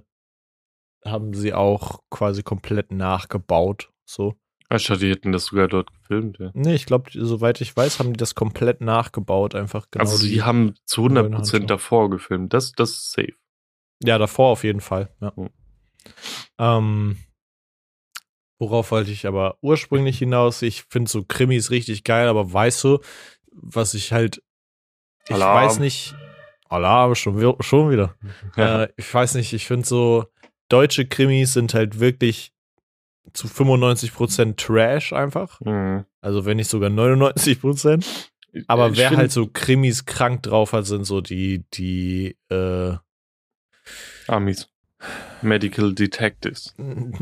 haben 1.05 1.33
sie 1.33 1.53
auch 1.53 1.99
quasi 2.09 2.43
komplett 2.43 2.91
nachgebaut. 2.91 3.91
So. 4.05 4.35
Ich 4.71 4.86
dachte, 4.86 4.99
die 4.99 5.10
hätten 5.10 5.32
das 5.32 5.45
sogar 5.45 5.67
dort 5.67 5.91
gefilmt, 5.93 6.38
ja. 6.39 6.51
Nee, 6.53 6.75
ich 6.75 6.86
glaube, 6.86 7.10
soweit 7.12 7.60
ich 7.60 7.75
weiß, 7.75 7.97
haben 7.99 8.13
die 8.13 8.17
das 8.17 8.36
komplett 8.36 8.82
nachgebaut, 8.82 9.55
einfach 9.55 9.88
genau. 9.89 10.03
Also 10.03 10.17
sie 10.17 10.43
haben 10.43 10.75
zu 10.86 11.05
100% 11.05 11.65
davor 11.65 12.10
gefilmt, 12.10 12.53
das, 12.53 12.73
das 12.73 12.91
ist 12.91 13.12
safe. 13.12 13.34
Ja, 14.03 14.17
davor 14.19 14.51
auf 14.51 14.63
jeden 14.63 14.82
Fall, 14.82 15.10
ja. 15.21 15.34
Mhm. 15.36 15.49
Ähm, 16.60 17.17
worauf 18.60 18.91
wollte 18.91 19.12
ich 19.12 19.25
aber 19.25 19.58
ursprünglich 19.62 20.19
hinaus? 20.19 20.62
Ich 20.62 20.84
finde 20.84 21.10
so 21.10 21.23
Krimis 21.23 21.71
richtig 21.71 22.03
geil, 22.03 22.27
aber 22.27 22.53
weißt 22.53 22.84
du, 22.84 22.99
was 23.51 23.95
ich 23.95 24.13
halt, 24.13 24.43
ich 25.27 25.34
Alarm. 25.34 25.65
weiß 25.65 25.79
nicht, 25.79 26.15
Alarm, 26.69 27.15
schon, 27.15 27.55
schon 27.62 27.89
wieder. 27.89 28.15
Ja. 28.55 28.84
Äh, 28.84 28.93
ich 28.97 29.12
weiß 29.12 29.34
nicht, 29.34 29.53
ich 29.53 29.65
finde 29.65 29.88
so, 29.88 30.25
deutsche 30.69 31.08
Krimis 31.08 31.53
sind 31.53 31.73
halt 31.73 31.99
wirklich 31.99 32.53
zu 33.33 33.47
95% 33.47 34.57
Trash 34.57 35.13
einfach. 35.13 35.59
Mhm. 35.61 36.05
Also 36.21 36.45
wenn 36.45 36.57
nicht 36.57 36.69
sogar 36.69 36.89
99%. 36.89 38.05
Aber 38.67 38.97
wer 38.97 39.11
halt 39.11 39.31
so 39.31 39.47
Krimis 39.47 40.05
krank 40.05 40.43
drauf 40.43 40.73
hat, 40.73 40.85
sind 40.87 41.05
so 41.05 41.21
die, 41.21 41.65
die, 41.73 42.35
äh, 42.49 42.95
Amis. 44.27 44.69
Medical 45.41 45.93
Detectives. 45.93 46.75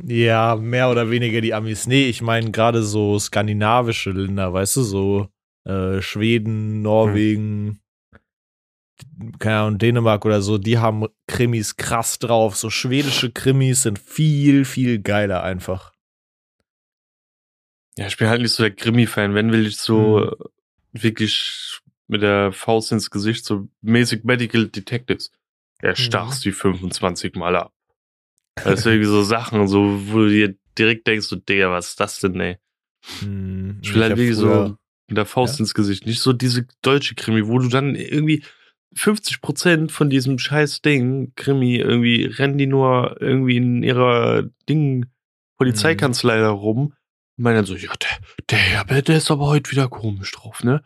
Ja, 0.03 0.55
mehr 0.55 0.89
oder 0.89 1.11
weniger 1.11 1.41
die 1.41 1.53
Amis. 1.53 1.85
Nee, 1.85 2.07
ich 2.07 2.21
meine 2.21 2.51
gerade 2.51 2.81
so 2.81 3.19
skandinavische 3.19 4.11
Länder, 4.11 4.51
weißt 4.53 4.77
du, 4.77 4.81
so 4.81 5.27
äh, 5.65 6.01
Schweden, 6.01 6.81
Norwegen, 6.81 7.67
hm 7.67 7.79
keine 9.39 9.57
Ahnung, 9.57 9.77
Dänemark 9.77 10.25
oder 10.25 10.41
so, 10.41 10.57
die 10.57 10.77
haben 10.77 11.05
Krimis 11.27 11.75
krass 11.75 12.19
drauf. 12.19 12.55
So 12.55 12.69
schwedische 12.69 13.31
Krimis 13.31 13.83
sind 13.83 13.99
viel, 13.99 14.65
viel 14.65 14.99
geiler 14.99 15.43
einfach. 15.43 15.93
Ja, 17.97 18.05
ich 18.07 18.17
bin 18.17 18.29
halt 18.29 18.41
nicht 18.41 18.53
so 18.53 18.63
der 18.63 18.73
Krimi-Fan. 18.73 19.33
Wenn 19.33 19.51
will 19.51 19.65
ich 19.65 19.77
so 19.77 20.21
hm. 20.21 20.31
wirklich 20.93 21.81
mit 22.07 22.21
der 22.21 22.51
Faust 22.51 22.91
ins 22.91 23.10
Gesicht, 23.10 23.43
so 23.43 23.67
mäßig 23.81 24.23
Medical 24.23 24.67
Detectives. 24.67 25.31
Er 25.79 25.95
stachst 25.95 26.39
mhm. 26.39 26.49
die 26.49 26.51
25 26.53 27.36
Mal 27.36 27.55
ab. 27.55 27.73
Das 28.55 28.81
sind 28.81 28.93
irgendwie 28.93 29.10
so 29.10 29.21
Sachen, 29.21 29.67
so, 29.67 30.01
wo 30.07 30.19
du 30.19 30.29
dir 30.29 30.55
direkt 30.77 31.05
denkst, 31.05 31.27
so, 31.27 31.36
Digga, 31.36 31.69
was 31.71 31.89
ist 31.89 31.99
das 31.99 32.19
denn, 32.19 32.39
ey? 32.39 32.57
Hm, 33.19 33.79
ich 33.83 33.93
will 33.93 34.01
halt 34.01 34.17
wirklich 34.17 34.36
so 34.36 34.75
mit 35.07 35.17
der 35.17 35.25
Faust 35.25 35.60
ja? 35.60 35.63
ins 35.63 35.75
Gesicht. 35.75 36.07
Nicht 36.07 36.21
so 36.21 36.33
diese 36.33 36.65
deutsche 36.81 37.13
Krimi, 37.13 37.47
wo 37.47 37.60
du 37.60 37.67
dann 37.67 37.93
irgendwie 37.93 38.43
50 38.95 39.41
Prozent 39.41 39.91
von 39.91 40.10
diesem 40.10 40.39
scheiß 40.39 40.81
Ding, 40.81 41.33
Krimi, 41.36 41.75
irgendwie 41.75 42.25
rennen 42.25 42.57
die 42.57 42.67
nur 42.67 43.17
irgendwie 43.19 43.57
in 43.57 43.83
ihrer 43.83 44.43
Ding, 44.67 45.05
Polizeikanzlei 45.57 46.38
mhm. 46.38 46.41
da 46.41 46.49
rum 46.49 46.93
und 47.38 47.43
meinen 47.43 47.58
dann 47.58 47.65
so, 47.65 47.76
ja, 47.76 47.91
der, 48.02 48.17
der 48.50 48.84
der, 48.86 49.02
der 49.02 49.17
ist 49.17 49.32
aber 49.32 49.47
heute 49.47 49.71
wieder 49.71 49.88
komisch 49.88 50.32
drauf, 50.32 50.63
ne? 50.63 50.84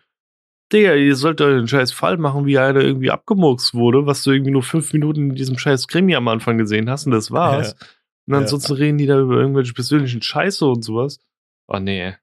Digga, 0.72 0.94
ihr 0.96 1.16
sollt 1.16 1.42
euch 1.42 1.58
einen 1.58 1.68
scheiß 1.68 1.92
Fall 1.92 2.18
machen, 2.18 2.46
wie 2.46 2.58
einer 2.58 2.80
irgendwie 2.80 3.12
abgemurkst 3.12 3.74
wurde, 3.74 4.06
was 4.06 4.24
du 4.24 4.32
irgendwie 4.32 4.52
nur 4.52 4.64
fünf 4.64 4.94
Minuten 4.94 5.32
in 5.32 5.36
diesem 5.36 5.58
scheiß 5.58 5.88
Krimi 5.88 6.16
am 6.16 6.28
Anfang 6.30 6.58
gesehen 6.58 6.90
hast 6.90 7.06
und 7.06 7.12
das 7.12 7.32
war's. 7.32 7.76
Ja. 7.80 7.88
Und 8.28 8.36
ansonsten 8.36 8.74
ja. 8.74 8.80
reden 8.80 8.98
die 8.98 9.06
da 9.06 9.20
über 9.20 9.36
irgendwelche 9.36 9.74
persönlichen 9.74 10.22
Scheiße 10.22 10.66
und 10.66 10.84
sowas. 10.84 11.20
Oh 11.68 11.80
nee. 11.80 12.14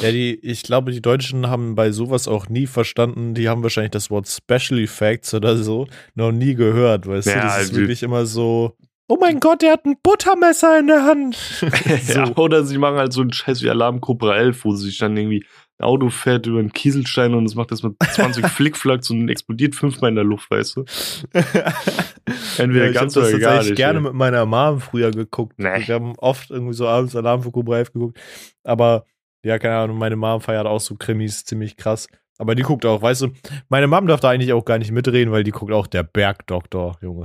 Ja, 0.00 0.12
die, 0.12 0.38
ich 0.42 0.62
glaube, 0.62 0.92
die 0.92 1.02
Deutschen 1.02 1.48
haben 1.48 1.74
bei 1.74 1.90
sowas 1.90 2.28
auch 2.28 2.48
nie 2.48 2.66
verstanden. 2.66 3.34
Die 3.34 3.48
haben 3.48 3.64
wahrscheinlich 3.64 3.90
das 3.90 4.10
Wort 4.10 4.28
Special 4.28 4.78
Effects 4.78 5.34
oder 5.34 5.56
so 5.56 5.88
noch 6.14 6.30
nie 6.30 6.54
gehört, 6.54 7.06
weißt 7.06 7.26
ja, 7.26 7.34
du? 7.34 7.40
Das 7.40 7.62
ist 7.64 7.74
wirklich 7.74 8.04
immer 8.04 8.26
so. 8.26 8.76
Oh 9.08 9.18
mein 9.20 9.40
Gott, 9.40 9.62
der 9.62 9.72
hat 9.72 9.84
ein 9.84 9.96
Buttermesser 10.02 10.78
in 10.78 10.86
der 10.86 11.04
Hand. 11.04 11.34
so. 11.60 11.66
ja, 11.66 12.36
oder 12.36 12.64
sie 12.64 12.78
machen 12.78 12.96
halt 12.96 13.12
so 13.12 13.20
einen 13.20 13.32
Scheiß 13.32 13.62
wie 13.62 13.70
Alarmgruppe 13.70 14.32
11, 14.32 14.64
wo 14.64 14.74
sie 14.74 14.86
sich 14.86 14.98
dann 14.98 15.16
irgendwie 15.16 15.44
ein 15.78 15.84
Auto 15.84 16.08
fährt 16.08 16.46
über 16.46 16.60
einen 16.60 16.72
Kieselstein 16.72 17.34
und 17.34 17.44
es 17.44 17.54
macht 17.54 17.72
das 17.72 17.82
mit 17.82 17.94
20 18.00 18.46
Flickflacks 18.48 19.10
und 19.10 19.28
explodiert 19.28 19.74
fünfmal 19.74 20.10
in 20.10 20.14
der 20.14 20.24
Luft, 20.24 20.50
weißt 20.50 20.76
du? 20.76 20.84
Entweder 22.58 22.86
ja, 22.86 22.92
ganz 22.92 23.16
ich 23.16 23.22
oder 23.22 23.32
das 23.32 23.40
gar 23.40 23.62
nicht. 23.62 23.74
gerne 23.74 23.98
ey. 23.98 24.04
mit 24.04 24.14
meiner 24.14 24.46
Mom 24.46 24.80
früher 24.80 25.10
geguckt. 25.10 25.58
Nee. 25.58 25.86
Wir 25.86 25.94
haben 25.96 26.14
oft 26.18 26.50
irgendwie 26.50 26.74
so 26.74 26.86
abends 26.86 27.16
Alarm 27.16 27.42
für 27.42 27.50
Cobra 27.50 27.78
11 27.78 27.92
geguckt. 27.92 28.18
Aber 28.62 29.04
ja, 29.44 29.58
keine 29.58 29.76
Ahnung, 29.76 29.98
meine 29.98 30.16
Mom 30.16 30.40
feiert 30.40 30.66
auch 30.66 30.80
so 30.80 30.94
Krimis 30.94 31.44
ziemlich 31.44 31.76
krass. 31.76 32.06
Aber 32.38 32.54
die 32.54 32.62
guckt 32.62 32.86
auch, 32.86 33.02
weißt 33.02 33.22
du, 33.22 33.28
meine 33.68 33.88
Mom 33.88 34.06
darf 34.06 34.20
da 34.20 34.30
eigentlich 34.30 34.52
auch 34.52 34.64
gar 34.64 34.78
nicht 34.78 34.90
mitreden, 34.90 35.32
weil 35.32 35.44
die 35.44 35.50
guckt 35.50 35.72
auch 35.72 35.86
der 35.86 36.02
Bergdoktor, 36.02 36.96
Junge. 37.02 37.24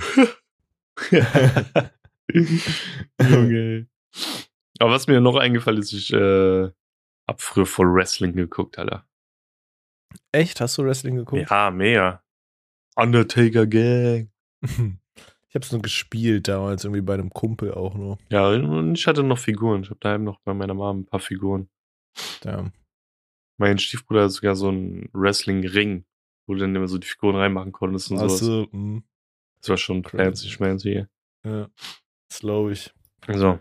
Junge. 3.22 3.88
Aber 4.80 4.92
was 4.92 5.08
mir 5.08 5.22
noch 5.22 5.36
eingefallen 5.36 5.80
ist, 5.80 5.94
ich 5.94 6.12
äh, 6.14 6.70
hab 7.28 7.42
früher 7.42 7.66
voll 7.66 7.94
Wrestling 7.94 8.34
geguckt, 8.34 8.78
Alter. 8.78 9.06
Echt? 10.32 10.62
Hast 10.62 10.78
du 10.78 10.86
Wrestling 10.86 11.16
geguckt? 11.16 11.50
Ja, 11.50 11.72
mehr. 11.72 12.24
Undertaker 12.96 13.68
Gang. 13.68 14.32
ich 14.62 15.56
hab's 15.56 15.72
nur 15.72 15.82
gespielt 15.82 16.48
damals, 16.48 16.84
irgendwie 16.84 17.02
bei 17.02 17.14
einem 17.14 17.30
Kumpel 17.30 17.74
auch 17.74 17.96
nur. 17.96 18.18
Ja, 18.30 18.50
und 18.50 18.96
ich 18.96 19.08
hatte 19.08 19.24
noch 19.24 19.40
Figuren. 19.40 19.84
Ich 19.84 19.90
hab 19.90 20.00
daheim 20.00 20.24
noch 20.24 20.40
bei 20.42 20.54
meiner 20.54 20.74
Mom 20.74 21.02
ein 21.02 21.06
paar 21.06 21.20
Figuren. 21.20 21.70
Ja. 22.44 22.72
Mein 23.60 23.78
Stiefbruder 23.80 24.24
hat 24.24 24.32
sogar 24.32 24.56
so 24.56 24.70
einen 24.70 25.10
Wrestling-Ring, 25.14 26.06
wo 26.48 26.54
du 26.54 26.60
dann 26.60 26.76
immer 26.76 26.88
so 26.88 26.98
die 26.98 27.08
Figuren 27.08 27.36
reinmachen 27.36 27.72
konntest 27.72 28.12
und 28.12 28.30
so. 28.30 28.68
Hm. 28.72 29.04
Das 29.62 29.70
war 29.70 29.78
schon 29.78 30.04
fancy 30.04 30.50
schmancy. 30.50 31.06
Ja, 31.44 31.70
das 32.30 32.40
glaube 32.40 32.74
ich. 32.74 32.94
So. 33.28 33.60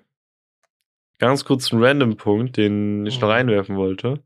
Ganz 1.19 1.45
kurz 1.45 1.73
ein 1.73 1.83
random 1.83 2.17
Punkt, 2.17 2.57
den 2.57 3.07
ich 3.07 3.21
noch 3.21 3.29
mhm. 3.29 3.35
einwerfen 3.35 3.77
wollte. 3.77 4.23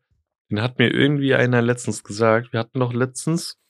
Den 0.50 0.61
hat 0.61 0.78
mir 0.78 0.92
irgendwie 0.92 1.35
einer 1.35 1.62
letztens 1.62 2.02
gesagt. 2.02 2.52
Wir 2.52 2.61
hatten 2.61 2.80
doch 2.80 2.92
letztens 2.92 3.61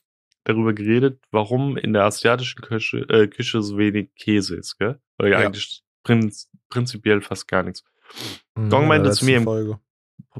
darüber 0.43 0.73
geredet, 0.73 1.21
warum 1.29 1.77
in 1.77 1.93
der 1.93 2.03
asiatischen 2.03 2.61
Küche, 2.61 2.99
äh, 3.09 3.27
Küche 3.27 3.61
so 3.61 3.77
wenig 3.77 4.15
Käse 4.15 4.55
ist, 4.55 4.77
gell? 4.77 4.99
Oder 5.19 5.29
ja. 5.29 5.37
eigentlich 5.37 5.83
prinz, 6.03 6.49
prinzipiell 6.69 7.21
fast 7.21 7.47
gar 7.47 7.61
nichts. 7.61 7.83
Mhm, 8.55 8.69
Gong 8.69 8.87
meinte 8.87 9.11
zu 9.11 9.25
mir 9.25 9.37
im, 9.37 9.77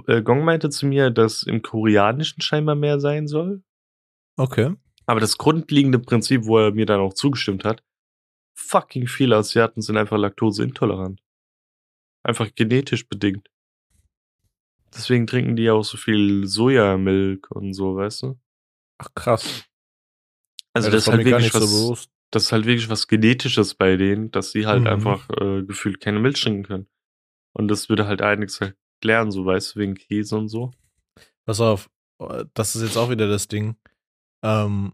äh, 0.07 0.23
Gong 0.23 0.43
meinte 0.43 0.69
zu 0.69 0.87
mir, 0.87 1.11
dass 1.11 1.43
im 1.43 1.61
Koreanischen 1.61 2.41
scheinbar 2.41 2.75
mehr 2.75 2.99
sein 2.99 3.27
soll. 3.27 3.61
Okay. 4.37 4.73
Aber 5.11 5.19
das 5.19 5.37
grundlegende 5.37 5.99
Prinzip, 5.99 6.45
wo 6.45 6.57
er 6.57 6.71
mir 6.71 6.85
dann 6.85 7.01
auch 7.01 7.13
zugestimmt 7.13 7.65
hat, 7.65 7.83
fucking 8.57 9.07
viele 9.07 9.35
Asiaten 9.35 9.81
sind 9.81 9.97
einfach 9.97 10.17
laktoseintolerant. 10.17 11.21
Einfach 12.23 12.55
genetisch 12.55 13.09
bedingt. 13.09 13.49
Deswegen 14.95 15.27
trinken 15.27 15.57
die 15.57 15.69
auch 15.69 15.83
so 15.83 15.97
viel 15.97 16.47
Sojamilk 16.47 17.51
und 17.51 17.73
so, 17.73 17.97
weißt 17.97 18.23
du? 18.23 18.39
Ach 18.99 19.09
krass. 19.13 19.65
Also 20.71 20.87
ja, 20.87 20.93
das, 20.93 21.03
das 21.03 21.07
ist 21.07 21.11
halt 21.13 21.25
wirklich 21.25 21.53
was, 21.53 21.69
so 21.69 21.97
das 22.31 22.43
ist 22.43 22.51
halt 22.53 22.65
wirklich 22.65 22.87
was 22.87 23.09
Genetisches 23.09 23.75
bei 23.75 23.97
denen, 23.97 24.31
dass 24.31 24.53
sie 24.53 24.65
halt 24.65 24.83
mhm. 24.83 24.87
einfach 24.87 25.29
äh, 25.41 25.63
gefühlt 25.63 25.99
keine 25.99 26.21
Milch 26.21 26.41
trinken 26.41 26.63
können. 26.63 26.87
Und 27.51 27.67
das 27.67 27.89
würde 27.89 28.07
halt 28.07 28.21
einiges 28.21 28.61
lernen, 29.03 29.31
so 29.31 29.45
weißt 29.45 29.75
du, 29.75 29.79
wegen 29.81 29.95
Käse 29.95 30.37
und 30.37 30.47
so. 30.47 30.71
Pass 31.45 31.59
auf, 31.59 31.89
das 32.53 32.77
ist 32.77 32.83
jetzt 32.83 32.95
auch 32.95 33.09
wieder 33.09 33.27
das 33.27 33.49
Ding. 33.49 33.75
Ähm, 34.41 34.93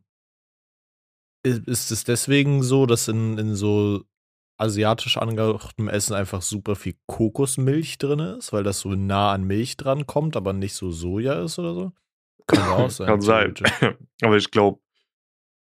ist 1.47 1.91
es 1.91 2.03
deswegen 2.03 2.63
so, 2.63 2.85
dass 2.85 3.07
in, 3.07 3.37
in 3.37 3.55
so 3.55 4.03
asiatisch 4.57 5.17
angehauchtem 5.17 5.87
Essen 5.87 6.15
einfach 6.15 6.41
super 6.41 6.75
viel 6.75 6.95
Kokosmilch 7.05 7.97
drin 7.97 8.19
ist, 8.19 8.53
weil 8.53 8.63
das 8.63 8.79
so 8.79 8.89
nah 8.89 9.31
an 9.31 9.43
Milch 9.43 9.77
dran 9.77 10.07
kommt, 10.07 10.35
aber 10.35 10.53
nicht 10.53 10.73
so 10.73 10.91
Soja 10.91 11.43
ist 11.43 11.59
oder 11.59 11.73
so? 11.73 11.91
Kann 12.47 12.69
auch 12.69 12.89
sein. 12.89 13.07
Kann 13.07 13.21
sein. 13.21 13.53
aber 14.21 14.37
ich 14.37 14.49
glaube, 14.49 14.79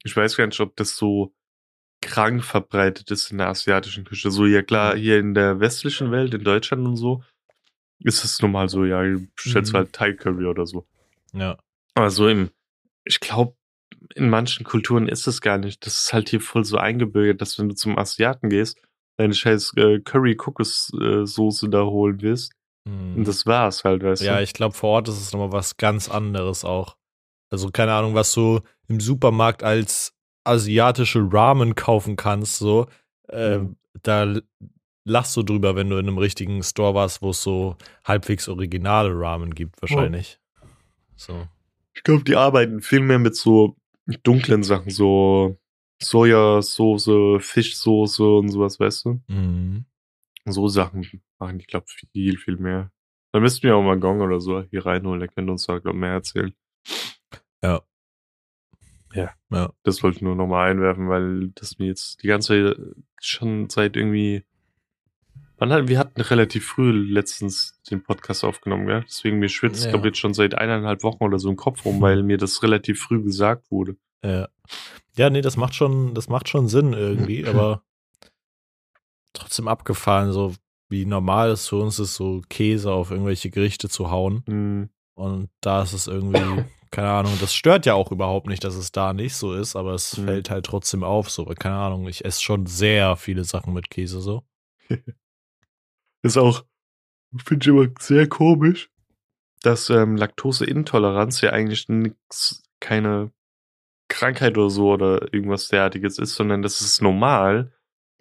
ich 0.04 0.16
weiß 0.16 0.36
gar 0.36 0.46
nicht, 0.46 0.60
ob 0.60 0.76
das 0.76 0.98
so 0.98 1.34
krank 2.02 2.44
verbreitet 2.44 3.12
ist 3.12 3.32
in 3.32 3.38
der 3.38 3.48
asiatischen 3.48 4.04
Küche. 4.04 4.32
So, 4.32 4.46
ja 4.46 4.64
klar, 4.64 4.96
hier 4.96 5.20
in 5.20 5.34
der 5.34 5.60
westlichen 5.60 6.12
Welt, 6.12 6.34
in 6.34 6.44
Deutschland 6.44 6.86
und 6.86 6.98
so, 6.98 7.24
ist 8.00 8.24
es 8.24 8.42
normal 8.42 8.68
so, 8.70 8.84
ja, 8.84 9.04
bestellst 9.36 9.74
mhm. 9.74 9.78
halt 9.78 9.94
Thai 9.94 10.14
Curry 10.14 10.46
oder 10.46 10.66
so. 10.66 10.88
Ja. 11.34 11.58
Aber 11.94 12.10
so 12.10 12.28
im, 12.28 12.50
ich 13.06 13.20
glaube, 13.20 13.56
in 14.16 14.30
manchen 14.30 14.64
Kulturen 14.66 15.08
ist 15.08 15.28
es 15.28 15.42
gar 15.42 15.58
nicht. 15.58 15.86
Das 15.86 16.04
ist 16.04 16.14
halt 16.14 16.30
hier 16.30 16.42
voll 16.42 16.66
so 16.66 16.78
eingebürgert, 16.78 17.42
dass 17.42 17.58
wenn 17.60 17.70
du 17.70 17.76
zum 17.76 17.98
Asiaten 17.98 18.50
gehst, 18.50 18.80
deine 19.18 19.34
scheiß 19.34 19.74
äh, 19.78 20.00
Curry-Kokossoße 20.00 21.70
da 21.70 21.84
holen 21.84 22.22
wirst. 22.22 22.54
Mm. 22.86 22.90
Und 22.90 23.18
mhm. 23.18 23.24
das 23.24 23.46
war's 23.46 23.84
halt, 23.84 24.04
weißt 24.04 24.24
ja, 24.24 24.32
du. 24.32 24.38
Ja, 24.38 24.44
ich 24.44 24.54
glaube, 24.54 24.76
vor 24.76 24.92
Ort 24.92 25.08
ist 25.08 25.20
es 25.20 25.32
nochmal 25.32 25.52
was 25.52 25.78
ganz 25.78 26.10
anderes 26.10 26.66
auch. 26.66 26.98
Also, 27.50 27.70
keine 27.70 27.94
Ahnung, 27.94 28.16
was 28.16 28.34
du 28.34 28.62
im 28.88 29.00
Supermarkt 29.00 29.64
als 29.64 30.14
asiatische 30.44 31.28
Ramen 31.32 31.76
kaufen 31.76 32.16
kannst, 32.16 32.58
so. 32.58 32.88
Äh, 33.30 33.60
mhm. 33.60 33.76
Da 34.04 34.40
lachst 35.04 35.36
du 35.36 35.44
drüber, 35.44 35.76
wenn 35.76 35.90
du 35.90 35.98
in 35.98 36.08
einem 36.08 36.18
richtigen 36.18 36.64
Store 36.64 36.96
warst, 36.96 37.22
wo 37.22 37.32
es 37.32 37.42
so 37.42 37.76
halbwegs 38.06 38.48
originale 38.48 39.12
Ramen 39.14 39.54
gibt, 39.54 39.82
wahrscheinlich. 39.82 40.40
Oh. 40.62 40.68
So. 41.16 41.48
Ich 41.94 42.04
glaube, 42.04 42.24
die 42.24 42.36
arbeiten 42.36 42.82
viel 42.82 43.02
mehr 43.02 43.20
mit 43.20 43.36
so 43.36 43.76
dunklen 44.24 44.64
Sachen, 44.64 44.90
so 44.90 45.58
Sojasauce, 46.02 47.40
Fischsoße 47.40 48.24
und 48.24 48.50
sowas, 48.50 48.80
weißt 48.80 49.06
du? 49.06 49.22
Mhm. 49.28 49.86
So 50.46 50.68
Sachen 50.68 51.22
machen 51.40 51.60
die, 51.60 51.66
glaube 51.66 51.86
ich, 51.88 52.08
viel, 52.12 52.38
viel 52.38 52.58
mehr. 52.58 52.92
Dann 53.32 53.44
müssten 53.44 53.64
wir 53.64 53.76
auch 53.76 53.84
mal 53.84 54.00
Gong 54.00 54.22
oder 54.22 54.40
so 54.42 54.62
hier 54.64 54.86
reinholen, 54.86 55.20
der 55.20 55.30
könnte 55.30 55.52
uns 55.52 55.68
da, 55.68 55.78
glaube 55.78 55.98
ich, 55.98 56.02
mehr 56.02 56.12
erzählen. 56.12 56.54
Ja. 57.64 57.82
Ja. 59.14 59.32
ja. 59.52 59.74
Das 59.84 60.02
wollte 60.04 60.18
ich 60.18 60.22
nur 60.22 60.36
nochmal 60.36 60.72
einwerfen, 60.72 61.10
weil 61.10 61.50
das 61.50 61.78
mir 61.80 61.88
jetzt 61.88 62.24
die 62.24 62.28
ganze 62.28 62.76
Zeit 62.76 62.96
schon 63.20 63.70
seit 63.70 63.96
irgendwie 63.96 64.44
Wann 65.62 65.72
hat, 65.72 65.88
wir 65.88 66.00
hatten 66.00 66.20
relativ 66.22 66.66
früh 66.66 66.90
letztens 66.90 67.80
den 67.92 68.02
Podcast 68.02 68.44
aufgenommen, 68.44 68.90
ja. 68.90 69.02
Deswegen 69.02 69.38
mir 69.38 69.48
schwitzt, 69.48 69.86
ja. 69.86 69.92
glaube 69.92 70.08
jetzt 70.08 70.18
schon 70.18 70.34
seit 70.34 70.56
eineinhalb 70.56 71.04
Wochen 71.04 71.24
oder 71.24 71.38
so 71.38 71.52
im 71.52 71.56
Kopf 71.56 71.86
rum, 71.86 72.02
weil 72.02 72.24
mir 72.24 72.38
das 72.38 72.64
relativ 72.64 73.00
früh 73.00 73.22
gesagt 73.22 73.70
wurde. 73.70 73.96
Ja. 74.26 74.50
Ja, 75.16 75.30
nee, 75.30 75.42
das 75.42 75.58
macht 75.58 75.76
schon, 75.76 76.16
das 76.16 76.30
macht 76.30 76.50
schon 76.50 76.68
Sinn 76.68 76.94
irgendwie, 76.94 77.46
aber 77.48 77.84
trotzdem 79.34 79.68
abgefahren, 79.68 80.32
so 80.32 80.56
wie 80.90 81.06
normal 81.06 81.52
es 81.52 81.68
für 81.68 81.76
uns 81.76 82.00
ist, 82.00 82.16
so 82.16 82.42
Käse 82.50 82.92
auf 82.92 83.12
irgendwelche 83.12 83.52
Gerichte 83.52 83.88
zu 83.88 84.10
hauen. 84.10 84.44
Mhm. 84.48 84.90
Und 85.14 85.52
da 85.62 85.84
ist 85.84 85.94
es 85.94 86.08
irgendwie, 86.08 86.64
keine 86.90 87.12
Ahnung, 87.12 87.38
das 87.40 87.54
stört 87.54 87.86
ja 87.86 87.94
auch 87.94 88.12
überhaupt 88.12 88.48
nicht, 88.48 88.64
dass 88.64 88.74
es 88.74 88.92
da 88.92 89.14
nicht 89.14 89.36
so 89.36 89.54
ist, 89.54 89.76
aber 89.76 89.94
es 89.94 90.18
mhm. 90.18 90.26
fällt 90.26 90.50
halt 90.50 90.66
trotzdem 90.66 91.04
auf, 91.04 91.30
so, 91.30 91.46
keine 91.46 91.76
Ahnung, 91.76 92.08
ich 92.08 92.26
esse 92.26 92.42
schon 92.42 92.66
sehr 92.66 93.16
viele 93.16 93.44
Sachen 93.44 93.76
mit 93.76 93.92
Käse 93.92 94.22
so. 94.22 94.44
Ist 96.24 96.38
auch, 96.38 96.66
finde 97.44 97.64
ich 97.64 97.68
immer 97.68 97.88
sehr 98.00 98.28
komisch, 98.28 98.90
dass 99.62 99.90
ähm, 99.90 100.16
Laktoseintoleranz 100.16 101.42
ja 101.42 101.52
eigentlich 101.52 101.88
nix, 101.88 102.64
keine 102.80 103.32
Krankheit 104.10 104.58
oder 104.58 104.70
so 104.70 104.92
oder 104.92 105.34
irgendwas 105.34 105.68
derartiges 105.70 106.18
ist, 106.18 106.36
sondern 106.36 106.62
das 106.62 106.82
ist 106.82 107.02
normal. 107.02 107.74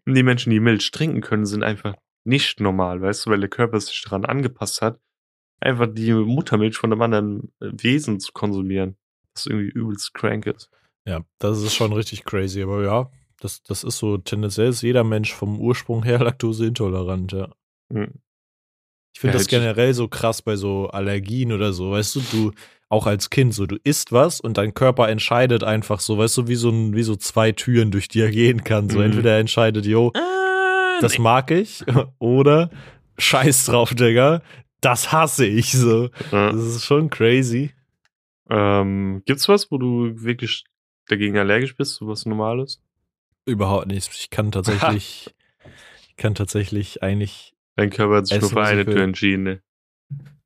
Und 0.07 0.15
die 0.15 0.23
Menschen, 0.23 0.51
die 0.51 0.61
Milch 0.61 0.91
trinken 0.91 1.21
können, 1.21 1.47
sind 1.47 1.63
einfach 1.63 1.95
nicht 2.25 2.61
normal, 2.61 3.01
weißt 3.01 3.27
du, 3.27 3.31
weil 3.31 3.41
der 3.41 3.49
Körper 3.49 3.81
sich 3.81 4.03
daran 4.03 4.25
angepasst 4.25 4.83
hat, 4.83 5.01
einfach 5.61 5.89
die 5.91 6.13
Muttermilch 6.13 6.77
von 6.77 6.93
einem 6.93 7.03
anderen 7.03 7.53
Wesen 7.61 8.21
zu 8.21 8.33
konsumieren. 8.33 8.97
Das 9.35 9.47
irgendwie 9.47 9.71
übelst 9.71 10.13
crank 10.15 10.47
ist. 10.47 10.71
Ja, 11.07 11.25
das 11.39 11.63
ist 11.63 11.75
schon 11.75 11.93
richtig 11.93 12.25
crazy, 12.25 12.63
aber 12.63 12.85
ja, 12.85 13.11
das, 13.41 13.63
das 13.63 13.85
ist 13.85 13.99
so, 13.99 14.19
tendenziell 14.19 14.69
ist 14.69 14.83
jeder 14.83 15.05
Mensch 15.05 15.33
vom 15.33 15.59
Ursprung 15.59 16.03
her 16.03 16.19
laktoseintolerant, 16.23 17.33
ja. 17.33 17.49
Hm. 17.93 18.15
Ich 19.13 19.21
finde 19.21 19.35
ja, 19.35 19.39
das 19.39 19.49
generell 19.49 19.93
so 19.93 20.09
krass 20.09 20.43
bei 20.43 20.57
so 20.57 20.89
Allergien 20.89 21.53
oder 21.53 21.73
so, 21.73 21.91
weißt 21.91 22.17
du, 22.17 22.21
du 22.33 22.53
auch 22.89 23.07
als 23.07 23.31
Kind 23.31 23.55
so, 23.55 23.67
du 23.67 23.77
isst 23.85 24.13
was 24.13 24.41
und 24.41 24.59
dein 24.59 24.75
Körper 24.75 25.09
entscheidet 25.09 25.63
einfach 25.63 26.01
so, 26.01 26.19
weißt 26.19 26.39
du, 26.39 26.49
wie 26.49 26.57
so, 26.57 26.71
ein, 26.71 26.95
wie 26.95 27.05
so 27.05 27.17
zwei 27.17 27.53
Türen, 27.53 27.91
durch 27.91 28.09
die 28.09 28.21
er 28.21 28.31
gehen 28.31 28.65
kann. 28.65 28.91
So, 28.91 28.99
mhm. 28.99 29.05
entweder 29.05 29.33
er 29.33 29.39
entscheidet, 29.39 29.87
yo, 29.87 30.13
ah, 30.15 30.99
das 31.01 31.15
nee. 31.15 31.23
mag 31.23 31.51
ich, 31.51 31.85
oder 32.19 32.71
scheiß 33.19 33.67
drauf, 33.67 33.95
Digga, 33.95 34.43
das 34.81 35.13
hasse 35.13 35.47
ich 35.47 35.73
so. 35.73 36.11
Ja. 36.33 36.53
Das 36.53 36.63
ist 36.63 36.85
schon 36.85 37.11
crazy. 37.11 37.73
Ähm, 38.49 39.23
gibt's 39.25 39.49
was, 39.49 39.71
wo 39.71 39.79
du 39.79 40.23
wirklich 40.23 40.65
dagegen 41.07 41.39
allergisch 41.39 41.77
bist, 41.77 41.97
so 41.97 42.09
was 42.09 42.27
Normales? 42.27 42.83
Überhaupt 43.47 43.87
nicht. 43.87 44.11
Ich 44.13 44.31
kann 44.31 44.51
tatsächlich, 44.51 45.33
ich 46.09 46.17
kann 46.17 46.35
tatsächlich 46.35 47.03
eigentlich 47.03 47.55
Dein 47.81 47.91
Körper 47.91 48.17
hat 48.17 48.27
sich 48.27 48.41
nur 48.41 48.51
für 48.51 48.63
eine 48.63 48.85
Tür 48.85 49.03
entschieden, 49.03 49.43
ne? 49.43 49.63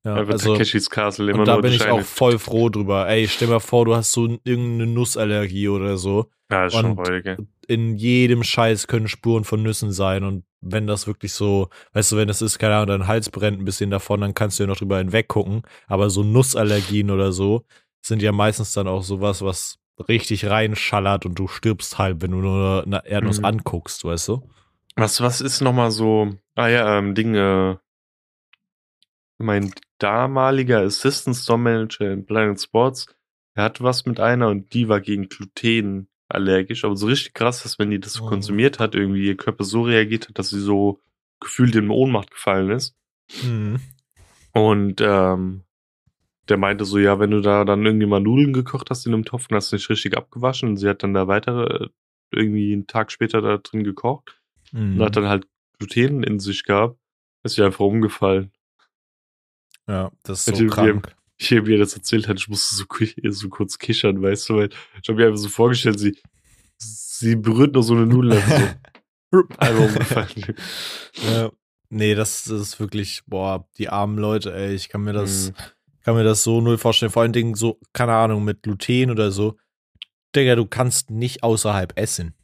Ja, 0.04 0.16
Einfach 0.16 0.34
also, 0.34 0.52
Takeshis 0.52 0.88
Castle 0.88 1.30
immer 1.30 1.40
und 1.40 1.48
da 1.48 1.56
bin 1.56 1.72
ich 1.72 1.84
auch 1.86 2.02
voll 2.02 2.38
froh 2.38 2.68
drüber. 2.68 3.08
Ey, 3.08 3.26
stell 3.26 3.48
dir 3.48 3.54
mal 3.54 3.60
vor, 3.60 3.86
du 3.86 3.96
hast 3.96 4.12
so 4.12 4.38
irgendeine 4.44 4.86
Nussallergie 4.86 5.68
oder 5.68 5.96
so. 5.96 6.30
Ja, 6.50 6.66
ist 6.66 6.74
schon 6.74 6.92
räudig. 6.92 7.38
In 7.66 7.96
jedem 7.96 8.42
Scheiß 8.42 8.86
können 8.86 9.08
Spuren 9.08 9.44
von 9.44 9.62
Nüssen 9.62 9.92
sein 9.92 10.22
und 10.22 10.44
wenn 10.60 10.86
das 10.86 11.06
wirklich 11.06 11.32
so, 11.32 11.70
weißt 11.94 12.12
du, 12.12 12.16
wenn 12.18 12.28
das 12.28 12.42
ist, 12.42 12.58
keine 12.58 12.74
Ahnung, 12.74 12.98
dein 12.98 13.06
Hals 13.06 13.30
brennt 13.30 13.58
ein 13.58 13.64
bisschen 13.64 13.90
davon, 13.90 14.20
dann 14.20 14.34
kannst 14.34 14.58
du 14.58 14.64
ja 14.64 14.66
noch 14.68 14.76
drüber 14.76 14.98
hinweggucken. 14.98 15.62
Aber 15.86 16.10
so 16.10 16.22
Nussallergien 16.22 17.10
oder 17.10 17.32
so 17.32 17.64
sind 18.02 18.22
ja 18.22 18.32
meistens 18.32 18.72
dann 18.74 18.86
auch 18.86 19.02
sowas, 19.02 19.42
was 19.42 19.78
richtig 20.08 20.46
reinschallert 20.46 21.26
und 21.26 21.38
du 21.38 21.48
stirbst 21.48 21.98
halt, 21.98 22.20
wenn 22.20 22.32
du 22.32 22.38
nur 22.38 22.82
eine 22.84 23.06
Erdnuss 23.06 23.38
mhm. 23.38 23.46
anguckst, 23.46 24.04
weißt 24.04 24.28
du? 24.28 24.48
Was, 24.96 25.20
was 25.20 25.40
ist 25.40 25.60
nochmal 25.60 25.90
so, 25.90 26.34
ah 26.54 26.68
ja, 26.68 26.98
ähm, 26.98 27.14
Ding, 27.14 27.34
äh, 27.34 27.76
mein 29.38 29.72
damaliger 29.98 30.80
Assistant 30.80 31.36
Store 31.36 31.58
Manager 31.58 32.12
in 32.12 32.26
Planet 32.26 32.60
Sports, 32.60 33.06
er 33.54 33.64
hatte 33.64 33.82
was 33.84 34.06
mit 34.06 34.20
einer 34.20 34.48
und 34.48 34.72
die 34.72 34.88
war 34.88 35.00
gegen 35.00 35.28
Gluten 35.28 36.08
allergisch, 36.28 36.84
aber 36.84 36.96
so 36.96 37.06
richtig 37.06 37.34
krass, 37.34 37.62
dass 37.62 37.78
wenn 37.78 37.90
die 37.90 38.00
das 38.00 38.14
so 38.14 38.24
oh. 38.24 38.28
konsumiert 38.28 38.78
hat, 38.78 38.94
irgendwie 38.94 39.26
ihr 39.26 39.36
Körper 39.36 39.64
so 39.64 39.82
reagiert 39.82 40.28
hat, 40.28 40.38
dass 40.38 40.50
sie 40.50 40.60
so 40.60 41.00
gefühlt 41.40 41.74
in 41.76 41.90
Ohnmacht 41.90 42.30
gefallen 42.30 42.70
ist. 42.70 42.96
Mhm. 43.42 43.80
Und 44.52 45.00
ähm, 45.00 45.64
der 46.48 46.56
meinte 46.56 46.84
so, 46.84 46.98
ja, 46.98 47.18
wenn 47.18 47.30
du 47.30 47.40
da 47.40 47.64
dann 47.64 47.84
irgendwie 47.84 48.06
mal 48.06 48.20
Nudeln 48.20 48.52
gekocht 48.52 48.90
hast 48.90 49.06
in 49.06 49.14
einem 49.14 49.24
Topf 49.24 49.46
und 49.50 49.56
hast 49.56 49.72
nicht 49.72 49.88
richtig 49.88 50.16
abgewaschen 50.16 50.70
und 50.70 50.76
sie 50.76 50.88
hat 50.88 51.02
dann 51.02 51.14
da 51.14 51.26
weitere 51.26 51.88
irgendwie 52.30 52.72
einen 52.72 52.86
Tag 52.86 53.12
später 53.12 53.40
da 53.40 53.58
drin 53.58 53.84
gekocht, 53.84 54.40
mhm. 54.74 54.98
und 54.98 55.04
hat 55.04 55.16
dann 55.16 55.28
halt 55.28 55.46
Gluten 55.78 56.22
in 56.22 56.38
sich 56.40 56.64
gehabt, 56.64 56.98
ist 57.42 57.56
ja 57.56 57.66
einfach 57.66 57.84
umgefallen. 57.84 58.52
Ja, 59.88 60.10
das 60.22 60.46
ist 60.46 60.56
so 60.56 60.66
krank. 60.66 61.14
Ich 61.36 61.50
habe 61.50 61.62
mir 61.62 61.78
das 61.78 61.94
erzählt 61.94 62.28
hat, 62.28 62.38
ich 62.38 62.46
musste 62.46 62.76
so, 62.76 62.84
so 63.30 63.48
kurz 63.48 63.76
kichern, 63.76 64.22
weißt 64.22 64.48
du, 64.48 64.54
weil 64.54 64.68
ich 65.02 65.08
habe 65.08 65.18
mir 65.18 65.26
einfach 65.26 65.40
so 65.40 65.48
vorgestellt, 65.48 65.98
sie, 65.98 66.16
sie 66.78 67.34
berührt 67.34 67.74
nur 67.74 67.82
so 67.82 67.94
eine 67.94 68.06
Nudel. 68.06 68.40
so. 68.40 69.42
einfach 69.58 69.84
umgefallen. 69.84 70.54
ja. 71.28 71.50
Nee, 71.90 72.14
das, 72.14 72.44
das, 72.44 72.60
ist 72.60 72.80
wirklich, 72.80 73.22
boah, 73.26 73.68
die 73.78 73.88
armen 73.88 74.16
Leute, 74.16 74.54
ey, 74.54 74.74
ich 74.74 74.88
kann 74.88 75.02
mir 75.02 75.12
das, 75.12 75.50
mhm. 75.50 75.54
kann 76.04 76.14
mir 76.14 76.24
das 76.24 76.44
so 76.44 76.60
null 76.60 76.78
vorstellen. 76.78 77.12
Vor 77.12 77.22
allen 77.22 77.32
Dingen 77.32 77.56
so, 77.56 77.80
keine 77.92 78.14
Ahnung, 78.14 78.44
mit 78.44 78.62
Gluten 78.62 79.10
oder 79.10 79.32
so. 79.32 79.56
Digga, 80.34 80.54
du 80.54 80.66
kannst 80.66 81.10
nicht 81.10 81.42
außerhalb 81.42 81.98
essen. 81.98 82.34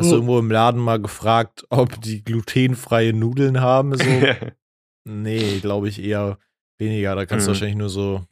Hast 0.00 0.10
du 0.10 0.14
irgendwo 0.16 0.38
im 0.38 0.50
Laden 0.50 0.80
mal 0.80 1.00
gefragt, 1.00 1.64
ob 1.70 2.00
die 2.00 2.24
glutenfreie 2.24 3.12
Nudeln 3.12 3.60
haben? 3.60 3.96
So? 3.96 4.04
nee, 5.04 5.58
glaube 5.60 5.88
ich 5.88 6.02
eher 6.02 6.38
weniger. 6.78 7.14
Da 7.14 7.26
kannst 7.26 7.44
mhm. 7.44 7.48
du 7.48 7.52
wahrscheinlich 7.52 7.76
nur 7.76 7.88
so 7.90 8.24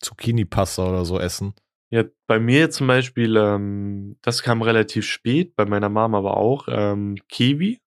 Zucchini-Pasta 0.00 0.88
oder 0.88 1.04
so 1.04 1.18
essen. 1.18 1.54
Ja, 1.90 2.04
bei 2.26 2.40
mir 2.40 2.70
zum 2.70 2.88
Beispiel, 2.88 3.36
ähm, 3.36 4.16
das 4.22 4.42
kam 4.42 4.62
relativ 4.62 5.06
spät, 5.06 5.54
bei 5.54 5.64
meiner 5.64 5.88
Mama 5.88 6.18
aber 6.18 6.36
auch, 6.36 6.66
ähm, 6.68 7.16
Kiwi. 7.28 7.80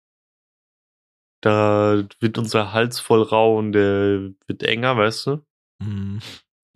Da 1.42 2.04
wird 2.20 2.38
unser 2.38 2.74
Hals 2.74 3.00
voll 3.00 3.22
rau 3.22 3.58
und 3.58 3.74
der 3.74 4.32
wird 4.48 4.64
enger, 4.64 4.98
weißt 4.98 5.28
du? 5.28 5.46
Mhm. 5.84 6.20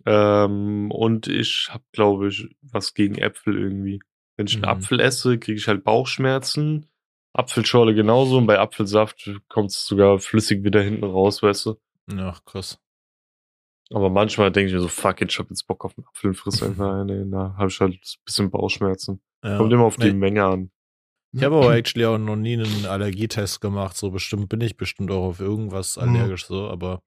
Ähm, 0.04 0.90
und 0.90 1.26
ich 1.28 1.68
habe, 1.70 1.84
glaube 1.92 2.28
ich, 2.28 2.48
was 2.60 2.94
gegen 2.94 3.16
Äpfel 3.16 3.58
irgendwie. 3.58 4.00
Wenn 4.36 4.46
ich 4.46 4.54
einen 4.54 4.62
mhm. 4.62 4.68
Apfel 4.68 5.00
esse, 5.00 5.38
kriege 5.38 5.58
ich 5.58 5.68
halt 5.68 5.84
Bauchschmerzen. 5.84 6.86
Apfelschorle 7.34 7.94
genauso 7.94 8.36
und 8.38 8.46
bei 8.46 8.58
Apfelsaft 8.58 9.30
kommt 9.48 9.70
es 9.70 9.86
sogar 9.86 10.18
flüssig 10.18 10.64
wieder 10.64 10.82
hinten 10.82 11.04
raus, 11.04 11.42
weißt 11.42 11.66
du? 11.66 11.76
Ach, 12.18 12.44
krass. 12.44 12.78
Aber 13.90 14.10
manchmal 14.10 14.50
denke 14.50 14.68
ich 14.68 14.74
mir 14.74 14.80
so, 14.80 14.88
fuck 14.88 15.20
it, 15.20 15.30
ich 15.30 15.38
hab 15.38 15.48
jetzt 15.50 15.66
Bock 15.66 15.84
auf 15.84 15.96
einen 15.96 16.06
Apfel 16.06 16.28
und 16.30 16.34
friss 16.34 16.62
einfach 16.62 17.00
eine. 17.00 17.26
Da 17.26 17.54
habe 17.56 17.68
ich 17.68 17.80
halt 17.80 17.94
ein 17.94 18.00
bisschen 18.24 18.50
Bauchschmerzen. 18.50 19.20
Ja. 19.44 19.56
Kommt 19.56 19.72
immer 19.72 19.84
auf 19.84 19.96
die 19.96 20.12
nee. 20.12 20.18
Menge 20.18 20.44
an. 20.44 20.70
Ich 21.34 21.42
habe 21.42 21.56
aber 21.56 21.74
actually 21.74 22.04
auch 22.04 22.18
noch 22.18 22.36
nie 22.36 22.54
einen 22.54 22.84
Allergietest 22.84 23.62
gemacht. 23.62 23.96
So 23.96 24.10
bestimmt 24.10 24.50
bin 24.50 24.60
ich 24.60 24.76
bestimmt 24.76 25.10
auch 25.10 25.24
auf 25.24 25.40
irgendwas 25.40 25.96
mhm. 25.96 26.02
allergisch, 26.02 26.46
so, 26.46 26.68
aber 26.68 27.02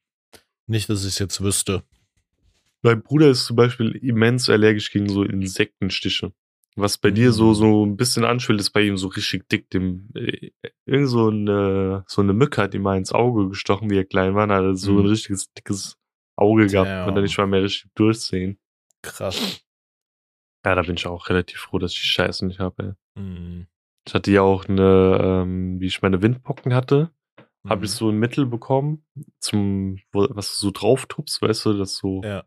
nicht, 0.67 0.89
dass 0.89 1.01
ich 1.01 1.09
es 1.09 1.19
jetzt 1.19 1.41
wüsste. 1.41 1.83
Mein 2.81 3.03
Bruder 3.03 3.29
ist 3.29 3.45
zum 3.45 3.55
Beispiel 3.55 3.91
immens 3.91 4.49
allergisch 4.49 4.91
gegen 4.91 5.09
so 5.09 5.23
Insektenstiche. 5.23 6.33
Was 6.77 6.97
bei 6.97 7.09
dir 7.09 7.31
so, 7.31 7.49
mhm. 7.49 7.53
so 7.53 7.85
ein 7.85 7.95
bisschen 7.95 8.25
anschwillt, 8.25 8.59
ist 8.59 8.71
bei 8.71 8.81
ihm 8.81 8.97
so 8.97 9.07
richtig 9.07 9.47
dick. 9.47 9.69
Dem, 9.69 10.09
äh, 10.13 10.51
irgend 10.85 11.09
so 11.09 11.29
eine, 11.29 12.03
so 12.07 12.21
eine 12.21 12.33
Mücke 12.33 12.61
hat 12.61 12.73
ihm 12.73 12.81
mal 12.81 12.97
ins 12.97 13.13
Auge 13.13 13.47
gestochen, 13.49 13.89
wie 13.89 13.97
er 13.97 14.05
klein 14.05 14.35
war. 14.35 14.47
hat 14.49 14.77
so 14.77 14.91
ein 14.91 15.03
mhm. 15.03 15.05
richtiges, 15.05 15.51
dickes 15.53 15.97
Auge 16.35 16.67
gehabt. 16.67 16.89
Ja. 16.89 17.05
Und 17.05 17.15
dann 17.15 17.23
nicht 17.23 17.37
mal 17.37 17.47
mehr 17.47 17.63
richtig 17.63 17.91
durchsehen. 17.95 18.59
Krass. 19.01 19.63
Ja, 20.65 20.75
da 20.75 20.81
bin 20.81 20.95
ich 20.95 21.07
auch 21.07 21.29
relativ 21.29 21.59
froh, 21.59 21.79
dass 21.79 21.93
ich 21.93 22.01
die 22.01 22.07
Scheiße 22.07 22.45
nicht 22.45 22.59
habe. 22.59 22.97
Mhm. 23.15 23.67
Ich 24.07 24.13
hatte 24.13 24.31
ja 24.31 24.41
auch 24.41 24.65
eine, 24.65 25.19
ähm, 25.21 25.79
wie 25.79 25.87
ich 25.87 26.01
meine 26.01 26.21
Windpocken 26.21 26.73
hatte, 26.73 27.11
mhm. 27.63 27.69
habe 27.69 27.85
ich 27.85 27.91
so 27.91 28.09
ein 28.09 28.17
Mittel 28.17 28.45
bekommen, 28.45 29.05
zum, 29.39 29.99
wo, 30.11 30.27
was 30.31 30.53
du 30.53 30.67
so 30.67 30.71
drauf 30.71 31.05
tupst, 31.05 31.41
weißt 31.41 31.67
du, 31.67 31.73
das 31.73 31.95
so 31.95 32.21
ja. 32.23 32.43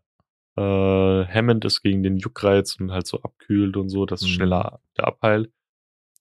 Äh, 0.59 1.24
hemmend 1.26 1.64
ist 1.64 1.82
gegen 1.82 2.02
den 2.02 2.18
Juckreiz 2.18 2.76
und 2.80 2.90
halt 2.90 3.06
so 3.06 3.22
abkühlt 3.22 3.76
und 3.76 3.88
so, 3.88 4.06
dass 4.06 4.22
es 4.22 4.28
mhm. 4.28 4.32
schneller 4.32 4.80
abheilt. 4.96 5.52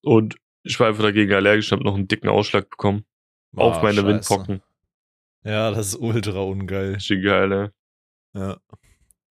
Und 0.01 0.37
ich 0.63 0.79
war 0.79 0.87
einfach 0.87 1.03
dagegen 1.03 1.33
allergisch 1.33 1.71
und 1.71 1.79
habe 1.79 1.89
noch 1.89 1.95
einen 1.95 2.07
dicken 2.07 2.29
Ausschlag 2.29 2.69
bekommen. 2.69 3.05
Oh, 3.55 3.61
auf 3.61 3.81
meine 3.81 4.01
Scheiße. 4.01 4.07
Windpocken. 4.07 4.61
Ja, 5.43 5.71
das 5.71 5.87
ist 5.87 5.95
ultra 5.95 6.41
ungeil. 6.41 6.93
Richtig 6.93 7.23
geil, 7.23 7.51
ey. 7.51 7.69
Ja. 8.39 8.57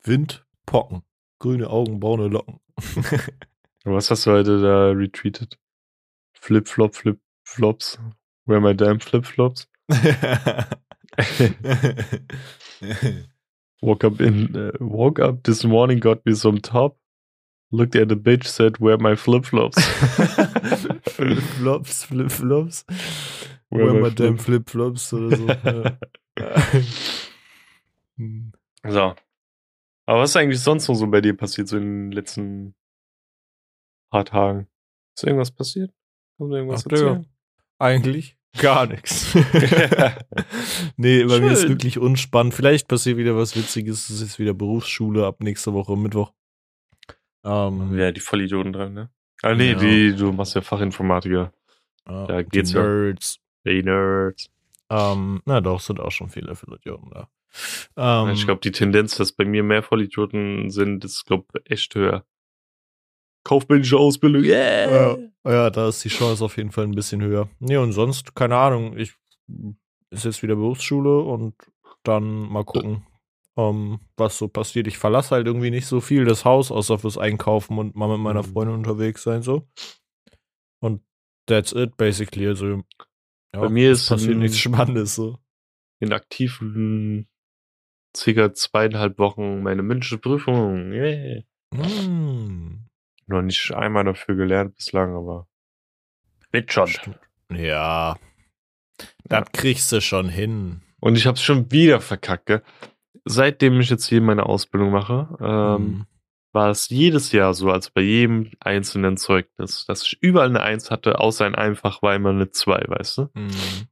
Windpocken. 0.04 1.02
Grüne 1.38 1.68
Augen, 1.68 2.00
braune 2.00 2.28
Locken. 2.28 2.60
Was 3.84 4.10
hast 4.10 4.26
du 4.26 4.30
heute 4.30 4.62
da 4.62 4.90
retweetet? 4.90 5.58
Flip-Flop, 6.32 6.94
Flip-Flops. 6.94 7.98
Where 8.46 8.60
my 8.60 8.74
damn 8.74 9.00
Flip-Flops? 9.00 9.68
woke 13.82 14.04
up 14.04 14.20
in 14.20 14.56
uh, 14.56 14.72
woke 14.80 15.18
up 15.18 15.42
this 15.44 15.64
morning, 15.64 15.98
got 15.98 16.24
me 16.26 16.34
some 16.34 16.58
top. 16.58 16.96
Looked 17.70 17.96
at 17.96 18.08
the 18.08 18.16
bitch, 18.16 18.44
said, 18.44 18.78
"Where 18.78 18.98
my 18.98 19.16
flip 19.16 19.44
flops?" 19.46 19.82
flip 21.08 21.42
flops, 21.42 22.04
flip 22.04 22.30
flops. 22.30 22.84
Where, 23.68 23.86
Where 23.86 23.94
my, 23.94 24.08
my 24.08 24.10
damn 24.10 24.38
flip 24.38 24.70
flops 24.70 25.12
oder 25.12 25.36
so. 25.36 25.46
so. 28.88 29.14
Aber 30.06 30.20
was 30.20 30.30
ist 30.30 30.36
eigentlich 30.36 30.60
sonst 30.60 30.88
noch 30.88 30.94
so 30.94 31.06
bei 31.06 31.20
dir 31.20 31.34
passiert, 31.34 31.68
so 31.68 31.76
in 31.76 32.10
den 32.10 32.12
letzten 32.12 32.74
paar 34.10 34.24
Tagen? 34.24 34.68
Ist 35.16 35.24
irgendwas 35.24 35.50
passiert? 35.50 35.92
Kannst 36.36 36.52
du 36.52 36.56
irgendwas 36.56 36.86
Ach, 36.86 36.92
erzählen? 36.92 37.26
Eigentlich 37.78 38.36
gar 38.58 38.86
nichts. 38.86 39.34
nee, 40.96 41.24
bei 41.24 41.34
Schön. 41.34 41.44
mir 41.44 41.52
ist 41.52 41.68
wirklich 41.68 41.98
unspannend. 41.98 42.54
Vielleicht 42.54 42.88
passiert 42.88 43.16
wieder 43.16 43.36
was 43.36 43.56
Witziges. 43.56 44.10
Es 44.10 44.20
ist 44.20 44.38
wieder 44.38 44.54
Berufsschule 44.54 45.26
ab 45.26 45.40
nächster 45.40 45.72
Woche 45.72 45.96
Mittwoch. 45.96 46.32
Ähm, 47.44 47.96
ja, 47.98 48.10
die 48.10 48.20
Vollidioten 48.20 48.72
dran, 48.72 48.94
ne? 48.94 49.10
Ah, 49.42 49.54
nee, 49.54 49.72
ja. 49.72 49.78
die, 49.78 50.16
du 50.16 50.32
machst 50.32 50.54
ja 50.54 50.62
Fachinformatiker. 50.62 51.52
Ah, 52.06 52.26
da 52.26 52.42
geht's 52.42 52.70
die 52.70 52.78
Nerds. 52.78 53.40
Ja. 53.64 53.72
Die 53.72 53.82
Nerds. 53.82 54.50
Ähm, 54.90 55.42
na 55.44 55.60
doch, 55.60 55.80
sind 55.80 56.00
auch 56.00 56.12
schon 56.12 56.30
viele 56.30 56.54
Vollidioten 56.54 57.10
da. 57.10 57.28
Ähm, 57.96 58.34
ich 58.34 58.44
glaube, 58.44 58.60
die 58.60 58.72
Tendenz, 58.72 59.16
dass 59.16 59.32
bei 59.32 59.44
mir 59.44 59.62
mehr 59.62 59.82
Vollidioten 59.82 60.70
sind, 60.70 61.04
ist, 61.04 61.24
glaube 61.26 61.44
ich, 61.54 61.70
echt 61.70 61.94
höher. 61.94 62.24
Kaufmännische 63.44 63.98
Ausbildung, 63.98 64.42
yeah! 64.42 64.90
Ja, 64.90 65.18
ja, 65.44 65.70
da 65.70 65.88
ist 65.88 66.04
die 66.04 66.08
Chance 66.08 66.44
auf 66.44 66.56
jeden 66.56 66.70
Fall 66.70 66.84
ein 66.84 66.94
bisschen 66.94 67.22
höher. 67.22 67.48
Nee, 67.58 67.76
und 67.76 67.92
sonst, 67.92 68.34
keine 68.34 68.56
Ahnung, 68.56 68.96
ich 68.96 69.14
ist 70.10 70.24
jetzt 70.24 70.42
wieder 70.42 70.56
Berufsschule 70.56 71.18
und 71.20 71.54
dann 72.02 72.24
mal 72.24 72.64
gucken, 72.64 73.06
um, 73.54 74.00
was 74.16 74.38
so 74.38 74.48
passiert. 74.48 74.86
Ich 74.86 74.98
verlasse 74.98 75.34
halt 75.34 75.46
irgendwie 75.46 75.70
nicht 75.70 75.86
so 75.86 76.00
viel 76.00 76.24
das 76.24 76.44
Haus, 76.44 76.70
außer 76.70 76.98
fürs 76.98 77.18
Einkaufen 77.18 77.78
und 77.78 77.94
mal 77.94 78.08
mit 78.08 78.20
meiner 78.20 78.42
mhm. 78.42 78.52
Freundin 78.52 78.76
unterwegs 78.76 79.22
sein, 79.22 79.42
so. 79.42 79.68
Und 80.80 81.02
that's 81.46 81.72
it, 81.72 81.96
basically. 81.96 82.46
Also, 82.46 82.82
ja, 83.54 83.60
bei 83.60 83.68
mir 83.68 83.92
ist 83.92 84.08
passiert 84.08 84.38
nichts 84.38 84.58
Spannendes, 84.58 85.14
so. 85.14 85.38
In 86.00 86.12
aktiven 86.12 87.28
circa 88.16 88.52
zweieinhalb 88.52 89.18
Wochen 89.18 89.62
meine 89.62 89.82
mündliche 89.82 90.18
Prüfung. 90.18 90.92
Yeah. 90.92 91.42
Mm. 91.72 92.83
Noch 93.26 93.42
nicht 93.42 93.72
einmal 93.72 94.04
dafür 94.04 94.34
gelernt 94.34 94.76
bislang, 94.76 95.16
aber 95.16 95.46
wird 96.50 96.72
schon. 96.72 96.90
Ja. 97.50 98.16
Das 99.24 99.50
kriegst 99.52 99.90
du 99.92 100.00
schon 100.00 100.28
hin. 100.28 100.82
Und 101.00 101.16
ich 101.16 101.26
hab's 101.26 101.42
schon 101.42 101.70
wieder 101.70 102.00
verkackt, 102.00 102.46
gell? 102.46 102.62
seitdem 103.24 103.80
ich 103.80 103.90
jetzt 103.90 104.06
hier 104.06 104.20
meine 104.20 104.46
Ausbildung 104.46 104.90
mache, 104.90 105.28
ähm, 105.40 105.82
mhm. 105.82 106.06
war 106.52 106.70
es 106.70 106.88
jedes 106.88 107.32
Jahr 107.32 107.54
so, 107.54 107.70
als 107.70 107.90
bei 107.90 108.02
jedem 108.02 108.50
einzelnen 108.60 109.16
Zeugnis, 109.16 109.84
dass 109.86 110.02
ich 110.02 110.18
überall 110.20 110.48
eine 110.48 110.60
Eins 110.60 110.90
hatte, 110.90 111.18
außer 111.18 111.44
ein 111.44 111.54
Einfach 111.54 112.02
war 112.02 112.14
immer 112.14 112.30
eine 112.30 112.50
Zwei, 112.50 112.82
weißt 112.86 113.18
du? 113.18 113.22
Mhm. 113.34 113.88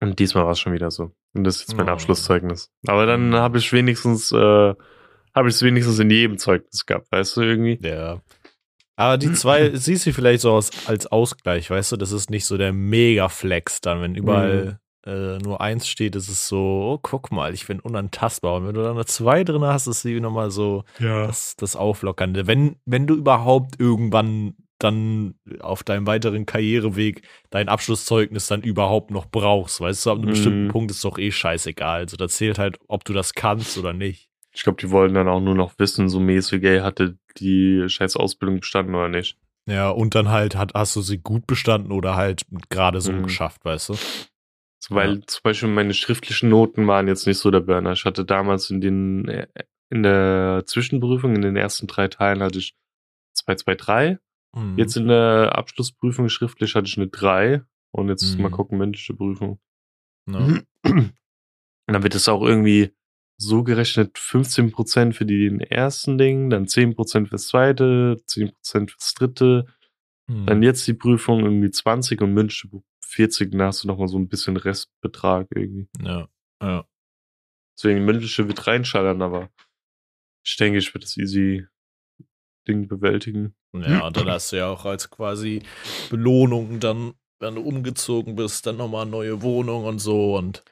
Und 0.00 0.18
diesmal 0.18 0.44
war 0.44 0.52
es 0.52 0.60
schon 0.60 0.74
wieder 0.74 0.90
so. 0.90 1.12
Und 1.34 1.44
das 1.44 1.56
ist 1.56 1.68
jetzt 1.68 1.76
mein 1.76 1.88
oh. 1.88 1.92
Abschlusszeugnis. 1.92 2.70
Aber 2.86 3.06
dann 3.06 3.30
mhm. 3.30 3.34
habe 3.34 3.58
ich 3.58 3.72
wenigstens, 3.72 4.30
äh, 4.32 4.74
habe 5.36 5.48
ich 5.48 5.54
es 5.54 5.62
wenigstens 5.62 5.98
in 6.00 6.10
jedem 6.10 6.38
Zeugnis 6.38 6.84
gehabt, 6.86 7.12
weißt 7.12 7.36
du, 7.36 7.42
irgendwie? 7.42 7.78
Ja. 7.86 8.20
Aber 8.96 9.18
die 9.18 9.32
zwei 9.32 9.70
siehst 9.74 10.06
du 10.06 10.12
vielleicht 10.12 10.40
so 10.40 10.52
aus, 10.52 10.70
als 10.86 11.06
Ausgleich, 11.06 11.70
weißt 11.70 11.92
du? 11.92 11.96
Das 11.96 12.10
ist 12.10 12.30
nicht 12.30 12.46
so 12.46 12.56
der 12.56 12.72
Mega-Flex 12.72 13.82
dann, 13.82 14.00
wenn 14.00 14.14
überall 14.16 14.64
mhm 14.64 14.76
äh, 15.06 15.38
nur 15.38 15.60
eins 15.60 15.88
steht, 15.88 16.16
ist 16.16 16.28
es 16.28 16.48
so, 16.48 16.58
oh, 16.58 16.98
guck 17.00 17.30
mal, 17.30 17.54
ich 17.54 17.66
bin 17.66 17.80
unantastbar. 17.80 18.56
Und 18.56 18.66
wenn 18.66 18.74
du 18.74 18.82
dann 18.82 18.96
eine 18.96 19.06
zwei 19.06 19.44
drin 19.44 19.64
hast, 19.64 19.86
ist 19.86 20.02
sie 20.02 20.20
nochmal 20.20 20.50
so 20.50 20.84
ja. 20.98 21.28
das, 21.28 21.54
das 21.56 21.76
Auflockernde. 21.76 22.46
Wenn, 22.46 22.76
wenn 22.84 23.06
du 23.06 23.14
überhaupt 23.14 23.78
irgendwann 23.78 24.56
dann 24.78 25.36
auf 25.60 25.84
deinem 25.84 26.06
weiteren 26.06 26.44
Karriereweg 26.44 27.22
dein 27.48 27.70
Abschlusszeugnis 27.70 28.46
dann 28.46 28.60
überhaupt 28.60 29.10
noch 29.10 29.24
brauchst. 29.24 29.80
Weißt 29.80 30.04
du, 30.04 30.10
ab 30.10 30.18
einem 30.18 30.26
mm. 30.26 30.30
bestimmten 30.30 30.68
Punkt 30.68 30.90
ist 30.90 31.02
doch 31.02 31.18
eh 31.18 31.30
scheißegal. 31.30 32.00
Also 32.00 32.18
da 32.18 32.28
zählt 32.28 32.58
halt, 32.58 32.78
ob 32.86 33.04
du 33.04 33.14
das 33.14 33.32
kannst 33.32 33.78
oder 33.78 33.94
nicht. 33.94 34.28
Ich 34.56 34.62
glaube, 34.62 34.80
die 34.80 34.90
wollen 34.90 35.12
dann 35.12 35.28
auch 35.28 35.40
nur 35.40 35.54
noch 35.54 35.78
wissen, 35.78 36.08
so 36.08 36.18
mäßig, 36.18 36.64
ey, 36.64 36.80
hatte 36.80 37.18
die 37.36 37.84
scheiß 37.86 38.16
Ausbildung 38.16 38.60
bestanden 38.60 38.94
oder 38.94 39.10
nicht. 39.10 39.38
Ja, 39.68 39.90
und 39.90 40.14
dann 40.14 40.30
halt, 40.30 40.56
hat, 40.56 40.72
hast 40.74 40.96
du 40.96 41.02
sie 41.02 41.18
gut 41.18 41.46
bestanden 41.46 41.92
oder 41.92 42.16
halt 42.16 42.46
gerade 42.70 43.02
so 43.02 43.12
mm. 43.12 43.24
geschafft, 43.24 43.66
weißt 43.66 43.90
du? 43.90 43.94
Weil 44.88 45.16
ja. 45.16 45.26
zum 45.26 45.40
Beispiel 45.42 45.68
meine 45.68 45.92
schriftlichen 45.92 46.48
Noten 46.48 46.86
waren 46.86 47.06
jetzt 47.06 47.26
nicht 47.26 47.38
so 47.38 47.50
der 47.50 47.60
Burner. 47.60 47.92
Ich 47.92 48.06
hatte 48.06 48.24
damals 48.24 48.70
in 48.70 48.80
den, 48.80 49.28
äh, 49.28 49.46
in 49.90 50.02
der 50.02 50.62
Zwischenprüfung, 50.64 51.34
in 51.34 51.42
den 51.42 51.56
ersten 51.56 51.86
drei 51.86 52.08
Teilen 52.08 52.42
hatte 52.42 52.58
ich 52.58 52.74
2, 53.34 53.56
2, 53.56 53.74
3. 53.74 54.18
Mhm. 54.54 54.78
Jetzt 54.78 54.96
in 54.96 55.08
der 55.08 55.52
Abschlussprüfung 55.54 56.30
schriftlich 56.30 56.74
hatte 56.74 56.86
ich 56.86 56.96
eine 56.96 57.08
3. 57.08 57.62
Und 57.90 58.08
jetzt 58.08 58.36
mhm. 58.36 58.42
mal 58.42 58.50
gucken, 58.50 58.78
mündliche 58.78 59.12
Prüfung. 59.12 59.58
No. 60.24 60.38
Und 60.84 61.94
dann 61.94 62.02
wird 62.02 62.14
es 62.14 62.28
auch 62.28 62.42
irgendwie 62.42 62.92
so 63.38 63.62
gerechnet, 63.62 64.16
15% 64.16 65.12
für 65.12 65.26
den 65.26 65.60
ersten 65.60 66.18
Ding, 66.18 66.50
dann 66.50 66.66
10% 66.66 67.26
fürs 67.26 67.48
zweite, 67.48 68.16
10% 68.28 68.90
fürs 68.90 69.14
dritte, 69.14 69.66
dann 70.28 70.62
jetzt 70.62 70.86
die 70.88 70.94
Prüfung 70.94 71.44
irgendwie 71.44 71.70
20 71.70 72.20
und 72.20 72.34
mündliche 72.34 72.68
40, 73.04 73.52
dann 73.52 73.62
hast 73.62 73.84
du 73.84 73.88
nochmal 73.88 74.08
so 74.08 74.18
ein 74.18 74.28
bisschen 74.28 74.56
Restbetrag 74.56 75.46
irgendwie. 75.54 75.88
Ja, 76.02 76.28
ja. 76.60 76.84
Deswegen 77.78 78.04
mündliche 78.04 78.48
wird 78.48 78.66
reinschallern, 78.66 79.22
aber 79.22 79.50
ich 80.44 80.56
denke, 80.56 80.78
ich 80.78 80.92
werde 80.92 81.04
das 81.04 81.16
easy 81.16 81.66
Ding 82.66 82.88
bewältigen. 82.88 83.54
Ja, 83.72 84.06
und 84.06 84.16
dann 84.16 84.28
hast 84.28 84.50
du 84.50 84.56
ja 84.56 84.68
auch 84.68 84.84
als 84.84 85.10
quasi 85.10 85.62
Belohnung 86.10 86.80
dann, 86.80 87.14
wenn 87.38 87.54
du 87.54 87.60
umgezogen 87.60 88.34
bist, 88.34 88.66
dann 88.66 88.78
nochmal 88.78 89.02
eine 89.02 89.10
neue 89.10 89.42
Wohnung 89.42 89.84
und 89.84 89.98
so 89.98 90.36
und. 90.36 90.64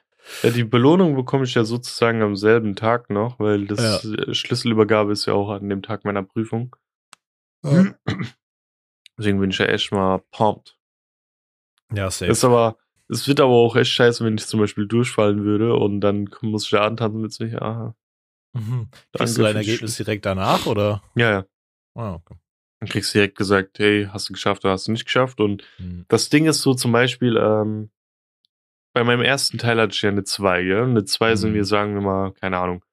Ja, 0.43 0.49
die 0.49 0.63
Belohnung 0.63 1.15
bekomme 1.15 1.43
ich 1.43 1.53
ja 1.53 1.63
sozusagen 1.63 2.21
am 2.21 2.35
selben 2.35 2.75
Tag 2.75 3.09
noch, 3.09 3.39
weil 3.39 3.67
das 3.67 4.03
ja. 4.03 4.33
Schlüsselübergabe 4.33 5.11
ist 5.11 5.25
ja 5.25 5.33
auch 5.33 5.49
an 5.49 5.69
dem 5.69 5.81
Tag 5.81 6.03
meiner 6.03 6.23
Prüfung. 6.23 6.75
Ja. 7.63 7.95
Deswegen 9.17 9.39
bin 9.39 9.51
ich 9.51 9.57
ja 9.57 9.65
echt 9.65 9.91
mal 9.91 10.21
pumped. 10.31 10.77
Ja, 11.93 12.09
safe. 12.09 12.31
Ist 12.31 12.43
aber, 12.43 12.77
es 13.07 13.27
wird 13.27 13.39
aber 13.39 13.53
auch 13.53 13.75
echt 13.75 13.91
scheiße, 13.91 14.25
wenn 14.25 14.35
ich 14.35 14.47
zum 14.47 14.59
Beispiel 14.59 14.87
durchfallen 14.87 15.43
würde 15.43 15.75
und 15.75 16.01
dann 16.01 16.29
muss 16.41 16.65
ich 16.65 16.71
da 16.71 16.85
antanzen 16.85 17.21
mit 17.21 17.33
sich. 17.33 17.61
Aha. 17.61 17.95
Mhm. 18.53 18.89
Kriegst 19.13 19.37
du 19.37 19.43
dein 19.43 19.55
Ergebnis 19.55 19.97
direkt 19.97 20.25
danach, 20.25 20.65
oder? 20.65 21.03
Ja, 21.15 21.31
ja. 21.31 21.45
Ah, 21.93 22.15
okay. 22.15 22.35
Dann 22.79 22.89
kriegst 22.89 23.13
du 23.13 23.19
direkt 23.19 23.37
gesagt, 23.37 23.79
hey, 23.79 24.07
hast 24.11 24.29
du 24.29 24.33
geschafft 24.33 24.65
oder 24.65 24.73
hast 24.73 24.87
du 24.87 24.91
nicht 24.91 25.05
geschafft? 25.05 25.39
Und 25.39 25.63
mhm. 25.77 26.05
das 26.07 26.29
Ding 26.29 26.45
ist 26.45 26.61
so 26.61 26.73
zum 26.73 26.91
Beispiel, 26.91 27.37
ähm, 27.37 27.89
bei 28.95 29.03
meinem 29.03 29.23
ersten 29.23 29.57
Teil 29.57 29.79
hatte 29.79 29.93
ich 29.93 30.01
ja 30.01 30.09
eine 30.09 30.23
2, 30.23 30.61
ja? 30.61 30.83
Eine 30.83 31.03
2 31.03 31.31
mhm. 31.31 31.35
sind 31.35 31.53
wir, 31.53 31.65
sagen 31.65 31.95
wir 31.95 32.01
mal, 32.01 32.31
keine 32.31 32.57
Ahnung, 32.59 32.83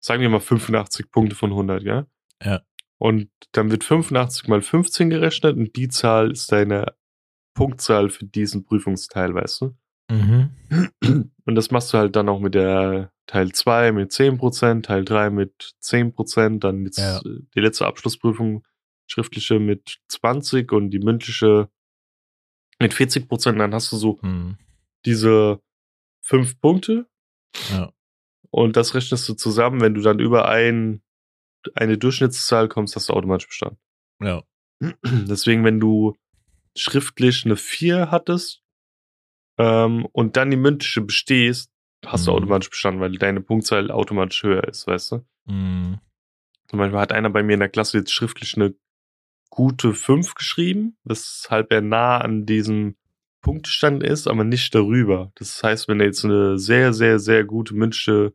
sagen 0.00 0.20
wir 0.20 0.28
mal 0.28 0.40
85 0.40 1.12
Punkte 1.12 1.36
von 1.36 1.50
100, 1.50 1.84
ja? 1.84 2.06
Ja. 2.42 2.62
Und 2.98 3.30
dann 3.52 3.70
wird 3.70 3.84
85 3.84 4.48
mal 4.48 4.62
15 4.62 5.10
gerechnet 5.10 5.56
und 5.56 5.76
die 5.76 5.86
Zahl 5.88 6.32
ist 6.32 6.50
deine 6.50 6.96
Punktzahl 7.54 8.10
für 8.10 8.24
diesen 8.24 8.64
Prüfungsteil, 8.64 9.32
weißt 9.32 9.60
du? 9.60 9.76
Mhm. 10.10 10.50
Und 11.46 11.54
das 11.54 11.70
machst 11.70 11.92
du 11.92 11.98
halt 11.98 12.16
dann 12.16 12.28
auch 12.28 12.40
mit 12.40 12.54
der 12.54 13.12
Teil 13.26 13.52
2 13.52 13.92
mit 13.92 14.10
10%, 14.10 14.82
Teil 14.82 15.04
3 15.04 15.30
mit 15.30 15.74
10%, 15.82 16.58
dann 16.58 16.84
jetzt 16.84 16.98
ja. 16.98 17.20
die 17.22 17.60
letzte 17.60 17.86
Abschlussprüfung 17.86 18.66
schriftliche 19.06 19.60
mit 19.60 19.98
20 20.08 20.72
und 20.72 20.90
die 20.90 20.98
mündliche 20.98 21.68
mit 22.80 22.92
40% 22.92 23.56
dann 23.56 23.72
hast 23.72 23.92
du 23.92 23.96
so 23.96 24.18
mhm. 24.22 24.58
Diese 25.04 25.60
fünf 26.20 26.60
Punkte. 26.60 27.06
Ja. 27.70 27.92
Und 28.50 28.76
das 28.76 28.94
rechnest 28.94 29.28
du 29.28 29.34
zusammen, 29.34 29.80
wenn 29.80 29.94
du 29.94 30.00
dann 30.00 30.18
über 30.18 30.48
ein 30.48 31.02
eine 31.74 31.98
Durchschnittszahl 31.98 32.68
kommst, 32.68 32.94
hast 32.94 33.08
du 33.08 33.14
automatisch 33.14 33.48
bestanden. 33.48 33.78
Ja. 34.20 34.42
Deswegen, 35.04 35.64
wenn 35.64 35.80
du 35.80 36.14
schriftlich 36.76 37.44
eine 37.44 37.56
4 37.56 38.10
hattest 38.10 38.62
ähm, 39.58 40.06
und 40.12 40.36
dann 40.36 40.50
die 40.50 40.56
mündliche 40.56 41.00
bestehst, 41.00 41.70
hast 42.04 42.22
mhm. 42.22 42.26
du 42.26 42.32
automatisch 42.32 42.70
bestanden, 42.70 43.00
weil 43.00 43.16
deine 43.16 43.40
Punktzahl 43.40 43.90
automatisch 43.90 44.42
höher 44.42 44.64
ist, 44.64 44.86
weißt 44.86 45.12
du? 45.12 45.26
Mhm. 45.46 46.00
Zum 46.68 46.78
Beispiel 46.78 46.98
hat 46.98 47.12
einer 47.12 47.30
bei 47.30 47.42
mir 47.42 47.54
in 47.54 47.60
der 47.60 47.68
Klasse 47.68 47.98
jetzt 47.98 48.12
schriftlich 48.12 48.56
eine 48.56 48.74
gute 49.50 49.94
5 49.94 50.34
geschrieben, 50.34 50.96
weshalb 51.04 51.72
er 51.72 51.80
nah 51.80 52.18
an 52.18 52.46
diesem 52.46 52.96
Punktestand 53.44 54.02
ist, 54.02 54.26
aber 54.26 54.42
nicht 54.42 54.74
darüber. 54.74 55.30
Das 55.36 55.62
heißt, 55.62 55.86
wenn 55.86 56.00
er 56.00 56.06
jetzt 56.06 56.24
eine 56.24 56.58
sehr, 56.58 56.92
sehr, 56.94 57.18
sehr 57.18 57.44
gute 57.44 57.74
mündliche 57.74 58.32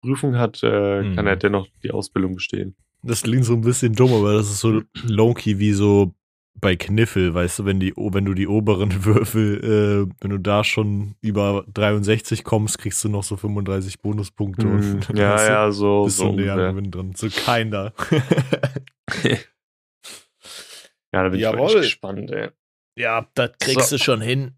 Prüfung 0.00 0.38
hat, 0.38 0.60
äh, 0.62 1.02
mhm. 1.02 1.16
kann 1.16 1.26
er 1.26 1.36
dennoch 1.36 1.66
die 1.82 1.90
Ausbildung 1.90 2.36
bestehen. 2.36 2.76
Das 3.02 3.22
klingt 3.22 3.44
so 3.44 3.54
ein 3.54 3.60
bisschen 3.60 3.92
dumm, 3.92 4.12
aber 4.14 4.34
das 4.34 4.48
ist 4.48 4.60
so 4.60 4.82
low-key 5.04 5.58
wie 5.58 5.72
so 5.72 6.14
bei 6.60 6.76
Kniffel, 6.76 7.34
weißt 7.34 7.58
du, 7.58 7.64
wenn 7.66 7.80
die, 7.80 7.92
wenn 7.96 8.24
du 8.24 8.34
die 8.34 8.46
oberen 8.46 9.04
Würfel, 9.04 10.06
äh, 10.08 10.08
wenn 10.20 10.30
du 10.30 10.38
da 10.38 10.62
schon 10.62 11.16
über 11.20 11.64
63 11.74 12.44
kommst, 12.44 12.78
kriegst 12.78 13.02
du 13.04 13.08
noch 13.08 13.24
so 13.24 13.36
35 13.36 14.00
Bonuspunkte 14.00 14.64
mm, 14.64 14.70
und 14.70 15.08
ja, 15.18 15.44
ja, 15.44 15.72
so, 15.72 16.04
bist 16.04 16.18
so 16.18 16.30
du 16.30 16.36
näher 16.36 16.56
Gewinn 16.56 16.92
drin. 16.92 17.12
So 17.16 17.28
keiner. 17.28 17.92
ja, 19.24 21.22
da 21.24 21.28
bin 21.28 21.40
Jawohl. 21.40 21.68
ich 21.68 21.74
gespannt, 21.82 22.30
ey. 22.30 22.50
Ja, 22.96 23.28
das 23.34 23.52
kriegst 23.60 23.90
so. 23.90 23.96
du 23.96 24.02
schon 24.02 24.20
hin. 24.20 24.56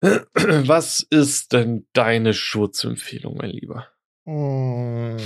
Was 0.00 1.06
ist 1.10 1.52
denn 1.52 1.86
deine 1.92 2.32
Schutzempfehlung, 2.32 3.36
mein 3.36 3.50
Lieber? 3.50 3.88
Mm. 4.24 5.16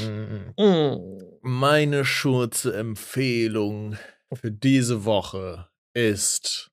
Meine 1.43 2.05
Schurzempfehlung 2.05 3.97
für 4.32 4.53
diese 4.53 5.05
Woche 5.05 5.68
ist, 5.95 6.70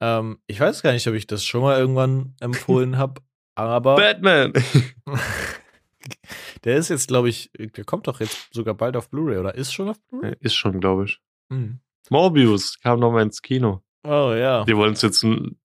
ähm, 0.00 0.38
ich 0.46 0.60
weiß 0.60 0.82
gar 0.82 0.92
nicht, 0.92 1.06
ob 1.08 1.14
ich 1.14 1.26
das 1.26 1.44
schon 1.44 1.62
mal 1.62 1.78
irgendwann 1.78 2.34
empfohlen 2.40 2.98
habe, 2.98 3.22
aber. 3.54 3.96
Batman! 3.96 4.52
der 6.64 6.76
ist 6.76 6.90
jetzt, 6.90 7.08
glaube 7.08 7.28
ich, 7.28 7.50
der 7.54 7.84
kommt 7.84 8.06
doch 8.06 8.20
jetzt 8.20 8.52
sogar 8.52 8.74
bald 8.74 8.96
auf 8.96 9.10
Blu-ray 9.10 9.38
oder 9.38 9.54
ist 9.54 9.72
schon 9.72 9.88
auf 9.88 10.00
Blu-ray? 10.08 10.36
Ist 10.40 10.54
schon, 10.54 10.80
glaube 10.80 11.06
ich. 11.06 11.20
Mhm. 11.48 11.80
Morbius 12.10 12.78
kam 12.80 13.00
nochmal 13.00 13.24
ins 13.24 13.42
Kino. 13.42 13.82
Oh 14.06 14.32
ja. 14.34 14.66
Wir 14.66 14.76
wollen 14.76 14.90
uns 14.90 15.02
jetzt 15.02 15.22
ein 15.24 15.58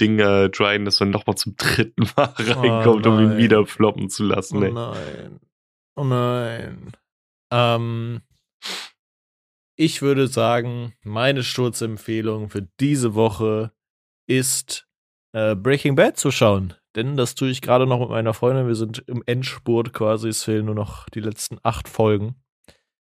Ding 0.00 0.18
äh, 0.18 0.50
tryen, 0.50 0.84
dass 0.84 1.00
wir 1.00 1.06
nochmal 1.06 1.36
zum 1.36 1.56
dritten 1.56 2.08
Mal 2.16 2.34
reinkommt, 2.36 3.06
oh, 3.06 3.10
um 3.10 3.20
ihn 3.20 3.36
wieder 3.36 3.64
floppen 3.66 4.10
zu 4.10 4.24
lassen. 4.24 4.62
Oh 4.62 4.70
nein. 4.70 5.40
Oh 5.96 6.04
nein. 6.04 6.92
Ähm, 7.52 8.22
ich 9.76 10.02
würde 10.02 10.28
sagen, 10.28 10.94
meine 11.02 11.42
Sturzempfehlung 11.42 12.50
für 12.50 12.68
diese 12.80 13.14
Woche 13.14 13.72
ist 14.28 14.86
äh, 15.32 15.54
Breaking 15.54 15.94
Bad 15.94 16.16
zu 16.16 16.30
schauen. 16.30 16.74
Denn 16.96 17.16
das 17.16 17.34
tue 17.34 17.48
ich 17.48 17.60
gerade 17.60 17.86
noch 17.86 17.98
mit 17.98 18.08
meiner 18.08 18.34
Freundin. 18.34 18.68
Wir 18.68 18.76
sind 18.76 19.02
im 19.06 19.22
Endspurt 19.26 19.92
quasi. 19.92 20.28
Es 20.28 20.44
fehlen 20.44 20.66
nur 20.66 20.76
noch 20.76 21.08
die 21.08 21.20
letzten 21.20 21.58
acht 21.62 21.88
Folgen. 21.88 22.36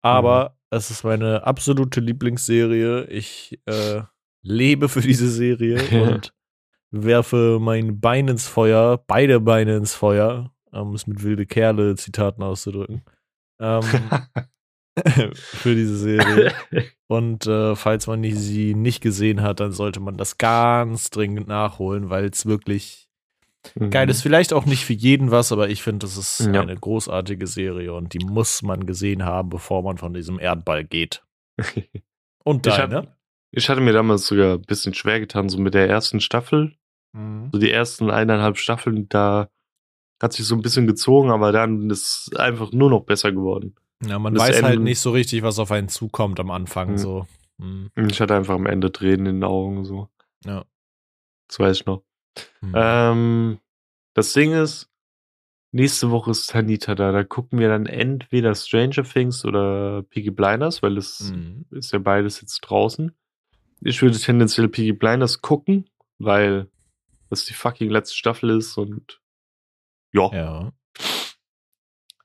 Aber 0.02 0.50
mhm. 0.50 0.78
es 0.78 0.92
ist 0.92 1.04
meine 1.04 1.44
absolute 1.46 2.00
Lieblingsserie. 2.00 3.06
Ich 3.06 3.60
äh, 3.66 4.04
lebe 4.46 4.88
für 4.88 5.02
diese 5.02 5.30
Serie 5.30 5.78
und 6.10 6.34
werfe 6.92 7.58
mein 7.60 8.00
Bein 8.00 8.28
ins 8.28 8.48
Feuer, 8.48 9.04
beide 9.06 9.42
Beine 9.42 9.76
ins 9.76 9.94
Feuer, 9.94 10.54
um 10.72 10.94
es 10.94 11.08
mit 11.08 11.24
wilde 11.24 11.46
Kerle 11.46 11.96
Zitaten 11.96 12.44
auszudrücken. 12.44 13.04
Ähm, 13.60 13.84
für 15.36 15.76
diese 15.76 15.98
Serie. 15.98 16.54
Und 17.08 17.46
äh, 17.46 17.76
falls 17.76 18.08
man 18.08 18.24
sie 18.24 18.74
nicht 18.74 19.02
gesehen 19.02 19.42
hat, 19.42 19.60
dann 19.60 19.72
sollte 19.72 20.00
man 20.00 20.18
das 20.18 20.38
ganz 20.38 21.10
dringend 21.10 21.48
nachholen, 21.48 22.10
weil 22.10 22.26
es 22.26 22.46
wirklich 22.46 23.08
mhm. 23.76 23.90
geil 23.92 24.10
ist. 24.10 24.22
Vielleicht 24.22 24.54
auch 24.54 24.66
nicht 24.66 24.86
für 24.86 24.94
jeden 24.94 25.32
was, 25.32 25.52
aber 25.52 25.70
ich 25.70 25.84
finde, 25.84 26.06
das 26.06 26.18
ist 26.18 26.50
ja. 26.52 26.62
eine 26.62 26.76
großartige 26.76 27.46
Serie 27.46 27.94
und 27.94 28.14
die 28.14 28.26
muss 28.26 28.64
man 28.64 28.86
gesehen 28.86 29.24
haben, 29.24 29.50
bevor 29.50 29.84
man 29.84 29.98
von 29.98 30.14
diesem 30.14 30.40
Erdball 30.40 30.84
geht. 30.84 31.24
Und 32.44 32.66
deine? 32.66 33.15
Ich, 33.56 33.70
hatte 33.70 33.82
mir 33.82 33.94
damals 33.94 34.28
sogar 34.28 34.56
ein 34.56 34.62
bisschen 34.62 34.94
schwer 34.94 35.20
getan, 35.20 35.50
so 35.50 35.58
mit 35.60 35.74
der 35.74 35.90
ersten 35.90 36.20
Staffel. 36.20 36.76
Mhm. 37.14 37.50
So 37.52 37.60
die 37.60 37.72
ersten 37.72 38.10
eineinhalb 38.10 38.58
Staffeln, 38.58 39.10
da 39.10 39.50
hat 40.22 40.34
sich 40.34 40.46
so 40.46 40.56
ein 40.56 40.62
bisschen 40.62 40.88
gezogen, 40.88 41.32
aber 41.32 41.52
dann 41.52 41.90
ist 41.90 42.30
es 42.32 42.36
einfach 42.38 42.72
nur 42.72 42.90
noch 42.90 43.02
besser 43.02 43.32
geworden. 43.32 43.76
Ja, 44.06 44.20
man 44.20 44.38
weiß 44.38 44.58
Ende, 44.58 44.68
halt 44.68 44.82
nicht 44.82 45.00
so 45.00 45.12
richtig, 45.12 45.44
was 45.44 45.60
auf 45.60 45.72
einen 45.72 45.90
zukommt 45.90 46.40
am 46.40 46.52
Anfang. 46.52 46.92
Mhm. 46.92 46.98
So. 46.98 47.28
Mhm. 47.58 47.92
Ich 48.10 48.20
hatte 48.22 48.36
einfach 48.36 48.56
am 48.56 48.66
Ende 48.66 48.92
Tränen 48.92 49.26
in 49.26 49.36
den 49.38 49.44
Augen. 49.44 49.86
So. 49.86 50.10
Ja. 50.46 50.66
Das 51.48 51.60
weiß 51.60 51.78
ich 51.78 51.86
noch. 51.86 52.04
Mhm. 52.62 52.74
Ähm, 52.76 53.60
das 54.14 54.34
Ding 54.34 54.52
ist, 54.54 54.90
nächste 55.72 56.12
Woche 56.12 56.32
ist 56.32 56.50
Tanita 56.50 56.96
da. 56.96 57.12
Da 57.12 57.24
gucken 57.24 57.60
wir 57.60 57.70
dann 57.70 57.86
entweder 57.86 58.56
Stranger 58.56 59.04
Things 59.04 59.46
oder 59.46 60.04
Piggy 60.04 60.32
Blinders, 60.32 60.82
weil 60.84 60.98
es 60.98 61.32
mhm. 61.32 61.66
ist 61.72 61.92
ja 61.92 62.00
beides 62.00 62.42
jetzt 62.42 62.62
draußen. 62.62 63.16
Ich 63.82 64.02
würde 64.02 64.18
tendenziell 64.18 64.68
Piggy 64.68 64.94
Blinders 64.94 65.42
gucken, 65.42 65.90
weil 66.18 66.70
das 67.30 67.46
die 67.46 67.54
fucking 67.54 67.90
letzte 67.90 68.16
Staffel 68.16 68.50
ist 68.52 68.78
und 68.78 69.20
ja. 70.14 70.32
ja. 70.34 70.72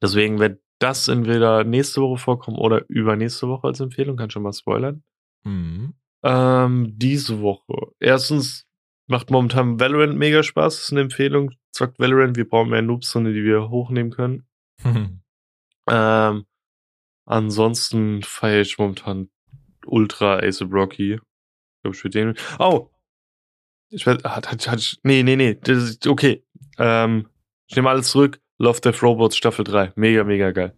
Deswegen 0.00 0.38
wird 0.38 0.62
das 0.78 1.08
entweder 1.08 1.64
nächste 1.64 2.00
Woche 2.00 2.18
vorkommen 2.18 2.56
oder 2.56 2.84
übernächste 2.88 3.48
Woche 3.48 3.66
als 3.68 3.80
Empfehlung. 3.80 4.16
Kann 4.16 4.30
schon 4.30 4.42
mal 4.42 4.52
spoilern. 4.52 5.02
Mhm. 5.44 5.94
Ähm, 6.22 6.94
diese 6.96 7.40
Woche. 7.40 7.92
Erstens 7.98 8.66
macht 9.06 9.30
momentan 9.30 9.78
Valorant 9.78 10.16
mega 10.16 10.42
Spaß. 10.42 10.76
Das 10.76 10.84
ist 10.84 10.92
eine 10.92 11.02
Empfehlung. 11.02 11.50
Zockt 11.72 11.98
Valorant. 11.98 12.36
Wir 12.36 12.48
brauchen 12.48 12.70
mehr 12.70 12.82
Noobs, 12.82 13.12
die 13.12 13.44
wir 13.44 13.68
hochnehmen 13.70 14.10
können. 14.10 14.46
Mhm. 14.82 15.20
Ähm, 15.92 16.44
ansonsten 17.24 18.22
feiere 18.22 18.60
ich 18.60 18.78
momentan 18.78 19.28
ultra 19.86 20.38
Ace 20.38 20.62
of 20.62 20.70
Rocky. 20.72 21.18
Ich 21.80 21.82
glaube, 21.82 21.96
ich 21.96 22.04
will 22.04 22.10
den. 22.10 22.34
Oh! 22.58 22.90
Ich 23.88 24.06
weiß, 24.06 24.22
hat, 24.22 24.52
hat, 24.52 24.68
hat, 24.68 24.98
nee, 25.02 25.22
nee, 25.22 25.36
nee. 25.36 25.54
Das 25.54 25.82
ist, 25.82 26.06
okay. 26.06 26.44
Ähm, 26.78 27.26
ich 27.66 27.74
nehme 27.74 27.88
alles 27.88 28.10
zurück. 28.10 28.38
Love 28.58 28.80
Death 28.82 29.02
Robots 29.02 29.36
Staffel 29.36 29.64
3. 29.64 29.92
Mega, 29.96 30.22
mega 30.24 30.50
geil. 30.50 30.76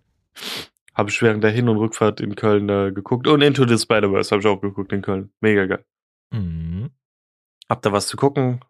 Habe 0.94 1.10
ich 1.10 1.20
während 1.20 1.42
der 1.42 1.50
Hin- 1.50 1.68
und 1.68 1.78
Rückfahrt 1.78 2.20
in 2.20 2.36
Köln 2.36 2.68
äh, 2.68 2.92
geguckt. 2.92 3.26
Und 3.26 3.42
Into 3.42 3.66
the 3.66 3.76
Spider-Verse 3.76 4.30
habe 4.30 4.40
ich 4.40 4.46
auch 4.46 4.60
geguckt 4.60 4.92
in 4.92 5.02
Köln. 5.02 5.32
Mega 5.40 5.66
geil. 5.66 5.84
Mhm. 6.30 6.90
Hab 7.68 7.82
da 7.82 7.90
was 7.90 8.06
zu 8.06 8.16
gucken. 8.16 8.60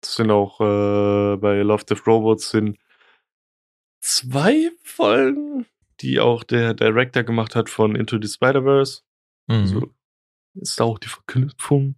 Das 0.00 0.14
sind 0.14 0.30
auch 0.30 0.60
äh, 0.60 1.36
bei 1.36 1.62
Love 1.62 1.84
Death 1.84 2.06
Robots 2.06 2.50
sind 2.50 2.78
zwei 4.00 4.70
Folgen, 4.82 5.66
die 6.00 6.20
auch 6.20 6.44
der 6.44 6.74
Director 6.74 7.24
gemacht 7.24 7.56
hat 7.56 7.68
von 7.68 7.96
Into 7.96 8.18
the 8.20 8.28
Spider-Verse. 8.28 9.02
Mhm. 9.48 9.54
Also 9.54 9.94
ist 10.54 10.80
da 10.80 10.84
auch 10.84 10.98
die 10.98 11.08
Verknüpfung. 11.08 11.96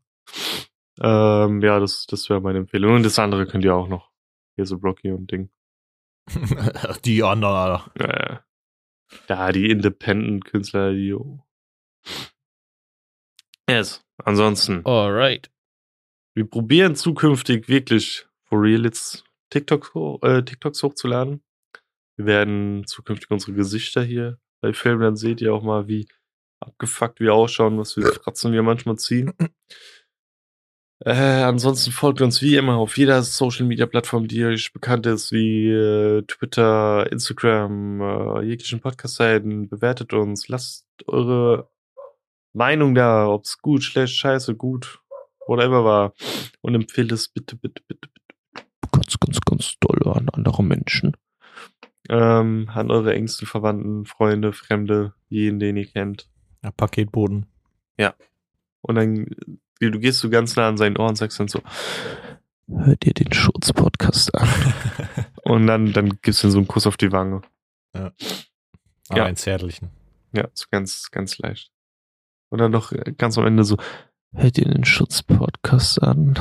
Ähm, 1.00 1.60
ja, 1.60 1.78
das, 1.78 2.06
das 2.06 2.28
wäre 2.28 2.40
meine 2.40 2.58
Empfehlung. 2.58 2.94
Und 2.94 3.02
das 3.02 3.18
andere 3.18 3.46
könnt 3.46 3.64
ihr 3.64 3.74
auch 3.74 3.88
noch. 3.88 4.10
Hier 4.56 4.66
so 4.66 4.76
Rocky 4.76 5.12
und 5.12 5.30
Ding. 5.30 5.50
die 7.04 7.22
anderen, 7.22 7.54
Alter. 7.54 7.92
Ja, 7.98 8.30
ja. 8.30 8.44
Da, 9.28 9.52
die 9.52 9.70
Independent-Künstler, 9.70 10.92
die. 10.92 11.14
Yes, 13.68 14.04
ansonsten. 14.24 14.84
Alright. 14.84 15.50
Wir 16.34 16.48
probieren 16.48 16.96
zukünftig 16.96 17.68
wirklich 17.68 18.26
for 18.44 18.62
real 18.62 18.84
jetzt 18.84 19.24
TikTok, 19.50 19.92
äh, 20.22 20.42
TikToks 20.42 20.82
hochzuladen. 20.82 21.42
Wir 22.16 22.26
werden 22.26 22.86
zukünftig 22.86 23.30
unsere 23.30 23.52
Gesichter 23.52 24.02
hier 24.02 24.38
bei 24.60 24.72
Filmen, 24.72 25.02
dann 25.02 25.16
seht 25.16 25.40
ihr 25.40 25.54
auch 25.54 25.62
mal, 25.62 25.88
wie 25.88 26.08
abgefuckt 26.66 27.20
wir 27.20 27.34
ausschauen, 27.34 27.78
was 27.78 27.94
für 27.94 28.02
Fratzen 28.02 28.52
wir 28.52 28.62
manchmal 28.62 28.96
ziehen. 28.96 29.32
Äh, 31.04 31.42
ansonsten 31.42 31.92
folgt 31.92 32.22
uns 32.22 32.40
wie 32.40 32.56
immer 32.56 32.76
auf 32.76 32.96
jeder 32.96 33.22
Social 33.22 33.66
Media 33.66 33.84
Plattform, 33.84 34.28
die 34.28 34.44
euch 34.44 34.72
bekannt 34.72 35.04
ist, 35.04 35.30
wie 35.30 35.68
äh, 35.68 36.22
Twitter, 36.22 37.10
Instagram, 37.12 38.00
äh, 38.00 38.42
jeglichen 38.44 38.80
Podcast-Seiten. 38.80 39.68
Bewertet 39.68 40.14
uns, 40.14 40.48
lasst 40.48 40.86
eure 41.06 41.68
Meinung 42.54 42.94
da, 42.94 43.28
ob 43.28 43.44
es 43.44 43.58
gut, 43.58 43.82
schlecht, 43.82 44.14
scheiße, 44.16 44.56
gut, 44.56 45.00
whatever 45.46 45.84
war. 45.84 46.14
Und 46.62 46.74
empfehlt 46.74 47.12
es 47.12 47.28
bitte, 47.28 47.56
bitte, 47.56 47.82
bitte, 47.86 48.08
bitte 48.08 48.26
ganz, 48.90 49.18
ganz, 49.20 49.40
ganz 49.42 49.74
doll 49.80 50.12
an 50.12 50.28
andere 50.30 50.64
Menschen. 50.64 51.16
Ähm, 52.08 52.70
an 52.72 52.90
eure 52.90 53.14
engsten 53.14 53.46
Verwandten, 53.46 54.06
Freunde, 54.06 54.52
Fremde, 54.52 55.14
jeden, 55.28 55.58
den 55.58 55.76
ihr 55.76 55.86
kennt. 55.86 56.28
Ja, 56.66 56.72
Paketboden. 56.72 57.46
Ja. 57.96 58.14
Und 58.80 58.96
dann 58.96 59.26
du 59.78 60.00
gehst 60.00 60.18
so 60.18 60.30
ganz 60.30 60.56
nah 60.56 60.68
an 60.68 60.76
seinen 60.76 60.96
Ohren 60.96 61.10
und 61.10 61.16
sagst 61.16 61.38
dann 61.38 61.46
so, 61.46 61.62
hör 62.68 62.96
dir 62.96 63.14
den 63.14 63.32
Schutz-Podcast 63.32 64.34
an. 64.34 64.48
und 65.44 65.68
dann, 65.68 65.92
dann 65.92 66.18
gibst 66.22 66.42
du 66.42 66.48
ihm 66.48 66.50
so 66.50 66.58
einen 66.58 66.66
Kuss 66.66 66.88
auf 66.88 66.96
die 66.96 67.12
Wange. 67.12 67.42
Ja. 67.94 68.12
Aber 69.08 69.18
ja. 69.18 69.24
einen 69.26 69.36
zärtlichen. 69.36 69.90
Ja, 70.32 70.48
so 70.54 70.66
ganz, 70.72 71.08
ganz 71.12 71.38
leicht. 71.38 71.70
Und 72.48 72.58
dann 72.58 72.72
noch 72.72 72.92
ganz 73.16 73.38
am 73.38 73.46
Ende 73.46 73.62
so, 73.62 73.76
hört 74.34 74.58
ihr 74.58 74.64
den 74.64 74.84
Schutz-Podcast 74.84 76.02
an? 76.02 76.34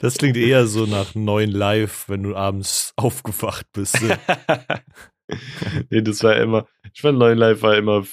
das 0.00 0.18
klingt 0.18 0.36
eher 0.36 0.66
so 0.66 0.86
nach 0.86 1.14
neuen 1.14 1.52
Live, 1.52 2.08
wenn 2.08 2.24
du 2.24 2.34
abends 2.34 2.92
aufgewacht 2.96 3.66
bist. 3.72 4.00
nee, 5.90 6.02
das 6.02 6.22
war 6.22 6.36
immer, 6.36 6.66
ich 6.92 7.00
fand 7.00 7.18
neuen 7.18 7.38
Live 7.38 7.62
war 7.62 7.76
immer, 7.76 8.04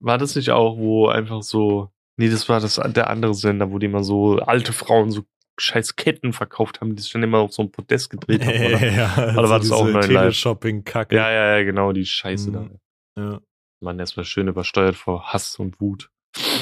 war 0.00 0.18
das 0.18 0.36
nicht 0.36 0.50
auch, 0.50 0.78
wo 0.78 1.08
einfach 1.08 1.42
so, 1.42 1.90
nee, 2.16 2.28
das 2.28 2.48
war 2.48 2.60
das, 2.60 2.76
der 2.76 3.10
andere 3.10 3.34
Sender, 3.34 3.70
wo 3.70 3.78
die 3.78 3.86
immer 3.86 4.04
so 4.04 4.38
alte 4.38 4.72
Frauen 4.72 5.10
so 5.10 5.22
scheiß 5.58 5.96
Ketten 5.96 6.32
verkauft 6.32 6.80
haben, 6.80 6.96
die 6.96 7.02
sich 7.02 7.12
dann 7.12 7.22
immer 7.22 7.38
auf 7.38 7.52
so 7.52 7.62
ein 7.62 7.70
Podest 7.70 8.10
gedreht 8.10 8.44
haben. 8.44 8.56
Oder, 8.56 8.86
ja, 8.92 9.12
oder 9.14 9.38
also 9.38 9.50
war 9.50 9.58
das 9.58 9.72
auch 9.72 9.86
neuen 9.86 10.10
Live? 10.10 10.34
Shopping-Kacke. 10.34 11.14
Ja, 11.14 11.30
ja, 11.30 11.58
ja, 11.58 11.64
genau, 11.64 11.92
die 11.92 12.06
Scheiße 12.06 12.50
mhm. 12.50 12.80
da. 13.16 13.22
Ja. 13.22 13.40
Man 13.80 13.98
erstmal 13.98 14.24
schön 14.24 14.48
übersteuert 14.48 14.96
vor 14.96 15.32
Hass 15.32 15.56
und 15.56 15.80
Wut. 15.80 16.10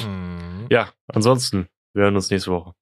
Mhm. 0.05 0.67
Ja, 0.69 0.89
ansonsten, 1.07 1.67
wir 1.93 2.03
hören 2.03 2.15
uns 2.15 2.29
nächste 2.29 2.51
Woche. 2.51 2.73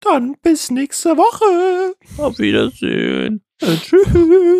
Dann 0.00 0.36
bis 0.42 0.70
nächste 0.70 1.16
Woche. 1.16 1.94
Auf 2.16 2.38
Wiedersehen. 2.38 3.44
Äh, 3.60 3.76
tschüss. 3.76 4.59